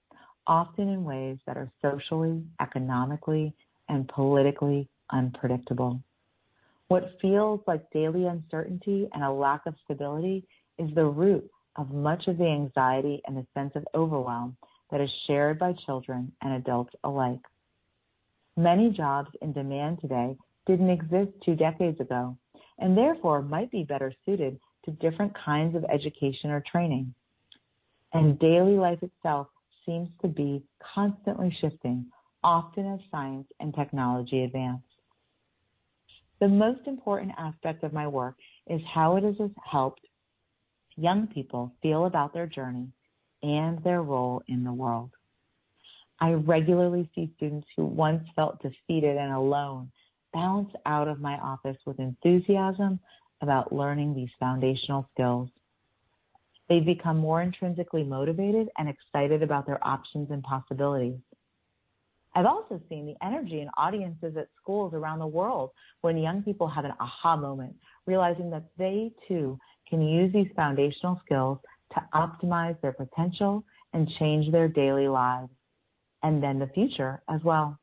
often 0.46 0.88
in 0.88 1.05
ways 1.05 1.38
that 1.46 1.57
are 1.57 1.70
socially, 1.82 2.42
economically, 2.61 3.55
and 3.88 4.09
politically 4.09 4.88
unpredictable. 5.11 6.01
What 6.88 7.18
feels 7.20 7.61
like 7.66 7.90
daily 7.90 8.24
uncertainty 8.26 9.09
and 9.12 9.22
a 9.22 9.30
lack 9.30 9.66
of 9.66 9.74
stability 9.84 10.46
is 10.78 10.88
the 10.94 11.05
root 11.05 11.49
of 11.76 11.90
much 11.90 12.26
of 12.26 12.38
the 12.38 12.46
anxiety 12.46 13.20
and 13.26 13.36
the 13.36 13.46
sense 13.55 13.72
of 13.74 13.86
overwhelm 13.94 14.57
that 14.90 15.01
is 15.03 15.11
shared 15.26 15.59
by 15.59 15.74
children 15.84 16.32
and 16.42 16.55
adults 16.55 16.94
alike. 17.05 17.40
Many 18.57 18.90
jobs 18.90 19.28
in 19.42 19.53
demand 19.53 20.01
today 20.01 20.36
didn't 20.68 20.90
exist 20.90 21.32
two 21.44 21.56
decades 21.56 21.98
ago 21.98 22.36
and 22.78 22.96
therefore 22.96 23.42
might 23.42 23.70
be 23.72 23.82
better 23.82 24.12
suited 24.24 24.60
to 24.84 24.92
different 24.92 25.32
kinds 25.44 25.74
of 25.74 25.84
education 25.84 26.50
or 26.50 26.62
training. 26.70 27.12
And 28.12 28.38
daily 28.38 28.76
life 28.76 29.02
itself 29.02 29.48
seems 29.84 30.08
to 30.22 30.28
be 30.28 30.62
constantly 30.94 31.56
shifting, 31.60 32.06
often 32.44 32.86
as 32.94 33.00
science 33.10 33.48
and 33.58 33.74
technology 33.74 34.44
advance. 34.44 34.82
The 36.40 36.48
most 36.48 36.86
important 36.86 37.32
aspect 37.36 37.82
of 37.82 37.92
my 37.92 38.06
work 38.06 38.36
is 38.68 38.80
how 38.94 39.16
it 39.16 39.24
has 39.24 39.34
helped 39.68 40.02
young 40.96 41.26
people 41.26 41.72
feel 41.82 42.06
about 42.06 42.32
their 42.32 42.46
journey 42.46 42.88
and 43.42 43.82
their 43.82 44.02
role 44.02 44.42
in 44.46 44.62
the 44.62 44.72
world. 44.72 45.10
I 46.20 46.32
regularly 46.32 47.08
see 47.14 47.32
students 47.36 47.66
who 47.76 47.84
once 47.84 48.24
felt 48.34 48.62
defeated 48.62 49.16
and 49.16 49.32
alone 49.32 49.90
bounce 50.33 50.70
out 50.87 51.09
of 51.09 51.20
my 51.20 51.37
office 51.39 51.76
with 51.87 51.99
enthusiasm 51.99 53.01
about 53.41 53.72
learning 53.72 54.14
these 54.14 54.31
foundational 54.39 55.09
skills. 55.14 55.49
They 56.68 56.81
become 56.81 57.18
more 57.18 57.41
intrinsically 57.41 58.05
motivated 58.05 58.68
and 58.76 58.89
excited 58.89 59.43
about 59.43 59.66
their 59.66 59.85
options 59.87 60.31
and 60.31 60.43
possibilities. 60.43 61.18
I've 62.35 62.47
also 62.47 62.81
seen 62.89 63.07
the 63.07 63.16
energy 63.26 63.61
in 63.61 63.68
audiences 63.79 64.37
at 64.37 64.49
schools 64.61 64.93
around 64.95 65.18
the 65.18 65.26
world 65.26 65.70
when 66.03 66.18
young 66.18 66.43
people 66.43 66.68
have 66.68 66.85
an 66.85 66.93
aha 67.01 67.37
moment, 67.37 67.74
realizing 68.07 68.51
that 68.51 68.64
they 68.76 69.12
too 69.26 69.59
can 69.89 70.03
use 70.07 70.33
these 70.33 70.49
foundational 70.55 71.20
skills 71.24 71.59
to 71.95 72.03
optimize 72.14 72.79
their 72.81 72.93
potential 72.93 73.64
and 73.95 74.09
change 74.18 74.53
their 74.53 74.68
daily 74.68 75.09
lives, 75.09 75.51
and 76.22 76.43
then 76.43 76.59
the 76.59 76.66
future 76.68 77.22
as 77.31 77.43
well. 77.43 77.79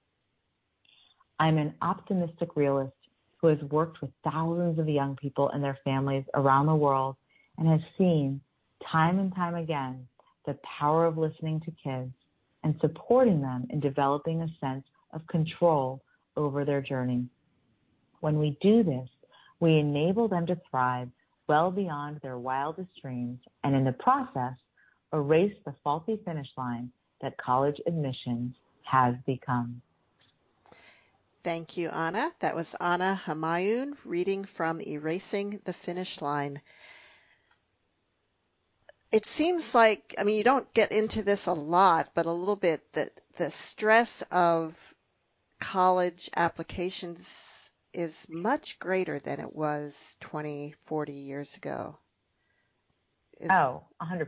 I'm 1.40 1.58
an 1.58 1.74
optimistic 1.82 2.56
realist 2.56 2.94
who 3.38 3.48
has 3.48 3.62
worked 3.70 4.02
with 4.02 4.12
thousands 4.24 4.80
of 4.80 4.88
young 4.88 5.16
people 5.16 5.50
and 5.50 5.64
their 5.64 5.78
families 5.84 6.24
around 6.34 6.68
the 6.68 6.76
world 6.76 7.16
and 7.58 7.68
has 7.68 7.82
seen 7.98 8.42
time 8.92 9.20
and 9.20 9.34
time 9.36 9.56
again 9.56 10.08
the 10.46 10.58
power 10.80 11.06
of 11.06 11.18
listening 11.18 11.60
to 11.62 11.72
kids 11.84 12.12
and 12.64 12.76
supporting 12.82 13.42
them 13.42 13.68
in 13.70 13.80
developing 13.80 14.42
a 14.42 14.48
sense 14.60 14.86
of 15.14 15.26
control 15.28 16.02
over 16.38 16.66
their 16.66 16.82
journey. 16.82 17.26
When 18.22 18.40
we 18.40 18.58
do 18.62 18.84
this, 18.84 19.08
we 19.60 19.78
enable 19.78 20.28
them 20.28 20.46
to 20.48 20.60
thrive 20.70 21.10
well 21.48 21.72
beyond 21.72 22.20
their 22.22 22.38
wildest 22.38 22.90
dreams 23.02 23.40
and 23.64 23.76
in 23.76 23.84
the 23.84 23.94
process 23.94 24.54
erase 25.14 25.54
the 25.66 25.76
faulty 25.84 26.20
finish 26.26 26.48
line 26.58 26.90
that 27.22 27.38
college 27.38 27.80
admissions 27.88 28.56
has 28.84 29.16
become. 29.26 29.82
Thank 31.46 31.78
you, 31.78 31.90
Ana. 31.90 32.32
That 32.40 32.56
was 32.56 32.74
Ana 32.74 33.22
Homayoun 33.24 33.94
reading 34.04 34.46
from 34.46 34.82
Erasing 34.82 35.62
the 35.64 35.74
Finish 35.74 36.20
Line. 36.20 36.60
It 39.12 39.28
seems 39.28 39.76
like, 39.76 40.16
I 40.18 40.24
mean, 40.24 40.38
you 40.38 40.44
don't 40.44 40.74
get 40.74 40.92
into 40.92 41.22
this 41.22 41.46
a 41.46 41.54
lot, 41.54 42.10
but 42.16 42.26
a 42.26 42.32
little 42.32 42.56
bit 42.56 42.82
that 42.94 43.12
the 43.38 43.52
stress 43.52 44.24
of 44.32 44.96
college 45.60 46.32
applications 46.36 47.70
is 47.94 48.26
much 48.28 48.80
greater 48.80 49.20
than 49.20 49.40
it 49.40 49.56
was 49.56 50.18
20, 50.22 50.74
40 50.82 51.14
years 51.14 51.56
ago. 51.58 51.96
Is... 53.40 53.52
Oh, 53.52 53.84
100%. 54.02 54.26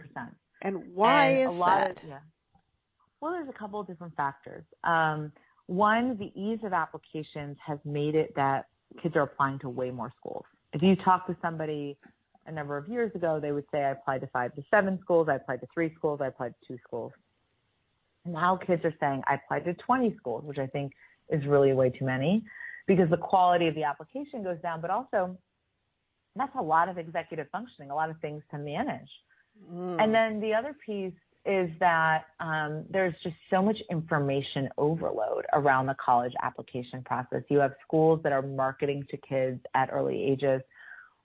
And 0.62 0.94
why 0.94 1.26
and 1.26 1.40
is 1.40 1.48
a 1.48 1.60
lot 1.60 1.80
that? 1.80 2.04
Of, 2.04 2.10
yeah. 2.10 2.20
Well, 3.20 3.32
there's 3.32 3.50
a 3.50 3.58
couple 3.58 3.80
of 3.80 3.88
different 3.88 4.16
factors. 4.16 4.66
Um, 4.84 5.32
one, 5.68 6.18
the 6.18 6.32
ease 6.40 6.60
of 6.64 6.74
applications 6.74 7.58
has 7.66 7.78
made 7.86 8.16
it 8.16 8.34
that 8.36 8.66
kids 9.02 9.16
are 9.16 9.24
applying 9.24 9.60
to 9.60 9.70
way 9.70 9.92
more 9.92 10.12
schools. 10.18 10.46
If 10.74 10.82
you 10.82 10.96
talk 10.96 11.28
to 11.28 11.36
somebody 11.42 11.98
a 12.46 12.52
number 12.52 12.78
of 12.78 12.88
years 12.88 13.14
ago, 13.14 13.40
they 13.42 13.52
would 13.52 13.66
say, 13.72 13.84
I 13.84 13.92
applied 13.92 14.22
to 14.22 14.28
five 14.28 14.56
to 14.56 14.64
seven 14.72 14.98
schools, 15.02 15.28
I 15.30 15.36
applied 15.36 15.60
to 15.62 15.68
three 15.74 15.94
schools, 15.96 16.20
I 16.24 16.28
applied 16.28 16.54
to 16.62 16.68
two 16.68 16.80
schools. 16.88 17.12
Now 18.26 18.58
kids 18.58 18.84
are 18.86 18.94
saying, 19.00 19.24
I 19.28 19.36
applied 19.36 19.66
to 19.66 19.74
20 19.74 20.16
schools, 20.18 20.44
which 20.46 20.58
I 20.58 20.68
think 20.68 20.94
is 21.30 21.46
really 21.46 21.74
way 21.74 21.90
too 21.90 22.06
many 22.06 22.44
because 22.88 23.10
the 23.10 23.18
quality 23.18 23.68
of 23.68 23.76
the 23.76 23.84
application 23.84 24.44
goes 24.44 24.60
down, 24.62 24.80
but 24.82 24.90
also 24.90 25.38
that's 26.36 26.56
a 26.58 26.62
lot 26.62 26.88
of 26.88 26.98
executive 26.98 27.48
functioning, 27.52 27.90
a 27.90 27.96
lot 27.96 28.10
of 28.10 28.18
things 28.22 28.44
to 28.52 28.58
manage. 28.58 29.10
Mm. 29.70 30.02
And 30.02 30.14
then 30.14 30.40
the 30.40 30.54
other 30.54 30.76
piece 30.86 31.14
is 31.48 31.70
that 31.80 32.26
um, 32.42 32.86
there's 32.90 33.14
just 33.24 33.36
so 33.50 33.62
much 33.62 33.78
information 33.90 34.68
overload 34.78 35.46
around 35.54 35.88
the 35.88 35.96
college 36.04 36.34
application 36.44 37.02
process. 37.04 37.42
You 37.48 37.60
have 37.60 37.72
schools 37.86 38.20
that 38.24 38.34
are 38.34 38.42
marketing 38.42 39.06
to 39.12 39.18
kids 39.18 39.62
at 39.74 39.90
early 39.92 40.22
ages. 40.22 40.62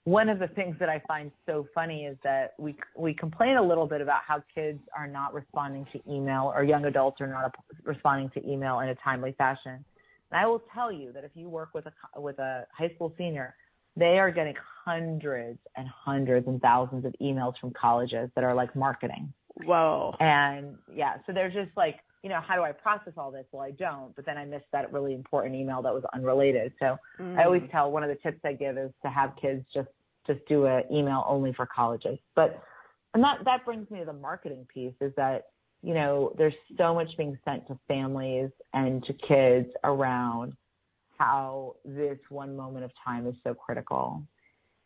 One 0.05 0.29
of 0.29 0.39
the 0.39 0.47
things 0.47 0.77
that 0.79 0.87
I 0.87 1.01
find 1.07 1.29
so 1.45 1.67
funny 1.75 2.05
is 2.05 2.17
that 2.23 2.53
we 2.57 2.75
we 2.97 3.13
complain 3.13 3.57
a 3.57 3.61
little 3.61 3.85
bit 3.85 4.01
about 4.01 4.21
how 4.25 4.41
kids 4.53 4.79
are 4.97 5.07
not 5.07 5.33
responding 5.33 5.85
to 5.93 5.99
email 6.09 6.51
or 6.55 6.63
young 6.63 6.85
adults 6.85 7.19
are 7.21 7.27
not 7.27 7.53
responding 7.83 8.29
to 8.31 8.49
email 8.49 8.79
in 8.79 8.89
a 8.89 8.95
timely 8.95 9.33
fashion. 9.37 9.83
And 10.31 10.41
I 10.41 10.45
will 10.45 10.63
tell 10.73 10.91
you 10.91 11.11
that 11.13 11.23
if 11.23 11.31
you 11.35 11.49
work 11.49 11.69
with 11.73 11.85
a 11.85 12.21
with 12.21 12.39
a 12.39 12.65
high 12.77 12.91
school 12.95 13.13
senior, 13.17 13.55
they 13.95 14.19
are 14.19 14.31
getting 14.31 14.55
hundreds 14.85 15.59
and 15.77 15.87
hundreds 15.87 16.47
and 16.47 16.61
thousands 16.61 17.05
of 17.05 17.13
emails 17.21 17.53
from 17.59 17.71
colleges 17.71 18.29
that 18.35 18.43
are 18.43 18.53
like 18.53 18.75
marketing. 18.75 19.31
Whoa. 19.55 20.15
And 20.19 20.77
yeah, 20.93 21.17
so 21.25 21.33
they're 21.33 21.51
just 21.51 21.75
like, 21.77 21.99
you 22.23 22.29
know, 22.29 22.39
how 22.39 22.55
do 22.55 22.63
I 22.63 22.71
process 22.71 23.13
all 23.17 23.31
this? 23.31 23.45
Well, 23.51 23.61
I 23.61 23.71
don't, 23.71 24.15
but 24.15 24.25
then 24.25 24.37
I 24.37 24.45
missed 24.45 24.65
that 24.71 24.91
really 24.93 25.13
important 25.13 25.55
email 25.55 25.81
that 25.81 25.93
was 25.93 26.03
unrelated. 26.13 26.73
So 26.79 26.97
mm. 27.19 27.37
I 27.37 27.43
always 27.43 27.67
tell 27.67 27.91
one 27.91 28.03
of 28.03 28.09
the 28.09 28.15
tips 28.15 28.39
I 28.45 28.53
give 28.53 28.77
is 28.77 28.91
to 29.03 29.09
have 29.09 29.33
kids 29.41 29.65
just 29.73 29.89
just 30.25 30.39
do 30.47 30.65
an 30.65 30.83
email 30.89 31.25
only 31.27 31.51
for 31.51 31.65
colleges. 31.65 32.17
But 32.33 32.63
and 33.13 33.23
that 33.23 33.39
that 33.45 33.65
brings 33.65 33.91
me 33.91 33.99
to 33.99 34.05
the 34.05 34.13
marketing 34.13 34.65
piece 34.73 34.93
is 35.01 35.11
that 35.17 35.47
you 35.81 35.93
know 35.93 36.33
there's 36.37 36.53
so 36.77 36.93
much 36.93 37.09
being 37.17 37.37
sent 37.43 37.67
to 37.67 37.77
families 37.89 38.49
and 38.73 39.03
to 39.03 39.13
kids 39.13 39.69
around 39.83 40.53
how 41.17 41.75
this 41.85 42.17
one 42.29 42.55
moment 42.55 42.85
of 42.85 42.91
time 43.05 43.27
is 43.27 43.35
so 43.43 43.53
critical. 43.53 44.23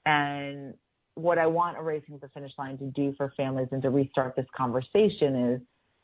And 0.06 0.74
what 1.18 1.38
I 1.38 1.48
want 1.48 1.78
Erasing 1.78 2.20
the 2.22 2.30
Finish 2.30 2.52
Line 2.58 2.78
to 2.78 2.86
do 2.86 3.14
for 3.18 3.34
families 3.36 3.70
and 3.72 3.82
to 3.82 3.90
restart 3.90 4.36
this 4.36 4.46
conversation 4.56 5.54
is 5.54 5.62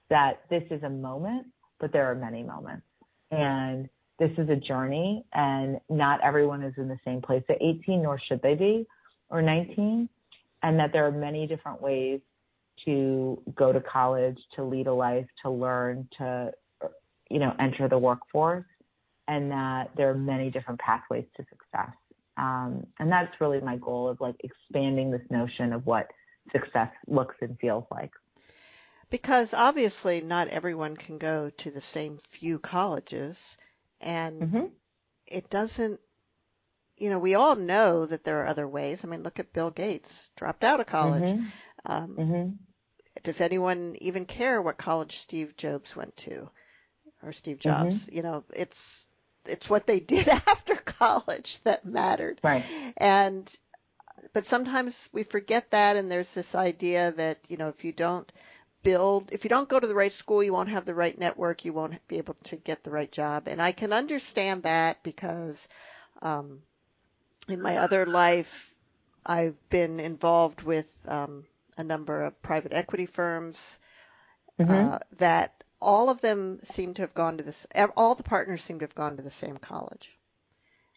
that 0.10 0.42
this 0.50 0.64
is 0.72 0.82
a 0.84 0.90
moment, 0.90 1.48
but 1.80 1.94
there 1.94 2.10
are 2.10 2.16
many 2.16 2.44
moments. 2.44 2.86
And 3.32 3.90
this 4.20 4.32
is 4.38 4.50
a 4.50 4.56
journey, 4.56 5.26
and 5.34 5.80
not 5.90 6.20
everyone 6.24 6.64
is 6.64 6.74
in 6.78 6.88
the 6.88 6.98
same 7.06 7.22
place 7.22 7.44
at 7.50 7.58
18, 7.62 8.02
nor 8.02 8.20
should 8.28 8.42
they 8.42 8.56
be, 8.56 8.88
or 9.30 9.42
19. 9.42 10.10
And 10.62 10.80
that 10.80 10.92
there 10.94 11.06
are 11.06 11.12
many 11.12 11.46
different 11.46 11.82
ways 11.82 12.22
to 12.86 13.42
go 13.56 13.72
to 13.72 13.82
college, 13.82 14.38
to 14.56 14.64
lead 14.64 14.88
a 14.88 14.94
life, 14.94 15.28
to 15.44 15.50
learn, 15.50 16.08
to, 16.18 16.52
you 17.30 17.40
know, 17.40 17.54
enter 17.60 17.88
the 17.88 17.98
workforce, 17.98 18.66
and 19.28 19.52
that 19.52 19.92
there 19.96 20.10
are 20.10 20.16
many 20.16 20.50
different 20.50 20.80
pathways 20.80 21.26
to 21.38 21.44
success. 21.50 21.94
Um, 22.44 22.88
and 23.00 23.12
that's 23.12 23.40
really 23.40 23.62
my 23.62 23.78
goal 23.78 24.10
of 24.10 24.20
like 24.20 24.36
expanding 24.44 25.12
this 25.12 25.22
notion 25.30 25.72
of 25.72 25.86
what 25.86 26.12
success 26.52 26.90
looks 27.08 27.36
and 27.42 27.58
feels 27.60 27.86
like. 27.90 28.12
Because 29.10 29.54
obviously 29.54 30.22
not 30.22 30.48
everyone 30.48 30.98
can 30.98 31.18
go 31.18 31.52
to 31.58 31.72
the 31.72 31.82
same 31.82 32.18
few 32.18 32.60
colleges 32.60 33.58
and 34.02 34.42
mm-hmm. 34.42 34.66
it 35.28 35.50
doesn't 35.50 36.00
you 36.98 37.10
know, 37.10 37.20
we 37.20 37.36
all 37.36 37.56
know 37.56 38.06
that 38.06 38.24
there 38.24 38.42
are 38.42 38.48
other 38.48 38.68
ways. 38.68 39.04
I 39.04 39.08
mean, 39.08 39.24
look 39.24 39.40
at 39.40 39.52
Bill 39.52 39.72
Gates, 39.72 40.30
dropped 40.36 40.64
out 40.64 40.80
of 40.80 40.86
college. 40.86 41.24
Mm-hmm. 41.24 41.46
Um, 41.86 42.16
mm-hmm. 42.16 42.50
Does 43.24 43.42
anyone 43.42 43.96
even 44.00 44.26
care 44.26 44.62
what 44.62 44.78
college 44.78 45.18
Steve 45.18 45.58
Jobs 45.58 45.96
went 45.96 46.16
to 46.18 46.50
or 47.24 47.34
Steve 47.34 47.60
Jobs? 47.60 48.06
Mm-hmm. 48.06 48.16
You 48.16 48.24
know, 48.24 48.44
it's 48.56 49.10
it's 49.46 49.70
what 49.70 49.88
they 49.88 50.00
did 50.00 50.28
after 50.48 50.76
college 50.76 51.62
that 51.64 51.86
mattered. 51.86 52.40
Right. 52.44 52.64
And 52.98 53.52
but 54.34 54.46
sometimes 54.46 55.10
we 55.12 55.24
forget 55.24 55.72
that 55.72 55.96
and 55.96 56.10
there's 56.10 56.34
this 56.34 56.56
idea 56.56 57.12
that, 57.12 57.40
you 57.50 57.58
know, 57.58 57.70
if 57.70 57.84
you 57.84 57.92
don't 57.92 58.32
build 58.84 59.32
if 59.32 59.44
you 59.44 59.50
don't 59.50 59.70
go 59.70 59.80
to 59.80 59.88
the 59.88 59.96
right 59.96 60.14
school, 60.14 60.44
you 60.44 60.54
won't 60.54 60.70
have 60.70 60.86
the 60.86 60.96
right 60.96 61.18
network, 61.18 61.66
you 61.66 61.74
won't 61.74 62.06
be 62.08 62.18
able 62.18 62.36
to 62.46 62.56
get 62.56 62.84
the 62.84 62.92
right 62.92 63.12
job. 63.12 63.48
And 63.48 63.62
I 63.62 63.72
can 63.72 63.94
understand 63.94 64.64
that 64.64 65.04
because 65.04 65.68
um 66.22 66.62
in 67.48 67.62
my 67.62 67.78
other 67.78 68.06
life 68.06 68.74
I've 69.26 69.58
been 69.70 70.00
involved 70.00 70.64
with 70.64 70.88
um 71.08 71.46
a 71.78 71.84
number 71.84 72.22
of 72.22 72.42
private 72.42 72.74
equity 72.74 73.06
firms 73.06 73.80
mm-hmm. 74.60 74.72
uh, 74.72 75.00
that 75.18 75.63
all 75.84 76.10
of 76.10 76.22
them 76.22 76.60
seem 76.64 76.94
to 76.96 77.02
have 77.02 77.14
gone 77.14 77.38
to 77.38 77.44
this. 77.44 77.68
All 77.96 78.16
the 78.16 78.24
partners 78.24 78.64
seem 78.64 78.80
to 78.80 78.84
have 78.84 78.96
gone 78.96 79.18
to 79.18 79.24
the 79.24 79.30
same 79.30 79.58
college. 79.58 80.10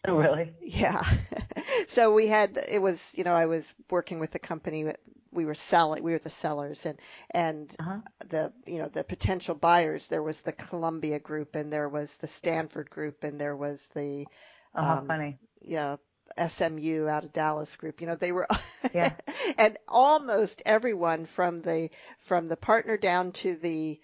Oh, 0.07 0.15
really? 0.15 0.53
Yeah. 0.61 1.03
so 1.87 2.13
we 2.13 2.27
had 2.27 2.57
it 2.69 2.81
was 2.81 3.13
you 3.15 3.23
know 3.23 3.33
I 3.33 3.47
was 3.47 3.73
working 3.89 4.19
with 4.19 4.31
the 4.31 4.39
company 4.39 4.93
we 5.31 5.45
were 5.45 5.53
selling 5.53 6.03
we 6.03 6.11
were 6.11 6.19
the 6.19 6.29
sellers 6.29 6.85
and 6.85 6.97
and 7.31 7.75
uh-huh. 7.79 7.99
the 8.29 8.53
you 8.65 8.77
know 8.77 8.87
the 8.87 9.03
potential 9.03 9.53
buyers 9.53 10.07
there 10.07 10.23
was 10.23 10.41
the 10.41 10.53
Columbia 10.53 11.19
group 11.19 11.55
and 11.55 11.71
there 11.73 11.89
was 11.89 12.15
the 12.17 12.27
Stanford 12.27 12.89
group 12.89 13.23
and 13.23 13.39
there 13.39 13.55
was 13.55 13.87
the 13.93 14.25
oh, 14.75 14.81
um, 14.81 15.07
funny 15.07 15.37
yeah 15.61 15.97
SMU 16.37 17.07
out 17.07 17.23
of 17.23 17.33
Dallas 17.33 17.75
group. 17.77 18.01
You 18.01 18.07
know, 18.07 18.15
they 18.15 18.31
were, 18.31 18.47
yeah. 18.93 19.13
and 19.57 19.77
almost 19.87 20.61
everyone 20.65 21.25
from 21.25 21.61
the 21.61 21.89
from 22.19 22.47
the 22.47 22.57
partner 22.57 22.97
down 22.97 23.31
to 23.33 23.55
the 23.55 23.99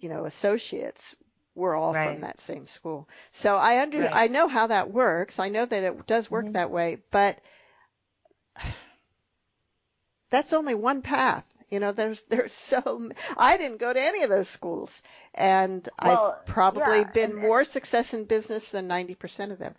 you 0.00 0.08
know, 0.08 0.24
associates 0.24 1.16
were 1.54 1.74
all 1.74 1.94
right. 1.94 2.12
from 2.12 2.20
that 2.20 2.38
same 2.40 2.66
school. 2.66 3.08
So 3.32 3.56
I 3.56 3.80
under 3.80 4.00
right. 4.00 4.10
I 4.12 4.26
know 4.28 4.46
how 4.46 4.68
that 4.68 4.90
works. 4.90 5.38
I 5.38 5.48
know 5.48 5.64
that 5.64 5.82
it 5.82 6.06
does 6.06 6.30
work 6.30 6.44
mm-hmm. 6.44 6.52
that 6.52 6.70
way, 6.70 6.98
but 7.10 7.38
that's 10.30 10.52
only 10.52 10.74
one 10.74 11.02
path. 11.02 11.44
You 11.70 11.80
know, 11.80 11.92
there's 11.92 12.20
there's 12.28 12.52
so 12.72 13.10
I 13.36 13.56
didn't 13.56 13.78
go 13.78 13.92
to 13.92 14.00
any 14.00 14.22
of 14.22 14.30
those 14.30 14.48
schools, 14.48 15.02
and 15.34 15.88
well, 16.02 16.36
I've 16.38 16.46
probably 16.46 16.98
yeah, 16.98 17.10
been 17.12 17.34
more 17.34 17.64
success 17.64 18.14
in 18.14 18.24
business 18.24 18.70
than 18.70 18.88
90% 18.88 19.50
of 19.50 19.58
them. 19.58 19.74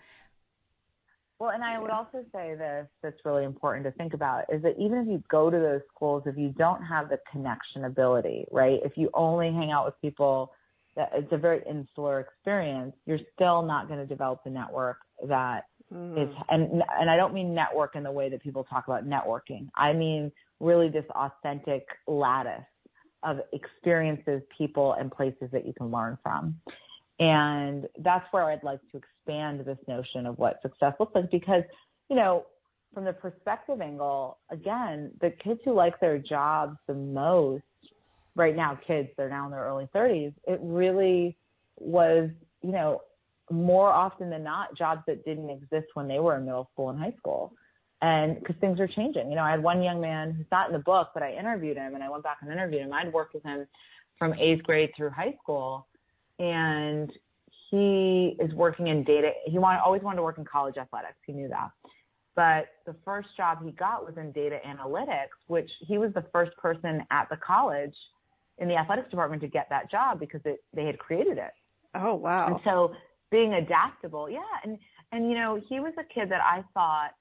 Well, 1.39 1.51
and 1.51 1.63
I 1.63 1.77
would 1.77 1.91
also 1.91 2.25
say 2.33 2.55
this 2.55 2.87
that's 3.03 3.17
really 3.23 3.43
important 3.43 3.85
to 3.85 3.91
think 3.91 4.13
about 4.15 4.45
is 4.51 4.63
that 4.63 4.73
even 4.79 4.99
if 4.99 5.07
you 5.07 5.23
go 5.29 5.51
to 5.51 5.57
those 5.57 5.81
schools, 5.93 6.23
if 6.25 6.35
you 6.35 6.49
don't 6.57 6.81
have 6.83 7.09
the 7.09 7.19
connection 7.31 7.85
ability, 7.85 8.45
right? 8.51 8.79
If 8.83 8.93
you 8.97 9.11
only 9.13 9.51
hang 9.51 9.71
out 9.71 9.85
with 9.85 9.93
people 10.01 10.51
that 10.95 11.11
it's 11.13 11.31
a 11.31 11.37
very 11.37 11.61
insular 11.69 12.19
experience, 12.21 12.95
you're 13.05 13.19
still 13.35 13.61
not 13.61 13.87
going 13.87 13.99
to 13.99 14.05
develop 14.07 14.43
the 14.43 14.49
network 14.49 14.97
that 15.27 15.65
mm. 15.93 16.17
is, 16.17 16.31
and 16.49 16.81
and 16.99 17.09
I 17.09 17.15
don't 17.15 17.35
mean 17.35 17.53
network 17.53 17.95
in 17.95 18.01
the 18.01 18.11
way 18.11 18.29
that 18.29 18.41
people 18.41 18.63
talk 18.63 18.87
about 18.87 19.07
networking. 19.07 19.69
I 19.75 19.93
mean 19.93 20.31
really 20.59 20.89
this 20.89 21.05
authentic 21.11 21.85
lattice 22.07 22.63
of 23.23 23.41
experiences, 23.53 24.41
people, 24.57 24.93
and 24.93 25.11
places 25.11 25.49
that 25.51 25.67
you 25.67 25.73
can 25.73 25.91
learn 25.91 26.17
from. 26.23 26.59
And 27.19 27.87
that's 27.99 28.25
where 28.31 28.45
I'd 28.45 28.63
like 28.63 28.79
to 28.91 28.97
expand 28.97 29.65
this 29.65 29.79
notion 29.87 30.25
of 30.25 30.37
what 30.37 30.61
success 30.61 30.93
looks 30.99 31.15
like 31.15 31.31
because, 31.31 31.63
you 32.09 32.15
know, 32.15 32.45
from 32.93 33.05
the 33.05 33.13
perspective 33.13 33.81
angle, 33.81 34.37
again, 34.51 35.11
the 35.19 35.31
kids 35.43 35.59
who 35.65 35.73
like 35.73 35.99
their 35.99 36.19
jobs 36.19 36.77
the 36.87 36.93
most 36.93 37.63
right 38.35 38.55
now, 38.55 38.79
kids, 38.87 39.09
they're 39.17 39.29
now 39.29 39.45
in 39.45 39.51
their 39.51 39.63
early 39.63 39.87
30s, 39.95 40.33
it 40.47 40.59
really 40.61 41.35
was, 41.79 42.29
you 42.61 42.71
know, 42.71 43.01
more 43.49 43.91
often 43.91 44.29
than 44.29 44.43
not, 44.43 44.77
jobs 44.77 45.01
that 45.07 45.25
didn't 45.25 45.49
exist 45.49 45.87
when 45.95 46.07
they 46.07 46.19
were 46.19 46.37
in 46.37 46.45
middle 46.45 46.69
school 46.73 46.89
and 46.89 46.99
high 46.99 47.13
school. 47.17 47.53
And 48.01 48.37
because 48.39 48.55
things 48.61 48.79
are 48.79 48.87
changing. 48.87 49.29
You 49.29 49.35
know, 49.35 49.43
I 49.43 49.49
had 49.49 49.63
one 49.63 49.81
young 49.81 49.99
man 49.99 50.33
who's 50.33 50.45
not 50.51 50.67
in 50.67 50.73
the 50.73 50.79
book, 50.79 51.09
but 51.15 51.23
I 51.23 51.33
interviewed 51.33 51.77
him 51.77 51.95
and 51.95 52.03
I 52.03 52.09
went 52.09 52.23
back 52.23 52.37
and 52.41 52.51
interviewed 52.51 52.83
him. 52.83 52.93
I'd 52.93 53.11
worked 53.11 53.33
with 53.33 53.43
him 53.43 53.65
from 54.19 54.35
eighth 54.35 54.63
grade 54.63 54.91
through 54.95 55.09
high 55.09 55.33
school 55.41 55.87
and 56.39 57.11
he 57.69 58.37
is 58.39 58.53
working 58.53 58.87
in 58.87 59.03
data. 59.03 59.31
He 59.45 59.59
wanted, 59.59 59.79
always 59.79 60.01
wanted 60.01 60.17
to 60.17 60.23
work 60.23 60.37
in 60.37 60.45
college 60.45 60.77
athletics. 60.77 61.17
He 61.25 61.33
knew 61.33 61.49
that. 61.49 61.71
But 62.35 62.67
the 62.85 62.95
first 63.03 63.29
job 63.35 63.63
he 63.63 63.71
got 63.71 64.05
was 64.05 64.15
in 64.17 64.31
data 64.31 64.59
analytics, 64.65 65.35
which 65.47 65.69
he 65.87 65.97
was 65.97 66.13
the 66.13 66.23
first 66.31 66.55
person 66.57 67.01
at 67.11 67.27
the 67.29 67.37
college 67.37 67.95
in 68.59 68.67
the 68.67 68.75
athletics 68.75 69.09
department 69.09 69.41
to 69.41 69.47
get 69.47 69.67
that 69.69 69.89
job 69.89 70.19
because 70.19 70.41
it, 70.45 70.63
they 70.73 70.85
had 70.85 70.99
created 70.99 71.37
it. 71.37 71.51
Oh, 71.95 72.15
wow. 72.15 72.47
And 72.47 72.59
so 72.63 72.93
being 73.31 73.53
adaptable. 73.53 74.29
Yeah. 74.29 74.39
And, 74.63 74.77
and, 75.11 75.29
you 75.29 75.35
know, 75.35 75.59
he 75.67 75.79
was 75.79 75.93
a 75.99 76.03
kid 76.13 76.29
that 76.29 76.41
I 76.41 76.63
thought, 76.73 77.11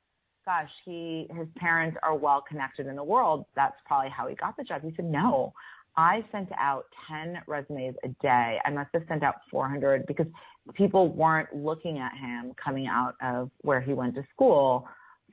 gosh, 0.45 0.71
he, 0.85 1.27
his 1.37 1.49
parents 1.57 1.97
are 2.03 2.15
well 2.15 2.45
connected 2.47 2.87
in 2.87 2.95
the 2.95 3.05
world. 3.05 3.47
That's 3.57 3.77
probably 3.87 4.11
how 4.11 4.29
he 4.29 4.35
got 4.35 4.57
the 4.57 4.65
job. 4.65 4.83
He 4.83 4.93
said, 4.97 5.07
no, 5.07 5.53
I 5.97 6.25
sent 6.31 6.51
out 6.59 6.87
10 7.09 7.39
resumes 7.47 7.95
a 8.05 8.09
day. 8.23 8.59
I 8.65 8.71
must 8.71 8.91
have 8.93 9.03
sent 9.09 9.23
out 9.23 9.37
400 9.51 10.07
because 10.07 10.27
people 10.75 11.09
weren't 11.09 11.55
looking 11.55 11.99
at 11.99 12.13
him 12.17 12.53
coming 12.63 12.87
out 12.87 13.15
of 13.23 13.51
where 13.63 13.81
he 13.81 13.95
went 13.95 14.15
to 14.17 14.25
school 14.35 14.87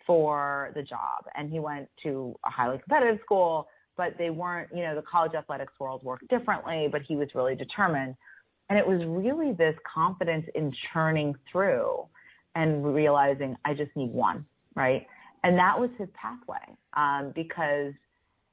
for 0.07 0.71
the 0.75 0.81
job. 0.81 1.25
And 1.35 1.51
he 1.51 1.59
went 1.59 1.89
to 2.03 2.35
a 2.45 2.49
highly 2.49 2.77
competitive 2.77 3.19
school, 3.23 3.67
but 3.97 4.13
they 4.17 4.29
weren't, 4.29 4.69
you 4.73 4.83
know, 4.83 4.95
the 4.95 5.03
college 5.03 5.33
athletics 5.33 5.73
world 5.79 6.03
worked 6.03 6.27
differently, 6.29 6.87
but 6.91 7.01
he 7.01 7.15
was 7.15 7.27
really 7.35 7.55
determined. 7.55 8.15
And 8.69 8.79
it 8.79 8.87
was 8.87 9.01
really 9.05 9.53
this 9.53 9.75
confidence 9.91 10.45
in 10.55 10.73
churning 10.93 11.35
through 11.51 12.05
and 12.55 12.93
realizing 12.93 13.55
I 13.65 13.73
just 13.73 13.91
need 13.95 14.11
one, 14.11 14.45
right? 14.75 15.05
And 15.43 15.57
that 15.57 15.77
was 15.77 15.89
his 15.97 16.07
pathway 16.13 16.77
um, 16.95 17.33
because 17.35 17.93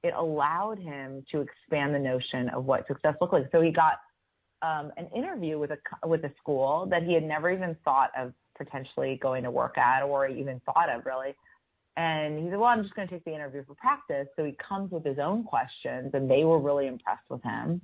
it 0.02 0.14
allowed 0.14 0.78
him 0.78 1.24
to 1.30 1.40
expand 1.40 1.94
the 1.94 1.98
notion 1.98 2.48
of 2.50 2.64
what 2.64 2.86
success 2.86 3.14
looked 3.20 3.32
like. 3.32 3.48
So 3.52 3.60
he 3.60 3.70
got 3.70 3.94
um, 4.62 4.92
an 4.96 5.08
interview 5.14 5.58
with 5.58 5.70
a 5.70 6.06
with 6.06 6.24
a 6.24 6.32
school 6.40 6.86
that 6.90 7.02
he 7.02 7.14
had 7.14 7.22
never 7.22 7.50
even 7.50 7.76
thought 7.84 8.10
of 8.16 8.32
potentially 8.56 9.18
going 9.22 9.42
to 9.44 9.50
work 9.50 9.78
at 9.78 10.02
or 10.02 10.28
even 10.28 10.60
thought 10.66 10.90
of 10.90 11.04
really. 11.06 11.34
And 11.96 12.38
he 12.38 12.50
said, 12.50 12.58
"Well, 12.58 12.68
I'm 12.68 12.82
just 12.82 12.94
going 12.94 13.08
to 13.08 13.14
take 13.14 13.24
the 13.24 13.34
interview 13.34 13.64
for 13.66 13.74
practice." 13.74 14.28
So 14.36 14.44
he 14.44 14.56
comes 14.66 14.90
with 14.90 15.04
his 15.04 15.18
own 15.18 15.44
questions, 15.44 16.10
and 16.14 16.30
they 16.30 16.44
were 16.44 16.58
really 16.58 16.86
impressed 16.86 17.28
with 17.28 17.42
him. 17.42 17.80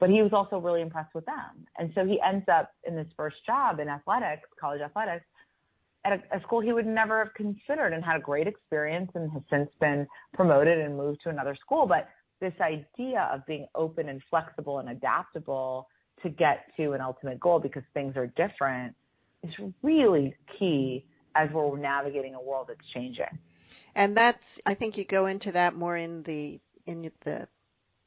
But 0.00 0.10
he 0.10 0.20
was 0.20 0.32
also 0.32 0.58
really 0.58 0.80
impressed 0.80 1.14
with 1.14 1.24
them. 1.26 1.64
And 1.78 1.92
so 1.94 2.04
he 2.04 2.20
ends 2.20 2.44
up 2.52 2.72
in 2.84 2.96
this 2.96 3.06
first 3.16 3.36
job 3.46 3.78
in 3.78 3.88
athletics, 3.88 4.48
college 4.60 4.80
athletics, 4.80 5.24
at 6.04 6.12
a, 6.12 6.36
a, 6.36 6.40
school 6.42 6.60
he 6.60 6.72
would 6.72 6.86
never 6.86 7.24
have 7.24 7.34
considered 7.34 7.92
and 7.92 8.04
had 8.04 8.16
a 8.16 8.20
great 8.20 8.46
experience 8.46 9.10
and 9.14 9.30
has 9.32 9.42
since 9.50 9.70
been 9.80 10.06
promoted 10.34 10.78
and 10.78 10.96
moved 10.96 11.20
to 11.22 11.28
another 11.28 11.56
school. 11.60 11.86
But 11.86 12.08
this 12.40 12.54
idea 12.60 13.30
of 13.32 13.46
being 13.46 13.66
open 13.74 14.08
and 14.08 14.20
flexible 14.28 14.80
and 14.80 14.88
adaptable 14.88 15.88
to 16.22 16.28
get 16.28 16.66
to 16.76 16.92
an 16.92 17.00
ultimate 17.00 17.40
goal 17.40 17.60
because 17.60 17.82
things 17.94 18.16
are 18.16 18.26
different 18.26 18.94
is 19.42 19.54
really 19.82 20.34
key 20.58 21.04
as 21.34 21.48
we're 21.52 21.76
navigating 21.78 22.34
a 22.34 22.42
world 22.42 22.66
that's 22.68 22.86
changing. 22.92 23.38
And 23.94 24.16
that's, 24.16 24.60
I 24.66 24.74
think 24.74 24.98
you 24.98 25.04
go 25.04 25.26
into 25.26 25.52
that 25.52 25.74
more 25.74 25.96
in 25.96 26.22
the, 26.24 26.60
in 26.84 27.10
the 27.20 27.48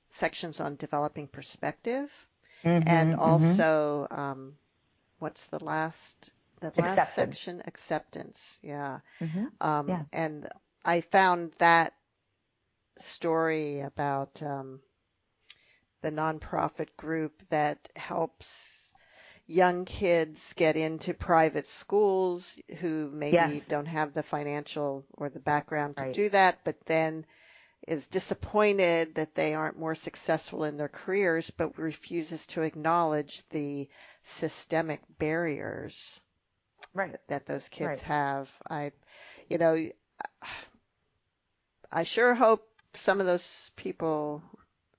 sections 0.09 0.59
on 0.59 0.75
developing 0.75 1.27
perspective 1.27 2.27
mm-hmm, 2.63 2.87
and 2.87 3.13
mm-hmm. 3.13 3.21
also, 3.21 4.07
mm-hmm. 4.11 4.19
um, 4.19 4.53
what's 5.19 5.47
the 5.47 5.63
last 5.63 6.31
that 6.65 6.77
last 6.77 6.99
acceptance. 6.99 7.39
section, 7.39 7.61
acceptance. 7.65 8.59
Yeah. 8.61 8.99
Mm-hmm. 9.21 9.45
Um, 9.61 9.89
yeah. 9.89 10.03
And 10.13 10.47
I 10.83 11.01
found 11.01 11.53
that 11.59 11.93
story 12.99 13.81
about 13.81 14.41
um, 14.41 14.79
the 16.01 16.11
nonprofit 16.11 16.95
group 16.97 17.41
that 17.49 17.89
helps 17.95 18.93
young 19.47 19.85
kids 19.85 20.53
get 20.53 20.75
into 20.75 21.13
private 21.13 21.67
schools 21.67 22.59
who 22.79 23.09
maybe 23.11 23.35
yes. 23.35 23.61
don't 23.67 23.85
have 23.85 24.13
the 24.13 24.23
financial 24.23 25.05
or 25.13 25.29
the 25.29 25.39
background 25.39 25.97
to 25.97 26.03
right. 26.03 26.13
do 26.13 26.29
that, 26.29 26.59
but 26.63 26.79
then 26.85 27.25
is 27.87 28.07
disappointed 28.07 29.15
that 29.15 29.35
they 29.35 29.53
aren't 29.53 29.77
more 29.77 29.93
successful 29.93 30.63
in 30.63 30.77
their 30.77 30.89
careers, 30.89 31.51
but 31.51 31.77
refuses 31.77 32.47
to 32.47 32.63
acknowledge 32.63 33.47
the 33.49 33.87
systemic 34.23 35.01
barriers 35.19 36.19
right. 36.95 37.15
that 37.27 37.45
those 37.45 37.69
kids 37.69 37.87
right. 37.87 38.01
have. 38.01 38.51
I, 38.69 38.91
you 39.49 39.59
know, 39.59 39.77
I 41.91 42.03
sure 42.03 42.33
hope 42.33 42.67
some 42.93 43.19
of 43.19 43.25
those 43.25 43.71
people 43.75 44.41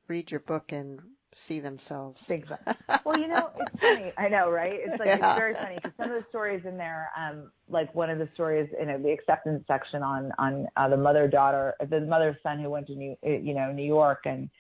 read 0.08 0.30
your 0.30 0.40
book 0.40 0.72
and 0.72 1.00
see 1.34 1.60
themselves. 1.60 2.22
Think 2.22 2.46
about. 2.46 2.60
Well, 3.04 3.18
you 3.18 3.28
know, 3.28 3.50
it's 3.56 3.80
funny. 3.80 4.12
I 4.18 4.28
know, 4.28 4.50
right? 4.50 4.74
It's 4.74 4.98
like 4.98 5.06
yeah. 5.06 5.30
it's 5.30 5.38
very 5.38 5.54
funny 5.54 5.76
because 5.76 5.92
some 5.96 6.10
of 6.10 6.22
the 6.22 6.28
stories 6.28 6.64
in 6.64 6.76
there, 6.76 7.10
um, 7.16 7.52
like 7.68 7.94
one 7.94 8.10
of 8.10 8.18
the 8.18 8.28
stories 8.34 8.68
in 8.80 8.88
the 9.02 9.10
acceptance 9.12 9.62
section 9.66 10.02
on 10.02 10.32
on 10.38 10.66
uh, 10.76 10.88
the 10.88 10.96
mother 10.96 11.28
daughter, 11.28 11.74
the 11.88 12.00
mother 12.00 12.36
son 12.42 12.58
who 12.58 12.68
went 12.68 12.88
to 12.88 12.96
New, 12.96 13.16
you 13.22 13.54
know, 13.54 13.70
New 13.70 13.84
York 13.84 14.22
and 14.24 14.50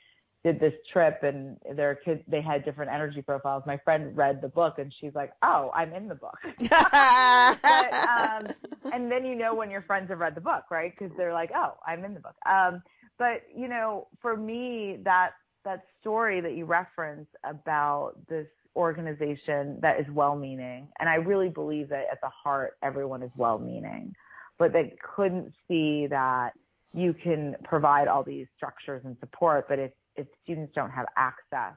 did 0.46 0.60
this 0.60 0.74
trip 0.92 1.24
and 1.24 1.56
their 1.74 1.96
kids 1.96 2.22
they 2.28 2.40
had 2.40 2.64
different 2.64 2.92
energy 2.92 3.20
profiles. 3.20 3.64
My 3.66 3.78
friend 3.78 4.16
read 4.16 4.40
the 4.40 4.48
book 4.48 4.78
and 4.78 4.94
she's 5.00 5.12
like, 5.12 5.32
"Oh, 5.42 5.72
I'm 5.74 5.92
in 5.92 6.06
the 6.06 6.14
book." 6.14 6.38
but, 6.70 7.94
um, 8.08 8.46
and 8.92 9.10
then 9.10 9.24
you 9.24 9.34
know 9.34 9.56
when 9.56 9.72
your 9.72 9.82
friends 9.82 10.08
have 10.10 10.20
read 10.20 10.36
the 10.36 10.40
book, 10.40 10.62
right? 10.70 10.92
Because 10.96 11.10
they're 11.16 11.32
like, 11.32 11.50
"Oh, 11.52 11.74
I'm 11.84 12.04
in 12.04 12.14
the 12.14 12.20
book." 12.20 12.36
Um, 12.48 12.80
but 13.18 13.42
you 13.52 13.66
know, 13.66 14.06
for 14.22 14.36
me, 14.36 14.98
that 15.02 15.30
that 15.64 15.82
story 16.00 16.40
that 16.40 16.54
you 16.54 16.64
reference 16.64 17.26
about 17.42 18.12
this 18.28 18.46
organization 18.76 19.80
that 19.82 19.98
is 19.98 20.06
well-meaning, 20.12 20.86
and 21.00 21.08
I 21.08 21.16
really 21.16 21.48
believe 21.48 21.88
that 21.88 22.04
at 22.12 22.20
the 22.22 22.30
heart, 22.30 22.76
everyone 22.84 23.24
is 23.24 23.32
well-meaning, 23.36 24.14
but 24.60 24.72
they 24.72 24.94
couldn't 25.16 25.52
see 25.66 26.06
that 26.06 26.50
you 26.94 27.12
can 27.12 27.56
provide 27.64 28.06
all 28.06 28.22
these 28.22 28.46
structures 28.56 29.02
and 29.04 29.16
support, 29.18 29.66
but 29.68 29.80
if 29.80 29.90
if 30.16 30.26
students 30.42 30.72
don't 30.74 30.90
have 30.90 31.06
access 31.16 31.76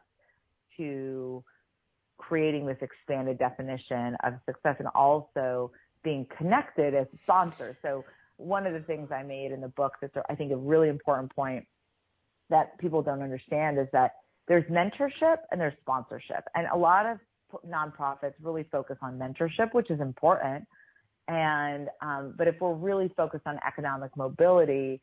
to 0.77 1.43
creating 2.17 2.65
this 2.65 2.77
expanded 2.81 3.39
definition 3.39 4.15
of 4.23 4.33
success 4.45 4.75
and 4.79 4.87
also 4.93 5.71
being 6.03 6.25
connected 6.37 6.93
as 6.93 7.07
sponsors. 7.23 7.75
So 7.81 8.03
one 8.37 8.65
of 8.65 8.73
the 8.73 8.81
things 8.81 9.09
I 9.11 9.23
made 9.23 9.51
in 9.51 9.61
the 9.61 9.67
book 9.67 9.93
that's 10.01 10.13
I 10.29 10.35
think 10.35 10.51
a 10.51 10.57
really 10.57 10.89
important 10.89 11.33
point 11.35 11.65
that 12.49 12.77
people 12.79 13.01
don't 13.01 13.21
understand 13.21 13.77
is 13.77 13.87
that 13.93 14.15
there's 14.47 14.65
mentorship 14.65 15.37
and 15.51 15.61
there's 15.61 15.75
sponsorship. 15.81 16.43
And 16.55 16.67
a 16.73 16.77
lot 16.77 17.05
of 17.05 17.19
nonprofits 17.67 18.33
really 18.41 18.65
focus 18.71 18.97
on 19.01 19.17
mentorship, 19.17 19.73
which 19.73 19.89
is 19.91 19.99
important. 19.99 20.65
And 21.27 21.89
um, 22.01 22.33
but 22.37 22.47
if 22.47 22.55
we're 22.59 22.73
really 22.73 23.13
focused 23.15 23.45
on 23.45 23.59
economic 23.65 24.15
mobility, 24.17 24.99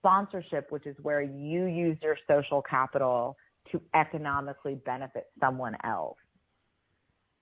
sponsorship, 0.00 0.70
which 0.70 0.86
is 0.86 0.96
where 1.02 1.22
you 1.22 1.66
use 1.66 1.98
your 2.02 2.16
social 2.26 2.62
capital 2.62 3.36
to 3.70 3.80
economically 3.94 4.74
benefit 4.86 5.26
someone 5.38 5.76
else. 5.84 6.18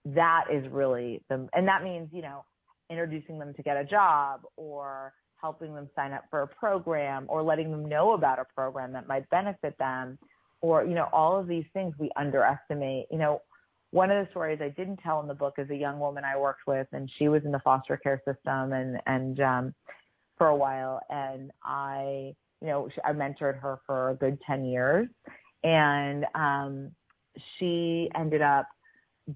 That 0.04 0.44
is 0.52 0.64
really 0.70 1.22
the, 1.28 1.48
and 1.52 1.68
that 1.68 1.82
means, 1.82 2.08
you 2.12 2.22
know, 2.22 2.44
introducing 2.90 3.38
them 3.38 3.54
to 3.54 3.62
get 3.62 3.76
a 3.76 3.84
job 3.84 4.42
or 4.56 5.12
helping 5.40 5.74
them 5.74 5.88
sign 5.94 6.12
up 6.12 6.24
for 6.30 6.42
a 6.42 6.48
program 6.48 7.26
or 7.28 7.42
letting 7.42 7.70
them 7.70 7.88
know 7.88 8.12
about 8.12 8.38
a 8.38 8.44
program 8.54 8.92
that 8.92 9.06
might 9.06 9.28
benefit 9.30 9.76
them 9.78 10.18
or, 10.60 10.84
you 10.84 10.94
know, 10.94 11.08
all 11.12 11.38
of 11.38 11.46
these 11.46 11.64
things 11.72 11.94
we 11.98 12.10
underestimate. 12.16 13.06
You 13.10 13.18
know, 13.18 13.42
one 13.90 14.10
of 14.10 14.24
the 14.24 14.30
stories 14.30 14.58
I 14.60 14.70
didn't 14.70 14.98
tell 14.98 15.20
in 15.20 15.28
the 15.28 15.34
book 15.34 15.54
is 15.58 15.70
a 15.70 15.76
young 15.76 16.00
woman 16.00 16.24
I 16.24 16.36
worked 16.36 16.66
with 16.66 16.88
and 16.92 17.10
she 17.18 17.28
was 17.28 17.42
in 17.44 17.52
the 17.52 17.60
foster 17.60 17.96
care 17.96 18.20
system 18.26 18.72
and, 18.72 18.98
and, 19.06 19.40
um, 19.40 19.74
for 20.38 20.46
a 20.46 20.56
while 20.56 21.00
and 21.10 21.50
know, 22.96 23.02
I 23.04 23.12
mentored 23.12 23.60
her 23.60 23.78
for 23.86 24.10
a 24.10 24.14
good 24.14 24.38
10 24.46 24.64
years 24.64 25.08
and, 25.62 26.24
um, 26.34 26.90
she 27.58 28.10
ended 28.14 28.42
up 28.42 28.66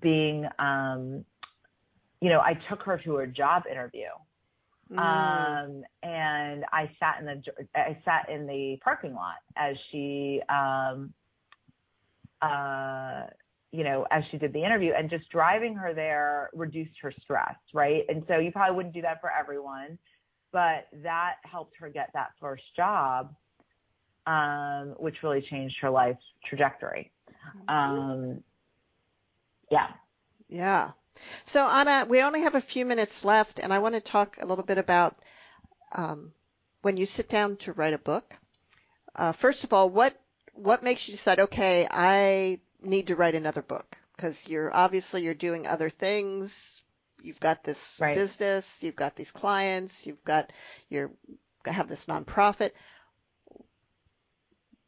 being, 0.01 0.47
um, 0.59 1.25
you 2.21 2.29
know, 2.29 2.41
I 2.41 2.55
took 2.69 2.83
her 2.83 2.99
to 2.99 3.19
a 3.19 3.27
job 3.27 3.65
interview. 3.71 4.09
Mm. 4.91 4.99
Um, 4.99 5.83
and 6.03 6.65
I 6.73 6.91
sat 6.99 7.21
in 7.21 7.27
the, 7.27 7.43
I 7.75 7.99
sat 8.05 8.29
in 8.29 8.47
the 8.47 8.79
parking 8.83 9.15
lot 9.15 9.37
as 9.57 9.77
she, 9.91 10.41
um, 10.49 11.13
uh, 12.41 13.25
you 13.71 13.85
know, 13.85 14.07
as 14.11 14.23
she 14.31 14.39
did 14.39 14.53
the 14.53 14.63
interview 14.63 14.93
and 14.97 15.09
just 15.09 15.29
driving 15.31 15.75
her 15.75 15.95
there 15.95 16.51
reduced 16.53 16.93
her 17.01 17.13
stress, 17.23 17.57
right? 17.73 18.05
And 18.09 18.23
so 18.29 18.39
you 18.39 18.53
probably 18.53 18.77
wouldn't 18.77 18.95
do 18.95 19.03
that 19.03 19.21
for 19.21 19.31
everyone 19.33 19.99
but 20.53 20.87
that 21.03 21.37
helped 21.51 21.77
her 21.81 21.89
get 21.89 22.11
that 22.13 22.33
first 22.39 22.63
job, 22.77 23.35
um, 24.27 24.95
which 24.99 25.17
really 25.23 25.43
changed 25.43 25.77
her 25.81 25.91
life's 25.91 26.25
trajectory. 26.49 27.11
Mm-hmm. 27.69 27.75
Um, 27.75 28.45
yeah. 29.71 29.89
Yeah. 30.49 30.91
So 31.45 31.67
Ana, 31.67 32.07
we 32.09 32.23
only 32.23 32.43
have 32.43 32.55
a 32.55 32.61
few 32.61 32.85
minutes 32.87 33.25
left, 33.25 33.59
and 33.59 33.73
I 33.73 33.79
want 33.79 33.95
to 33.95 34.01
talk 34.01 34.39
a 34.41 34.47
little 34.47 34.65
bit 34.65 34.79
about 34.79 35.17
um, 35.93 36.33
when 36.83 36.97
you 36.97 37.07
sit 37.07 37.29
down 37.29 37.57
to 37.59 37.73
write 37.73 37.95
a 37.95 37.99
book. 37.99 38.35
Uh, 39.15 39.33
first 39.33 39.65
of 39.65 39.73
all, 39.73 39.89
what 39.91 40.19
what 40.55 40.83
makes 40.83 41.09
you 41.09 41.13
decide? 41.13 41.41
Okay, 41.41 41.87
I 41.91 42.61
need 42.83 43.09
to 43.09 43.17
write 43.17 43.35
another 43.35 43.63
book 43.63 43.97
because 44.17 44.49
you're 44.49 44.75
obviously 44.75 45.23
you're 45.23 45.35
doing 45.35 45.67
other 45.67 45.91
things 45.91 46.83
you've 47.23 47.41
got 47.41 47.65
this 47.65 47.99
right. 48.01 48.15
business, 48.15 48.83
you've 48.83 48.97
got 48.97 49.17
these 49.17 49.31
clients, 49.31 50.07
you've 50.07 50.25
got 50.25 50.51
your 50.89 51.11
have 51.65 51.89
this 51.89 52.07
nonprofit. 52.07 52.73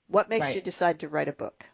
What 0.08 0.28
makes 0.28 0.46
right. 0.46 0.56
you 0.56 0.62
decide 0.62 1.00
to 1.00 1.08
write 1.08 1.28
a 1.28 1.32
book? 1.32 1.66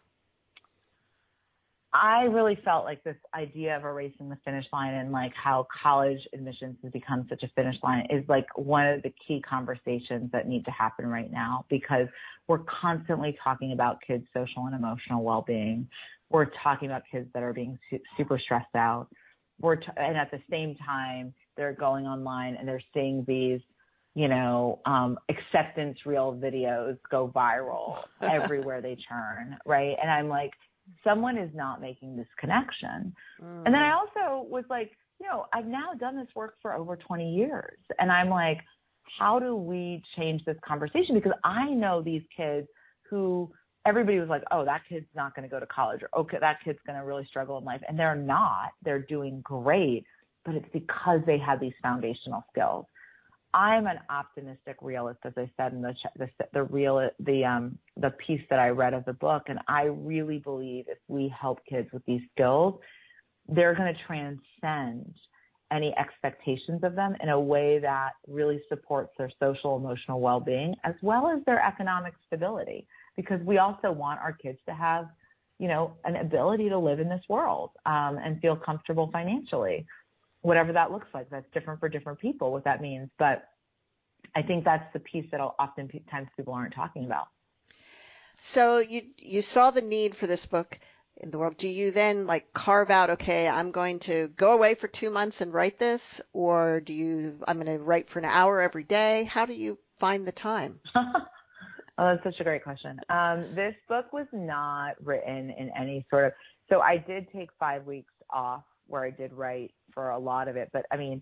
I 1.93 2.23
really 2.23 2.57
felt 2.63 2.85
like 2.85 3.03
this 3.03 3.17
idea 3.35 3.75
of 3.75 3.83
erasing 3.83 4.29
the 4.29 4.37
finish 4.45 4.65
line 4.71 4.93
and 4.93 5.11
like 5.11 5.33
how 5.35 5.67
college 5.83 6.19
admissions 6.33 6.77
has 6.83 6.91
become 6.93 7.25
such 7.29 7.43
a 7.43 7.49
finish 7.49 7.75
line 7.83 8.07
is 8.09 8.23
like 8.29 8.45
one 8.55 8.87
of 8.87 9.03
the 9.03 9.13
key 9.27 9.41
conversations 9.41 10.31
that 10.31 10.47
need 10.47 10.63
to 10.65 10.71
happen 10.71 11.05
right 11.07 11.29
now 11.29 11.65
because 11.69 12.07
we're 12.47 12.63
constantly 12.81 13.37
talking 13.43 13.73
about 13.73 13.97
kids' 14.07 14.25
social 14.33 14.67
and 14.67 14.75
emotional 14.75 15.21
well-being. 15.21 15.85
We're 16.29 16.49
talking 16.63 16.87
about 16.89 17.01
kids 17.11 17.27
that 17.33 17.43
are 17.43 17.51
being 17.51 17.77
su- 17.89 17.99
super 18.15 18.39
stressed 18.39 18.73
out. 18.73 19.09
We're 19.59 19.75
t- 19.75 19.87
and 19.97 20.15
at 20.15 20.31
the 20.31 20.39
same 20.49 20.75
time 20.75 21.33
they're 21.57 21.73
going 21.73 22.07
online 22.07 22.55
and 22.55 22.65
they're 22.65 22.81
seeing 22.93 23.25
these 23.27 23.59
you 24.13 24.27
know, 24.27 24.79
um, 24.85 25.17
acceptance 25.29 25.97
reel 26.05 26.33
videos 26.33 26.97
go 27.09 27.31
viral 27.33 28.03
everywhere 28.21 28.81
they 28.81 28.97
turn, 29.07 29.57
right? 29.65 29.95
And 30.01 30.11
I'm 30.11 30.27
like, 30.27 30.51
someone 31.03 31.37
is 31.37 31.49
not 31.53 31.81
making 31.81 32.17
this 32.17 32.27
connection. 32.37 33.13
Mm. 33.41 33.65
And 33.65 33.73
then 33.73 33.81
I 33.81 33.93
also 33.93 34.47
was 34.49 34.65
like, 34.69 34.91
you 35.19 35.27
know, 35.27 35.45
I've 35.53 35.67
now 35.67 35.93
done 35.97 36.17
this 36.17 36.27
work 36.35 36.55
for 36.61 36.73
over 36.73 36.97
20 36.97 37.35
years. 37.35 37.77
And 37.99 38.11
I'm 38.11 38.29
like, 38.29 38.59
how 39.19 39.39
do 39.39 39.55
we 39.55 40.03
change 40.17 40.43
this 40.45 40.57
conversation? 40.65 41.15
Because 41.15 41.33
I 41.43 41.69
know 41.69 42.01
these 42.01 42.23
kids 42.35 42.67
who 43.09 43.51
everybody 43.85 44.19
was 44.19 44.29
like, 44.29 44.43
oh, 44.51 44.65
that 44.65 44.81
kid's 44.89 45.05
not 45.15 45.35
going 45.35 45.47
to 45.47 45.49
go 45.49 45.59
to 45.59 45.65
college 45.67 46.01
or 46.01 46.21
okay, 46.21 46.37
that 46.39 46.57
kid's 46.63 46.79
going 46.85 46.97
to 46.97 47.05
really 47.05 47.25
struggle 47.25 47.57
in 47.57 47.63
life. 47.63 47.81
And 47.87 47.97
they're 47.97 48.15
not. 48.15 48.69
They're 48.83 49.01
doing 49.01 49.41
great, 49.41 50.05
but 50.43 50.55
it's 50.55 50.69
because 50.73 51.21
they 51.25 51.37
have 51.37 51.59
these 51.59 51.73
foundational 51.81 52.43
skills. 52.51 52.85
I'm 53.53 53.85
an 53.87 53.99
optimistic 54.09 54.77
realist, 54.81 55.19
as 55.25 55.33
I 55.37 55.49
said 55.57 55.73
in 55.73 55.81
the 55.81 55.93
the, 56.17 56.29
the 56.53 56.63
real 56.63 57.09
the 57.19 57.45
um 57.45 57.77
the 57.97 58.11
piece 58.11 58.41
that 58.49 58.59
I 58.59 58.69
read 58.69 58.93
of 58.93 59.05
the 59.05 59.13
book, 59.13 59.43
and 59.47 59.59
I 59.67 59.83
really 59.83 60.39
believe 60.39 60.85
if 60.87 60.97
we 61.07 61.33
help 61.39 61.59
kids 61.65 61.89
with 61.91 62.05
these 62.05 62.21
skills, 62.33 62.79
they're 63.47 63.75
going 63.75 63.93
to 63.93 63.99
transcend 64.05 65.13
any 65.71 65.93
expectations 65.97 66.81
of 66.83 66.95
them 66.95 67.15
in 67.21 67.29
a 67.29 67.39
way 67.39 67.79
that 67.79 68.11
really 68.27 68.61
supports 68.67 69.11
their 69.17 69.31
social 69.39 69.77
emotional 69.77 70.19
well-being 70.19 70.75
as 70.83 70.93
well 71.01 71.27
as 71.27 71.43
their 71.45 71.65
economic 71.65 72.13
stability 72.27 72.85
because 73.15 73.39
we 73.45 73.57
also 73.57 73.91
want 73.91 74.19
our 74.19 74.33
kids 74.33 74.59
to 74.67 74.73
have 74.73 75.05
you 75.59 75.67
know 75.67 75.93
an 76.03 76.17
ability 76.17 76.67
to 76.67 76.77
live 76.77 76.99
in 76.99 77.07
this 77.07 77.21
world 77.29 77.69
um, 77.85 78.19
and 78.23 78.41
feel 78.41 78.55
comfortable 78.55 79.09
financially 79.13 79.85
whatever 80.41 80.73
that 80.73 80.91
looks 80.91 81.07
like. 81.13 81.29
That's 81.29 81.45
different 81.53 81.79
for 81.79 81.89
different 81.89 82.19
people, 82.19 82.51
what 82.51 82.65
that 82.65 82.81
means. 82.81 83.09
But 83.17 83.43
I 84.35 84.41
think 84.41 84.65
that's 84.65 84.91
the 84.93 84.99
piece 84.99 85.25
that 85.31 85.39
oftentimes 85.39 86.27
people 86.35 86.53
aren't 86.53 86.73
talking 86.73 87.05
about. 87.05 87.27
So 88.39 88.79
you 88.79 89.03
you 89.17 89.41
saw 89.41 89.71
the 89.71 89.81
need 89.81 90.15
for 90.15 90.27
this 90.27 90.45
book 90.45 90.79
in 91.17 91.31
the 91.31 91.37
world. 91.37 91.57
Do 91.57 91.67
you 91.67 91.91
then 91.91 92.25
like 92.25 92.53
carve 92.53 92.89
out, 92.89 93.11
okay, 93.11 93.47
I'm 93.47 93.71
going 93.71 93.99
to 93.99 94.29
go 94.29 94.53
away 94.53 94.75
for 94.75 94.87
two 94.87 95.11
months 95.11 95.41
and 95.41 95.53
write 95.53 95.77
this, 95.77 96.21
or 96.33 96.81
do 96.81 96.93
you 96.93 97.39
I'm 97.47 97.61
going 97.61 97.77
to 97.77 97.83
write 97.83 98.07
for 98.07 98.19
an 98.19 98.25
hour 98.25 98.61
every 98.61 98.83
day? 98.83 99.25
How 99.25 99.45
do 99.45 99.53
you 99.53 99.77
find 99.99 100.25
the 100.25 100.31
time? 100.31 100.79
oh, 100.95 101.03
that's 101.97 102.23
such 102.23 102.39
a 102.39 102.43
great 102.43 102.63
question. 102.63 102.99
Um, 103.09 103.53
this 103.55 103.75
book 103.87 104.11
was 104.11 104.27
not 104.33 104.95
written 105.03 105.51
in 105.51 105.71
any 105.77 106.05
sort 106.09 106.25
of. 106.25 106.33
So 106.69 106.79
I 106.79 106.97
did 106.97 107.27
take 107.31 107.49
five 107.59 107.85
weeks 107.85 108.13
off 108.29 108.63
where 108.87 109.03
I 109.03 109.11
did 109.11 109.33
write 109.33 109.73
for 109.93 110.09
a 110.09 110.19
lot 110.19 110.47
of 110.47 110.55
it. 110.55 110.69
But 110.71 110.85
I 110.91 110.97
mean, 110.97 111.21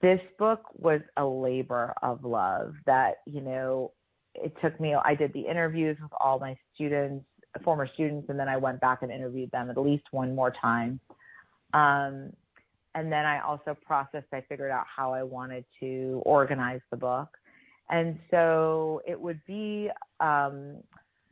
this 0.00 0.20
book 0.38 0.62
was 0.74 1.00
a 1.16 1.24
labor 1.24 1.94
of 2.02 2.24
love 2.24 2.74
that, 2.86 3.18
you 3.26 3.40
know, 3.40 3.92
it 4.34 4.54
took 4.62 4.78
me, 4.80 4.94
I 4.94 5.14
did 5.14 5.32
the 5.32 5.42
interviews 5.42 5.96
with 6.02 6.10
all 6.20 6.38
my 6.38 6.56
students, 6.74 7.24
former 7.62 7.88
students, 7.94 8.28
and 8.28 8.38
then 8.38 8.48
I 8.48 8.56
went 8.56 8.80
back 8.80 9.02
and 9.02 9.12
interviewed 9.12 9.50
them 9.50 9.70
at 9.70 9.76
least 9.76 10.04
one 10.10 10.34
more 10.34 10.52
time. 10.60 10.98
Um, 11.74 12.32
and 12.94 13.10
then 13.10 13.24
I 13.24 13.40
also 13.40 13.76
processed, 13.86 14.26
I 14.32 14.42
figured 14.48 14.70
out 14.70 14.84
how 14.94 15.12
I 15.12 15.22
wanted 15.22 15.64
to 15.80 16.22
organize 16.24 16.80
the 16.90 16.96
book. 16.96 17.28
And 17.90 18.18
so 18.30 19.02
it 19.06 19.20
would 19.20 19.40
be, 19.46 19.90
um, 20.20 20.78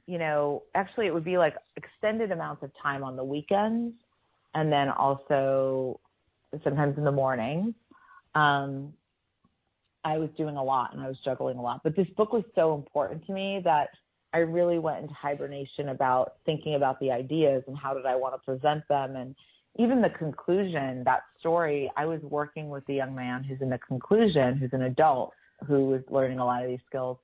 you 0.06 0.18
know, 0.18 0.62
actually 0.74 1.06
it 1.06 1.14
would 1.14 1.24
be 1.24 1.38
like 1.38 1.54
extended 1.76 2.32
amounts 2.32 2.62
of 2.62 2.70
time 2.82 3.02
on 3.02 3.16
the 3.16 3.24
weekends 3.24 3.94
and 4.54 4.72
then 4.72 4.88
also 4.88 6.00
sometimes 6.64 6.96
in 6.98 7.04
the 7.04 7.12
morning. 7.12 7.74
Um, 8.34 8.92
I 10.04 10.18
was 10.18 10.30
doing 10.36 10.56
a 10.56 10.62
lot 10.62 10.94
and 10.94 11.02
I 11.02 11.08
was 11.08 11.18
juggling 11.24 11.58
a 11.58 11.62
lot. 11.62 11.82
But 11.84 11.94
this 11.94 12.08
book 12.16 12.32
was 12.32 12.44
so 12.54 12.74
important 12.74 13.26
to 13.26 13.32
me 13.32 13.60
that 13.64 13.90
I 14.32 14.38
really 14.38 14.78
went 14.78 15.02
into 15.02 15.14
hibernation 15.14 15.90
about 15.90 16.34
thinking 16.46 16.74
about 16.74 17.00
the 17.00 17.10
ideas 17.10 17.64
and 17.66 17.76
how 17.76 17.94
did 17.94 18.06
I 18.06 18.16
want 18.16 18.34
to 18.34 18.38
present 18.38 18.86
them 18.88 19.16
and 19.16 19.34
even 19.78 20.02
the 20.02 20.10
conclusion, 20.10 21.04
that 21.04 21.22
story, 21.38 21.90
I 21.96 22.04
was 22.06 22.20
working 22.22 22.70
with 22.70 22.84
the 22.86 22.94
young 22.94 23.14
man 23.14 23.44
who's 23.44 23.60
in 23.60 23.70
the 23.70 23.78
conclusion, 23.78 24.56
who's 24.56 24.72
an 24.72 24.82
adult 24.82 25.32
who 25.66 25.86
was 25.86 26.02
learning 26.10 26.38
a 26.38 26.44
lot 26.44 26.64
of 26.64 26.68
these 26.68 26.80
skills 26.86 27.18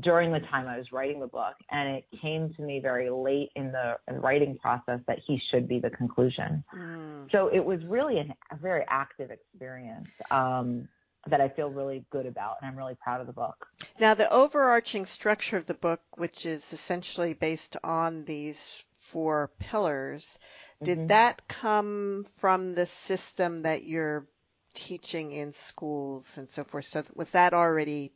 during 0.00 0.32
the 0.32 0.40
time 0.40 0.66
I 0.66 0.76
was 0.76 0.92
writing 0.92 1.20
the 1.20 1.26
book, 1.26 1.54
and 1.70 1.96
it 1.96 2.04
came 2.20 2.52
to 2.54 2.62
me 2.62 2.80
very 2.80 3.08
late 3.08 3.50
in 3.56 3.72
the 3.72 3.96
writing 4.10 4.58
process 4.58 5.00
that 5.06 5.18
he 5.26 5.40
should 5.50 5.66
be 5.66 5.80
the 5.80 5.90
conclusion. 5.90 6.62
Mm. 6.74 7.30
So 7.32 7.48
it 7.48 7.64
was 7.64 7.84
really 7.86 8.18
an, 8.18 8.34
a 8.52 8.56
very 8.56 8.84
active 8.88 9.30
experience 9.30 10.10
um, 10.30 10.88
that 11.26 11.40
I 11.40 11.48
feel 11.48 11.70
really 11.70 12.04
good 12.10 12.26
about, 12.26 12.56
and 12.60 12.70
I'm 12.70 12.76
really 12.76 12.96
proud 13.02 13.20
of 13.20 13.26
the 13.26 13.32
book. 13.32 13.66
Now, 13.98 14.14
the 14.14 14.30
overarching 14.30 15.06
structure 15.06 15.56
of 15.56 15.64
the 15.64 15.74
book, 15.74 16.00
which 16.16 16.44
is 16.44 16.72
essentially 16.72 17.32
based 17.32 17.76
on 17.82 18.24
these 18.24 18.84
four 18.92 19.50
pillars, 19.58 20.38
did 20.82 20.98
mm-hmm. 20.98 21.06
that 21.08 21.48
come 21.48 22.24
from 22.36 22.74
the 22.74 22.86
system 22.86 23.62
that 23.62 23.84
you're 23.84 24.26
teaching 24.74 25.32
in 25.32 25.54
schools 25.54 26.36
and 26.36 26.48
so 26.48 26.62
forth? 26.62 26.84
So 26.84 27.02
was 27.14 27.30
that 27.32 27.54
already 27.54 28.12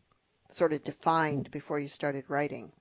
sort 0.55 0.73
of 0.73 0.85
defined 0.85 1.51
before 1.51 1.79
you 1.79 1.89
started 1.89 2.25
writing? 2.29 2.73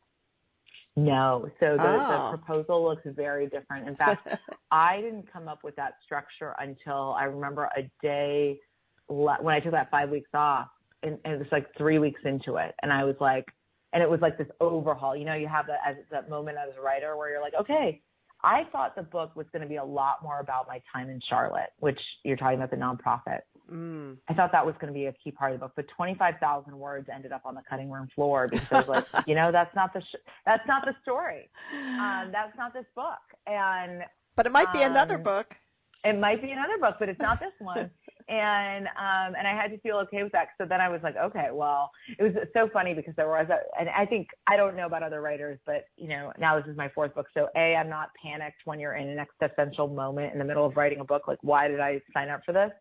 No. 0.95 1.49
So 1.61 1.77
the, 1.77 1.83
oh. 1.83 1.97
the 1.97 1.99
ah. 1.99 2.29
proposal 2.29 2.83
looks 2.83 3.03
very 3.05 3.47
different. 3.47 3.87
In 3.87 3.95
fact, 3.95 4.27
I 4.71 5.01
didn't 5.01 5.31
come 5.31 5.47
up 5.47 5.63
with 5.63 5.75
that 5.77 5.95
structure 6.03 6.53
until 6.59 7.13
I 7.13 7.25
remember 7.25 7.69
a 7.77 7.89
day 8.01 8.59
when 9.07 9.53
I 9.53 9.59
took 9.59 9.71
that 9.71 9.91
five 9.91 10.09
weeks 10.09 10.29
off, 10.33 10.67
and, 11.03 11.17
and 11.25 11.33
it 11.33 11.39
was 11.39 11.47
like 11.51 11.67
three 11.77 11.99
weeks 11.99 12.21
into 12.23 12.55
it, 12.55 12.73
and 12.81 12.93
I 12.93 13.03
was 13.03 13.15
like, 13.19 13.45
and 13.93 14.01
it 14.01 14.09
was 14.09 14.21
like 14.21 14.37
this 14.37 14.47
overhaul. 14.61 15.15
You 15.15 15.25
know, 15.25 15.33
you 15.33 15.47
have 15.47 15.67
that 15.67 15.79
as 15.85 15.97
that 16.11 16.29
moment 16.29 16.57
as 16.57 16.73
a 16.77 16.81
writer 16.81 17.17
where 17.17 17.29
you're 17.29 17.41
like, 17.41 17.53
okay, 17.59 18.01
I 18.43 18.63
thought 18.71 18.95
the 18.95 19.03
book 19.03 19.35
was 19.35 19.45
going 19.51 19.61
to 19.61 19.67
be 19.67 19.75
a 19.75 19.83
lot 19.83 20.23
more 20.23 20.39
about 20.39 20.67
my 20.67 20.81
time 20.93 21.09
in 21.09 21.19
Charlotte, 21.27 21.71
which 21.79 21.99
you're 22.23 22.37
talking 22.37 22.57
about 22.57 22.71
the 22.71 22.77
nonprofit. 22.77 23.41
Mm. 23.71 24.17
I 24.27 24.33
thought 24.33 24.51
that 24.51 24.65
was 24.65 24.75
going 24.81 24.93
to 24.93 24.97
be 24.97 25.05
a 25.05 25.13
key 25.13 25.31
part 25.31 25.53
of 25.53 25.59
the 25.59 25.65
book, 25.65 25.73
but 25.75 25.85
25,000 25.95 26.77
words 26.77 27.07
ended 27.13 27.31
up 27.31 27.43
on 27.45 27.55
the 27.55 27.61
cutting 27.69 27.89
room 27.89 28.09
floor 28.13 28.49
because, 28.49 28.87
like, 28.87 29.05
you 29.27 29.33
know, 29.33 29.51
that's 29.51 29.73
not 29.75 29.93
the 29.93 30.01
sh- 30.01 30.27
that's 30.45 30.67
not 30.67 30.83
the 30.85 30.93
story. 31.01 31.49
Um, 31.73 32.29
that's 32.31 32.55
not 32.57 32.73
this 32.73 32.85
book, 32.95 33.19
and 33.47 34.03
but 34.35 34.45
it 34.45 34.51
might 34.51 34.73
be 34.73 34.83
um, 34.83 34.91
another 34.91 35.17
book. 35.17 35.55
It 36.03 36.19
might 36.19 36.41
be 36.41 36.51
another 36.51 36.77
book, 36.79 36.95
but 36.99 37.09
it's 37.09 37.21
not 37.21 37.39
this 37.39 37.53
one. 37.59 37.89
and 38.27 38.87
um, 38.87 39.35
and 39.37 39.47
I 39.47 39.55
had 39.55 39.71
to 39.71 39.77
feel 39.79 39.97
okay 39.97 40.23
with 40.23 40.31
that. 40.33 40.47
So 40.57 40.65
then 40.65 40.81
I 40.81 40.89
was 40.89 40.99
like, 41.01 41.15
okay, 41.15 41.47
well, 41.53 41.91
it 42.19 42.23
was 42.23 42.33
so 42.53 42.69
funny 42.73 42.93
because 42.93 43.13
there 43.15 43.29
was 43.29 43.47
a, 43.49 43.59
and 43.79 43.87
I 43.89 44.05
think 44.05 44.27
I 44.47 44.57
don't 44.57 44.75
know 44.75 44.85
about 44.85 45.03
other 45.03 45.21
writers, 45.21 45.59
but 45.65 45.85
you 45.95 46.09
know, 46.09 46.33
now 46.37 46.59
this 46.59 46.69
is 46.69 46.75
my 46.75 46.89
fourth 46.89 47.15
book. 47.15 47.27
So 47.33 47.47
a, 47.55 47.75
I'm 47.75 47.89
not 47.89 48.09
panicked 48.21 48.61
when 48.65 48.79
you're 48.81 48.95
in 48.95 49.07
an 49.07 49.19
existential 49.19 49.87
moment 49.87 50.33
in 50.33 50.39
the 50.39 50.45
middle 50.45 50.65
of 50.65 50.75
writing 50.75 50.99
a 50.99 51.05
book. 51.05 51.27
Like, 51.27 51.39
why 51.41 51.69
did 51.69 51.79
I 51.79 52.01
sign 52.13 52.29
up 52.29 52.41
for 52.45 52.51
this? 52.51 52.71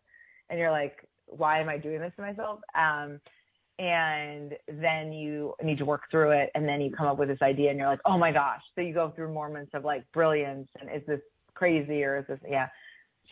And 0.51 0.59
you're 0.59 0.69
like, 0.69 0.97
why 1.25 1.59
am 1.59 1.69
I 1.69 1.77
doing 1.77 2.01
this 2.01 2.13
to 2.17 2.21
myself? 2.21 2.59
Um, 2.75 3.19
and 3.79 4.53
then 4.67 5.11
you 5.11 5.55
need 5.63 5.79
to 5.79 5.85
work 5.85 6.03
through 6.11 6.31
it, 6.31 6.51
and 6.53 6.67
then 6.67 6.81
you 6.81 6.91
come 6.91 7.07
up 7.07 7.17
with 7.17 7.29
this 7.29 7.41
idea, 7.41 7.71
and 7.71 7.79
you're 7.79 7.87
like, 7.87 8.01
oh 8.05 8.17
my 8.17 8.31
gosh! 8.31 8.61
So 8.75 8.81
you 8.81 8.93
go 8.93 9.11
through 9.15 9.33
moments 9.33 9.71
of 9.73 9.83
like 9.83 10.03
brilliance, 10.13 10.67
and 10.79 10.89
is 10.95 11.01
this 11.07 11.21
crazy 11.55 12.03
or 12.03 12.19
is 12.19 12.25
this 12.27 12.39
yeah? 12.47 12.67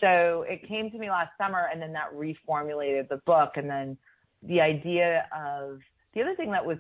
So 0.02 0.46
it 0.48 0.68
came 0.68 0.90
to 0.90 0.98
me 0.98 1.12
last 1.12 1.32
summer, 1.38 1.68
and 1.72 1.80
then 1.80 1.94
that 1.94 2.12
reformulated 2.16 3.10
the 3.10 3.22
book, 3.28 3.52
and 3.58 3.70
then 3.70 3.98
the 4.42 4.62
idea 4.62 5.28
of 5.36 5.82
the 6.14 6.22
other 6.22 6.36
thing 6.36 6.50
that 6.52 6.66
was 6.66 6.78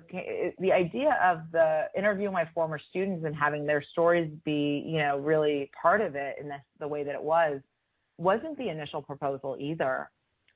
the 0.58 0.72
idea 0.72 1.20
of 1.24 1.52
the 1.52 1.84
interviewing 1.96 2.34
my 2.34 2.50
former 2.54 2.80
students 2.90 3.24
and 3.26 3.36
having 3.36 3.66
their 3.66 3.84
stories 3.92 4.32
be, 4.44 4.84
you 4.88 4.98
know, 4.98 5.20
really 5.20 5.70
part 5.80 6.02
of 6.02 6.16
it 6.16 6.38
in 6.42 6.48
this, 6.48 6.62
the 6.80 6.88
way 6.88 7.04
that 7.04 7.14
it 7.14 7.22
was, 7.22 7.62
wasn't 8.18 8.58
the 8.58 8.70
initial 8.70 9.02
proposal 9.04 9.56
either. 9.60 10.10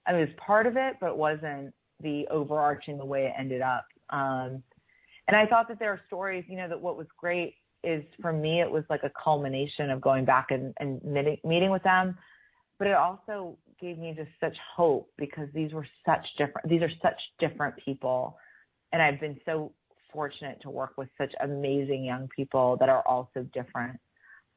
I 0.05 0.13
mean, 0.13 0.21
it 0.21 0.25
was 0.29 0.35
part 0.37 0.67
of 0.67 0.75
it, 0.77 0.97
but 0.99 1.07
it 1.11 1.17
wasn't 1.17 1.73
the 2.01 2.27
overarching 2.29 2.97
the 2.97 3.05
way 3.05 3.25
it 3.25 3.33
ended 3.37 3.61
up. 3.61 3.85
Um, 4.09 4.63
and 5.27 5.37
I 5.37 5.45
thought 5.45 5.67
that 5.69 5.79
there 5.79 5.91
are 5.91 6.01
stories, 6.07 6.43
you 6.47 6.57
know, 6.57 6.67
that 6.67 6.81
what 6.81 6.97
was 6.97 7.07
great 7.17 7.55
is 7.83 8.03
for 8.21 8.33
me, 8.33 8.61
it 8.61 8.69
was 8.69 8.83
like 8.89 9.03
a 9.03 9.11
culmination 9.23 9.89
of 9.89 10.01
going 10.01 10.25
back 10.25 10.47
and, 10.51 10.73
and 10.79 11.01
meeting 11.43 11.71
with 11.71 11.83
them. 11.83 12.17
But 12.79 12.87
it 12.87 12.95
also 12.95 13.57
gave 13.79 13.97
me 13.97 14.13
just 14.15 14.31
such 14.39 14.57
hope 14.75 15.09
because 15.17 15.47
these 15.53 15.71
were 15.73 15.87
such 16.05 16.25
different, 16.37 16.67
these 16.69 16.81
are 16.81 16.91
such 17.01 17.19
different 17.39 17.75
people. 17.83 18.37
And 18.91 19.01
I've 19.01 19.19
been 19.19 19.39
so 19.45 19.71
fortunate 20.11 20.59
to 20.61 20.69
work 20.69 20.93
with 20.97 21.09
such 21.17 21.33
amazing 21.41 22.03
young 22.03 22.27
people 22.35 22.77
that 22.79 22.89
are 22.89 23.01
also 23.07 23.43
different. 23.53 23.99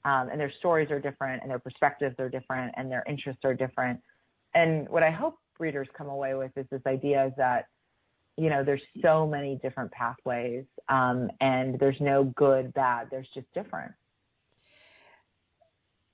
um, 0.06 0.28
and 0.30 0.40
their 0.40 0.52
stories 0.60 0.88
are 0.90 1.00
different, 1.00 1.42
and 1.42 1.50
their 1.50 1.58
perspectives 1.58 2.14
are 2.20 2.28
different, 2.28 2.72
and 2.76 2.90
their 2.90 3.02
interests 3.08 3.44
are 3.44 3.54
different. 3.54 4.00
And 4.56 4.88
what 4.88 5.02
I 5.02 5.10
hope 5.10 5.38
readers 5.58 5.86
come 5.96 6.08
away 6.08 6.34
with 6.34 6.50
is 6.56 6.64
this 6.70 6.80
idea 6.86 7.26
is 7.26 7.32
that 7.36 7.66
you 8.38 8.48
know 8.48 8.64
there's 8.64 8.82
so 9.02 9.26
many 9.26 9.60
different 9.62 9.92
pathways, 9.92 10.64
um, 10.88 11.30
and 11.42 11.78
there's 11.78 12.00
no 12.00 12.24
good, 12.24 12.72
bad. 12.72 13.08
There's 13.10 13.28
just 13.34 13.46
different. 13.52 13.92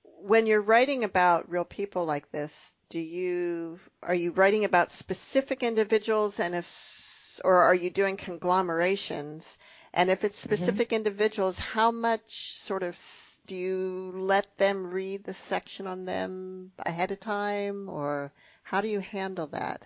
When 0.03 0.45
you're 0.45 0.61
writing 0.61 1.05
about 1.05 1.49
real 1.49 1.63
people 1.63 2.03
like 2.03 2.31
this, 2.31 2.75
do 2.89 2.99
you 2.99 3.79
are 4.01 4.13
you 4.13 4.33
writing 4.33 4.65
about 4.65 4.91
specific 4.91 5.63
individuals, 5.63 6.41
and 6.41 6.53
if 6.53 7.39
or 7.45 7.55
are 7.55 7.75
you 7.75 7.89
doing 7.89 8.17
conglomerations? 8.17 9.57
And 9.93 10.09
if 10.09 10.25
it's 10.25 10.37
mm-hmm. 10.37 10.53
specific 10.53 10.89
mm-hmm. 10.89 10.97
individuals, 10.97 11.57
how 11.57 11.91
much 11.91 12.55
sort 12.55 12.83
of 12.83 12.97
do 13.45 13.55
you 13.55 14.11
let 14.15 14.57
them 14.57 14.91
read 14.91 15.23
the 15.23 15.33
section 15.33 15.87
on 15.87 16.05
them 16.05 16.71
ahead 16.85 17.11
of 17.11 17.19
time, 17.19 17.89
or 17.89 18.31
how 18.63 18.81
do 18.81 18.87
you 18.87 18.99
handle 18.99 19.47
that? 19.47 19.85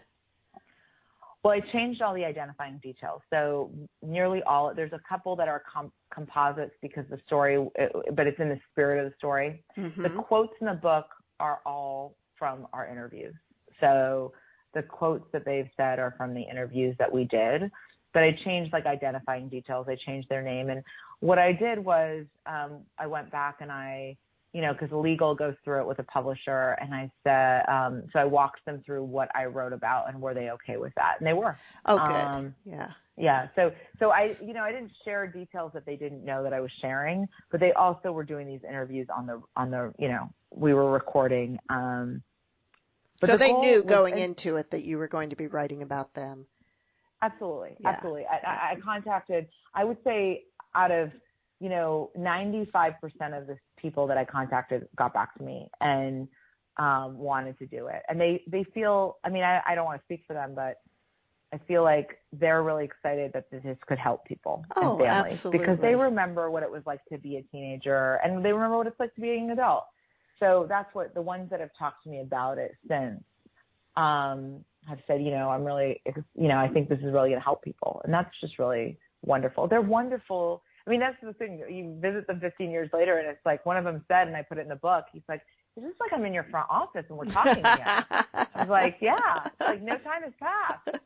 Well, 1.43 1.53
I 1.53 1.62
changed 1.72 2.01
all 2.01 2.14
the 2.14 2.26
identifying 2.26 2.80
details. 2.84 3.22
So 3.30 3.72
nearly 4.01 4.43
all, 4.43 4.74
there's 4.76 4.91
a 4.91 4.99
couple 5.08 5.36
that 5.38 5.47
are 5.47 5.64
com- 5.72 5.93
composites 6.14 6.74
because 6.82 7.05
the 7.10 7.20
story, 7.26 7.66
but 8.12 8.28
it's 8.28 8.39
in 8.39 8.49
the 8.49 8.60
spirit 8.72 9.05
of 9.05 9.12
the 9.12 9.16
story. 9.18 9.64
Mm-hmm. 9.78 10.01
The 10.01 10.10
quotes 10.10 10.53
in 10.60 10.68
the 10.68 10.74
book 10.74 11.05
are 11.39 11.62
all 11.66 12.16
from 12.38 12.68
our 12.74 12.88
interviews. 12.88 13.34
So 13.80 14.34
the 14.74 14.84
quotes 14.84 15.26
that 15.32 15.45
they've 15.45 15.70
said 15.78 15.99
are 15.99 16.14
from 16.18 16.34
the 16.34 16.41
interviews 16.41 16.95
that 16.99 17.12
we 17.12 17.24
did. 17.26 17.72
But 18.14 18.24
I 18.24 18.38
changed 18.43 18.74
like 18.74 18.86
identifying 18.86 19.47
details. 19.47 19.88
I 19.88 19.95
changed 20.05 20.28
their 20.30 20.41
name. 20.41 20.70
And 20.70 20.84
what 21.20 21.39
I 21.39 21.51
did 21.51 21.84
was 21.84 22.26
um, 22.45 22.80
I 22.97 23.07
went 23.07 23.32
back 23.32 23.57
and 23.61 23.72
I, 23.72 24.18
you 24.53 24.61
know, 24.61 24.74
because 24.74 24.91
legal 24.91 25.36
goes 25.36 25.55
through 25.63 25.82
it 25.82 25.88
with 25.88 25.99
a 25.99 26.03
publisher, 26.03 26.78
and 26.82 26.93
I 26.93 27.11
said, 27.24 27.68
um, 27.70 28.03
so 28.13 28.20
I 28.20 28.26
walked 28.26 28.65
them 28.65 28.82
through 28.86 29.03
what 29.03 29.30
I 29.36 29.45
wrote 29.45 29.74
about 29.74 30.09
and 30.09 30.22
were 30.22 30.34
they 30.34 30.49
okay 30.51 30.78
with 30.78 30.93
that, 30.95 31.15
and 31.20 31.28
they 31.28 31.34
were. 31.34 31.57
Oh, 31.86 31.97
good. 31.97 32.15
Um, 32.15 32.55
yeah. 32.65 32.89
Yeah. 33.18 33.47
So, 33.55 33.72
so 33.99 34.11
I, 34.11 34.36
you 34.41 34.53
know, 34.53 34.61
I 34.61 34.72
didn't 34.72 34.91
share 35.03 35.28
details 35.28 35.72
that 35.74 35.86
they 35.86 35.95
didn't 35.95 36.24
know 36.24 36.43
that 36.43 36.53
I 36.53 36.59
was 36.59 36.72
sharing, 36.82 37.28
but 37.51 37.59
they 37.59 37.74
also 37.74 38.11
were 38.11 38.24
doing 38.24 38.47
these 38.47 38.61
interviews 38.68 39.07
on 39.15 39.26
the, 39.26 39.41
on 39.55 39.72
the, 39.72 39.93
you 39.97 40.07
know, 40.07 40.30
we 40.51 40.74
were 40.74 40.91
recording. 40.91 41.59
Um, 41.70 42.22
so 43.20 43.32
the 43.32 43.38
they 43.38 43.53
knew 43.53 43.84
going 43.84 44.13
was, 44.13 44.24
into 44.24 44.55
it 44.57 44.70
that 44.72 44.84
you 44.84 44.99
were 44.99 45.07
going 45.07 45.32
to 45.32 45.36
be 45.36 45.47
writing 45.47 45.82
about 45.82 46.13
them. 46.13 46.45
Absolutely, 47.22 47.76
yeah. 47.80 47.89
absolutely. 47.89 48.26
I, 48.28 48.36
I, 48.45 48.72
I 48.72 48.76
contacted. 48.80 49.47
I 49.74 49.84
would 49.84 49.97
say 50.03 50.43
out 50.78 50.91
of 50.91 51.11
you 51.59 51.69
know 51.69 52.11
95% 52.17 52.93
of 53.38 53.47
the 53.47 53.57
people 53.78 54.07
that 54.07 54.17
I 54.17 54.23
contacted 54.23 54.88
got 54.95 55.13
back 55.13 55.36
to 55.38 55.43
me 55.43 55.69
and 55.82 56.28
um, 56.78 57.17
wanted 57.17 57.57
to 57.59 57.65
do 57.65 57.88
it, 57.88 58.03
and 58.07 58.21
they 58.21 58.43
they 58.47 58.63
feel. 58.63 59.17
I 59.23 59.30
mean, 59.30 59.43
I, 59.43 59.61
I 59.67 59.75
don't 59.75 59.86
want 59.86 59.99
to 59.99 60.05
speak 60.05 60.23
for 60.28 60.34
them, 60.34 60.53
but 60.55 60.78
I 61.53 61.59
feel 61.59 61.84
like 61.84 62.19
they're 62.34 62.61
really 62.61 62.86
excited 62.86 63.32
that 63.34 63.49
this 63.51 63.78
could 63.88 63.97
help 63.97 64.25
people 64.25 64.65
oh, 64.75 64.91
and 64.91 65.05
families 65.05 65.34
absolutely. 65.34 65.59
because 65.59 65.80
they 65.80 65.95
remember 65.95 66.51
what 66.51 66.61
it 66.61 66.69
was 66.69 66.84
like 66.86 66.99
to 67.11 67.17
be 67.17 67.38
a 67.38 67.41
teenager 67.43 68.19
and 68.23 68.43
they 68.43 68.51
remember 68.51 68.78
what 68.78 68.88
it's 68.88 68.99
like 68.99 69.15
to 69.15 69.21
be 69.21 69.38
an 69.38 69.49
adult. 69.51 69.86
So 70.39 70.65
that's 70.67 70.93
what 70.93 71.13
the 71.13 71.21
ones 71.21 71.49
that 71.49 71.61
have 71.61 71.69
talked 71.80 72.03
to 72.03 72.09
me 72.09 72.19
about 72.19 72.57
it 72.57 72.75
since 72.88 73.23
um, 73.95 74.63
have 74.88 74.99
said, 75.07 75.23
you 75.23 75.32
know, 75.32 75.49
I'm 75.49 75.63
really, 75.63 76.01
you 76.36 76.47
know, 76.47 76.57
I 76.57 76.67
think 76.67 76.89
this 76.89 76.99
is 76.99 77.05
really 77.05 77.30
going 77.30 77.39
to 77.39 77.45
help 77.45 77.63
people, 77.63 78.01
and 78.03 78.13
that's 78.13 78.30
just 78.39 78.59
really 78.59 78.99
wonderful. 79.23 79.67
They're 79.67 79.82
wonderful. 79.82 80.61
I 80.88 80.90
mean, 80.90 81.02
that's 81.02 81.18
the 81.22 81.34
thing. 81.34 81.62
You 81.70 81.98
visit 82.00 82.28
them 82.28 82.40
15 82.40 82.72
years 82.72 82.90
later, 82.94 83.18
and 83.18 83.28
it's 83.28 83.46
like 83.46 83.66
one 83.66 83.76
of 83.76 83.84
them 83.84 84.04
said, 84.08 84.28
and 84.28 84.38
I 84.38 84.42
put 84.42 84.58
it 84.58 84.62
in 84.62 84.70
the 84.70 84.78
book. 84.78 85.06
He's 85.12 85.24
like, 85.28 85.42
"It's 85.76 85.86
just 85.86 86.00
like 86.00 86.14
I'm 86.14 86.24
in 86.26 86.34
your 86.34 86.46
front 86.46 86.68
office 86.70 87.04
and 87.10 87.18
we're 87.18 87.26
talking 87.26 87.60
again." 87.60 88.06
I 88.34 88.48
was 88.56 88.70
like, 88.70 88.98
"Yeah, 89.02 89.48
like 89.60 89.82
no 89.82 89.98
time 89.98 90.24
has 90.24 90.34
passed." 90.40 91.02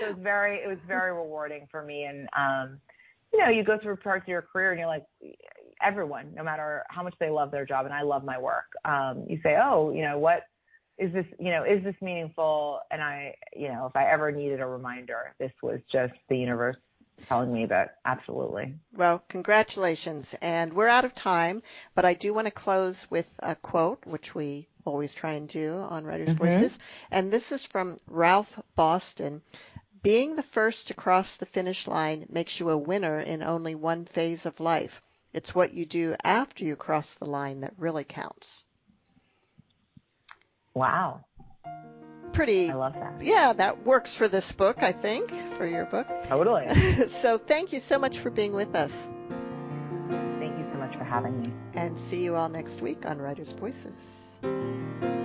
So 0.00 0.06
it 0.06 0.14
was 0.16 0.22
very, 0.22 0.56
it 0.56 0.68
was 0.68 0.78
very 0.86 1.12
rewarding 1.12 1.68
for 1.70 1.84
me, 1.84 2.04
and 2.04 2.28
um, 2.36 2.80
you 3.32 3.38
know, 3.38 3.48
you 3.48 3.62
go 3.62 3.78
through 3.78 3.96
parts 3.96 4.24
of 4.24 4.28
your 4.28 4.42
career, 4.42 4.72
and 4.72 4.80
you're 4.80 4.88
like, 4.88 5.04
everyone, 5.80 6.34
no 6.34 6.42
matter 6.42 6.82
how 6.90 7.04
much 7.04 7.14
they 7.20 7.30
love 7.30 7.52
their 7.52 7.64
job, 7.64 7.84
and 7.84 7.94
I 7.94 8.02
love 8.02 8.24
my 8.24 8.38
work. 8.38 8.66
Um, 8.84 9.26
you 9.28 9.38
say, 9.44 9.56
"Oh, 9.62 9.92
you 9.92 10.02
know 10.02 10.18
what." 10.18 10.42
Is 10.98 11.14
this, 11.14 11.24
you 11.38 11.50
know, 11.50 11.64
is 11.64 11.82
this 11.82 11.94
meaningful? 12.02 12.80
And 12.90 13.00
I, 13.00 13.34
you 13.56 13.68
know, 13.68 13.86
if 13.86 13.96
I 13.96 14.10
ever 14.10 14.30
needed 14.30 14.60
a 14.60 14.66
reminder, 14.66 15.34
this 15.38 15.52
was 15.62 15.80
just 15.90 16.12
the 16.28 16.36
universe 16.36 16.76
telling 17.26 17.52
me 17.52 17.66
that 17.66 17.98
absolutely. 18.04 18.74
Well, 18.92 19.22
congratulations. 19.28 20.34
And 20.40 20.72
we're 20.72 20.88
out 20.88 21.04
of 21.04 21.14
time, 21.14 21.62
but 21.94 22.04
I 22.04 22.14
do 22.14 22.32
want 22.34 22.46
to 22.46 22.52
close 22.52 23.06
with 23.10 23.28
a 23.40 23.54
quote, 23.54 24.04
which 24.06 24.34
we 24.34 24.68
always 24.84 25.14
try 25.14 25.34
and 25.34 25.48
do 25.48 25.78
on 25.78 26.04
Writers' 26.04 26.30
mm-hmm. 26.30 26.44
Voices. 26.44 26.78
And 27.10 27.32
this 27.32 27.52
is 27.52 27.64
from 27.64 27.98
Ralph 28.08 28.60
Boston. 28.74 29.42
Being 30.02 30.36
the 30.36 30.42
first 30.42 30.88
to 30.88 30.94
cross 30.94 31.36
the 31.36 31.46
finish 31.46 31.86
line 31.86 32.26
makes 32.30 32.58
you 32.58 32.70
a 32.70 32.78
winner 32.78 33.20
in 33.20 33.42
only 33.42 33.74
one 33.74 34.06
phase 34.06 34.46
of 34.46 34.60
life. 34.60 35.00
It's 35.32 35.54
what 35.54 35.74
you 35.74 35.86
do 35.86 36.16
after 36.24 36.64
you 36.64 36.74
cross 36.76 37.14
the 37.14 37.26
line 37.26 37.60
that 37.60 37.74
really 37.78 38.04
counts. 38.04 38.64
Wow 40.74 41.24
pretty. 42.44 42.70
I 42.70 42.74
love 42.74 42.94
that. 42.94 43.12
Yeah, 43.20 43.52
that 43.52 43.84
works 43.84 44.16
for 44.16 44.26
this 44.26 44.50
book, 44.52 44.82
I 44.82 44.92
think, 44.92 45.30
for 45.58 45.66
your 45.66 45.84
book. 45.84 46.06
Totally. 46.24 46.68
so 47.08 47.36
thank 47.36 47.74
you 47.74 47.80
so 47.80 47.98
much 47.98 48.18
for 48.18 48.30
being 48.30 48.54
with 48.54 48.74
us. 48.74 49.10
Thank 50.08 50.58
you 50.58 50.66
so 50.72 50.78
much 50.78 50.96
for 50.96 51.04
having 51.04 51.42
me. 51.42 51.52
And 51.74 51.98
see 51.98 52.24
you 52.24 52.36
all 52.36 52.48
next 52.48 52.80
week 52.80 53.04
on 53.04 53.18
Writers 53.18 53.52
Voices. 53.52 55.19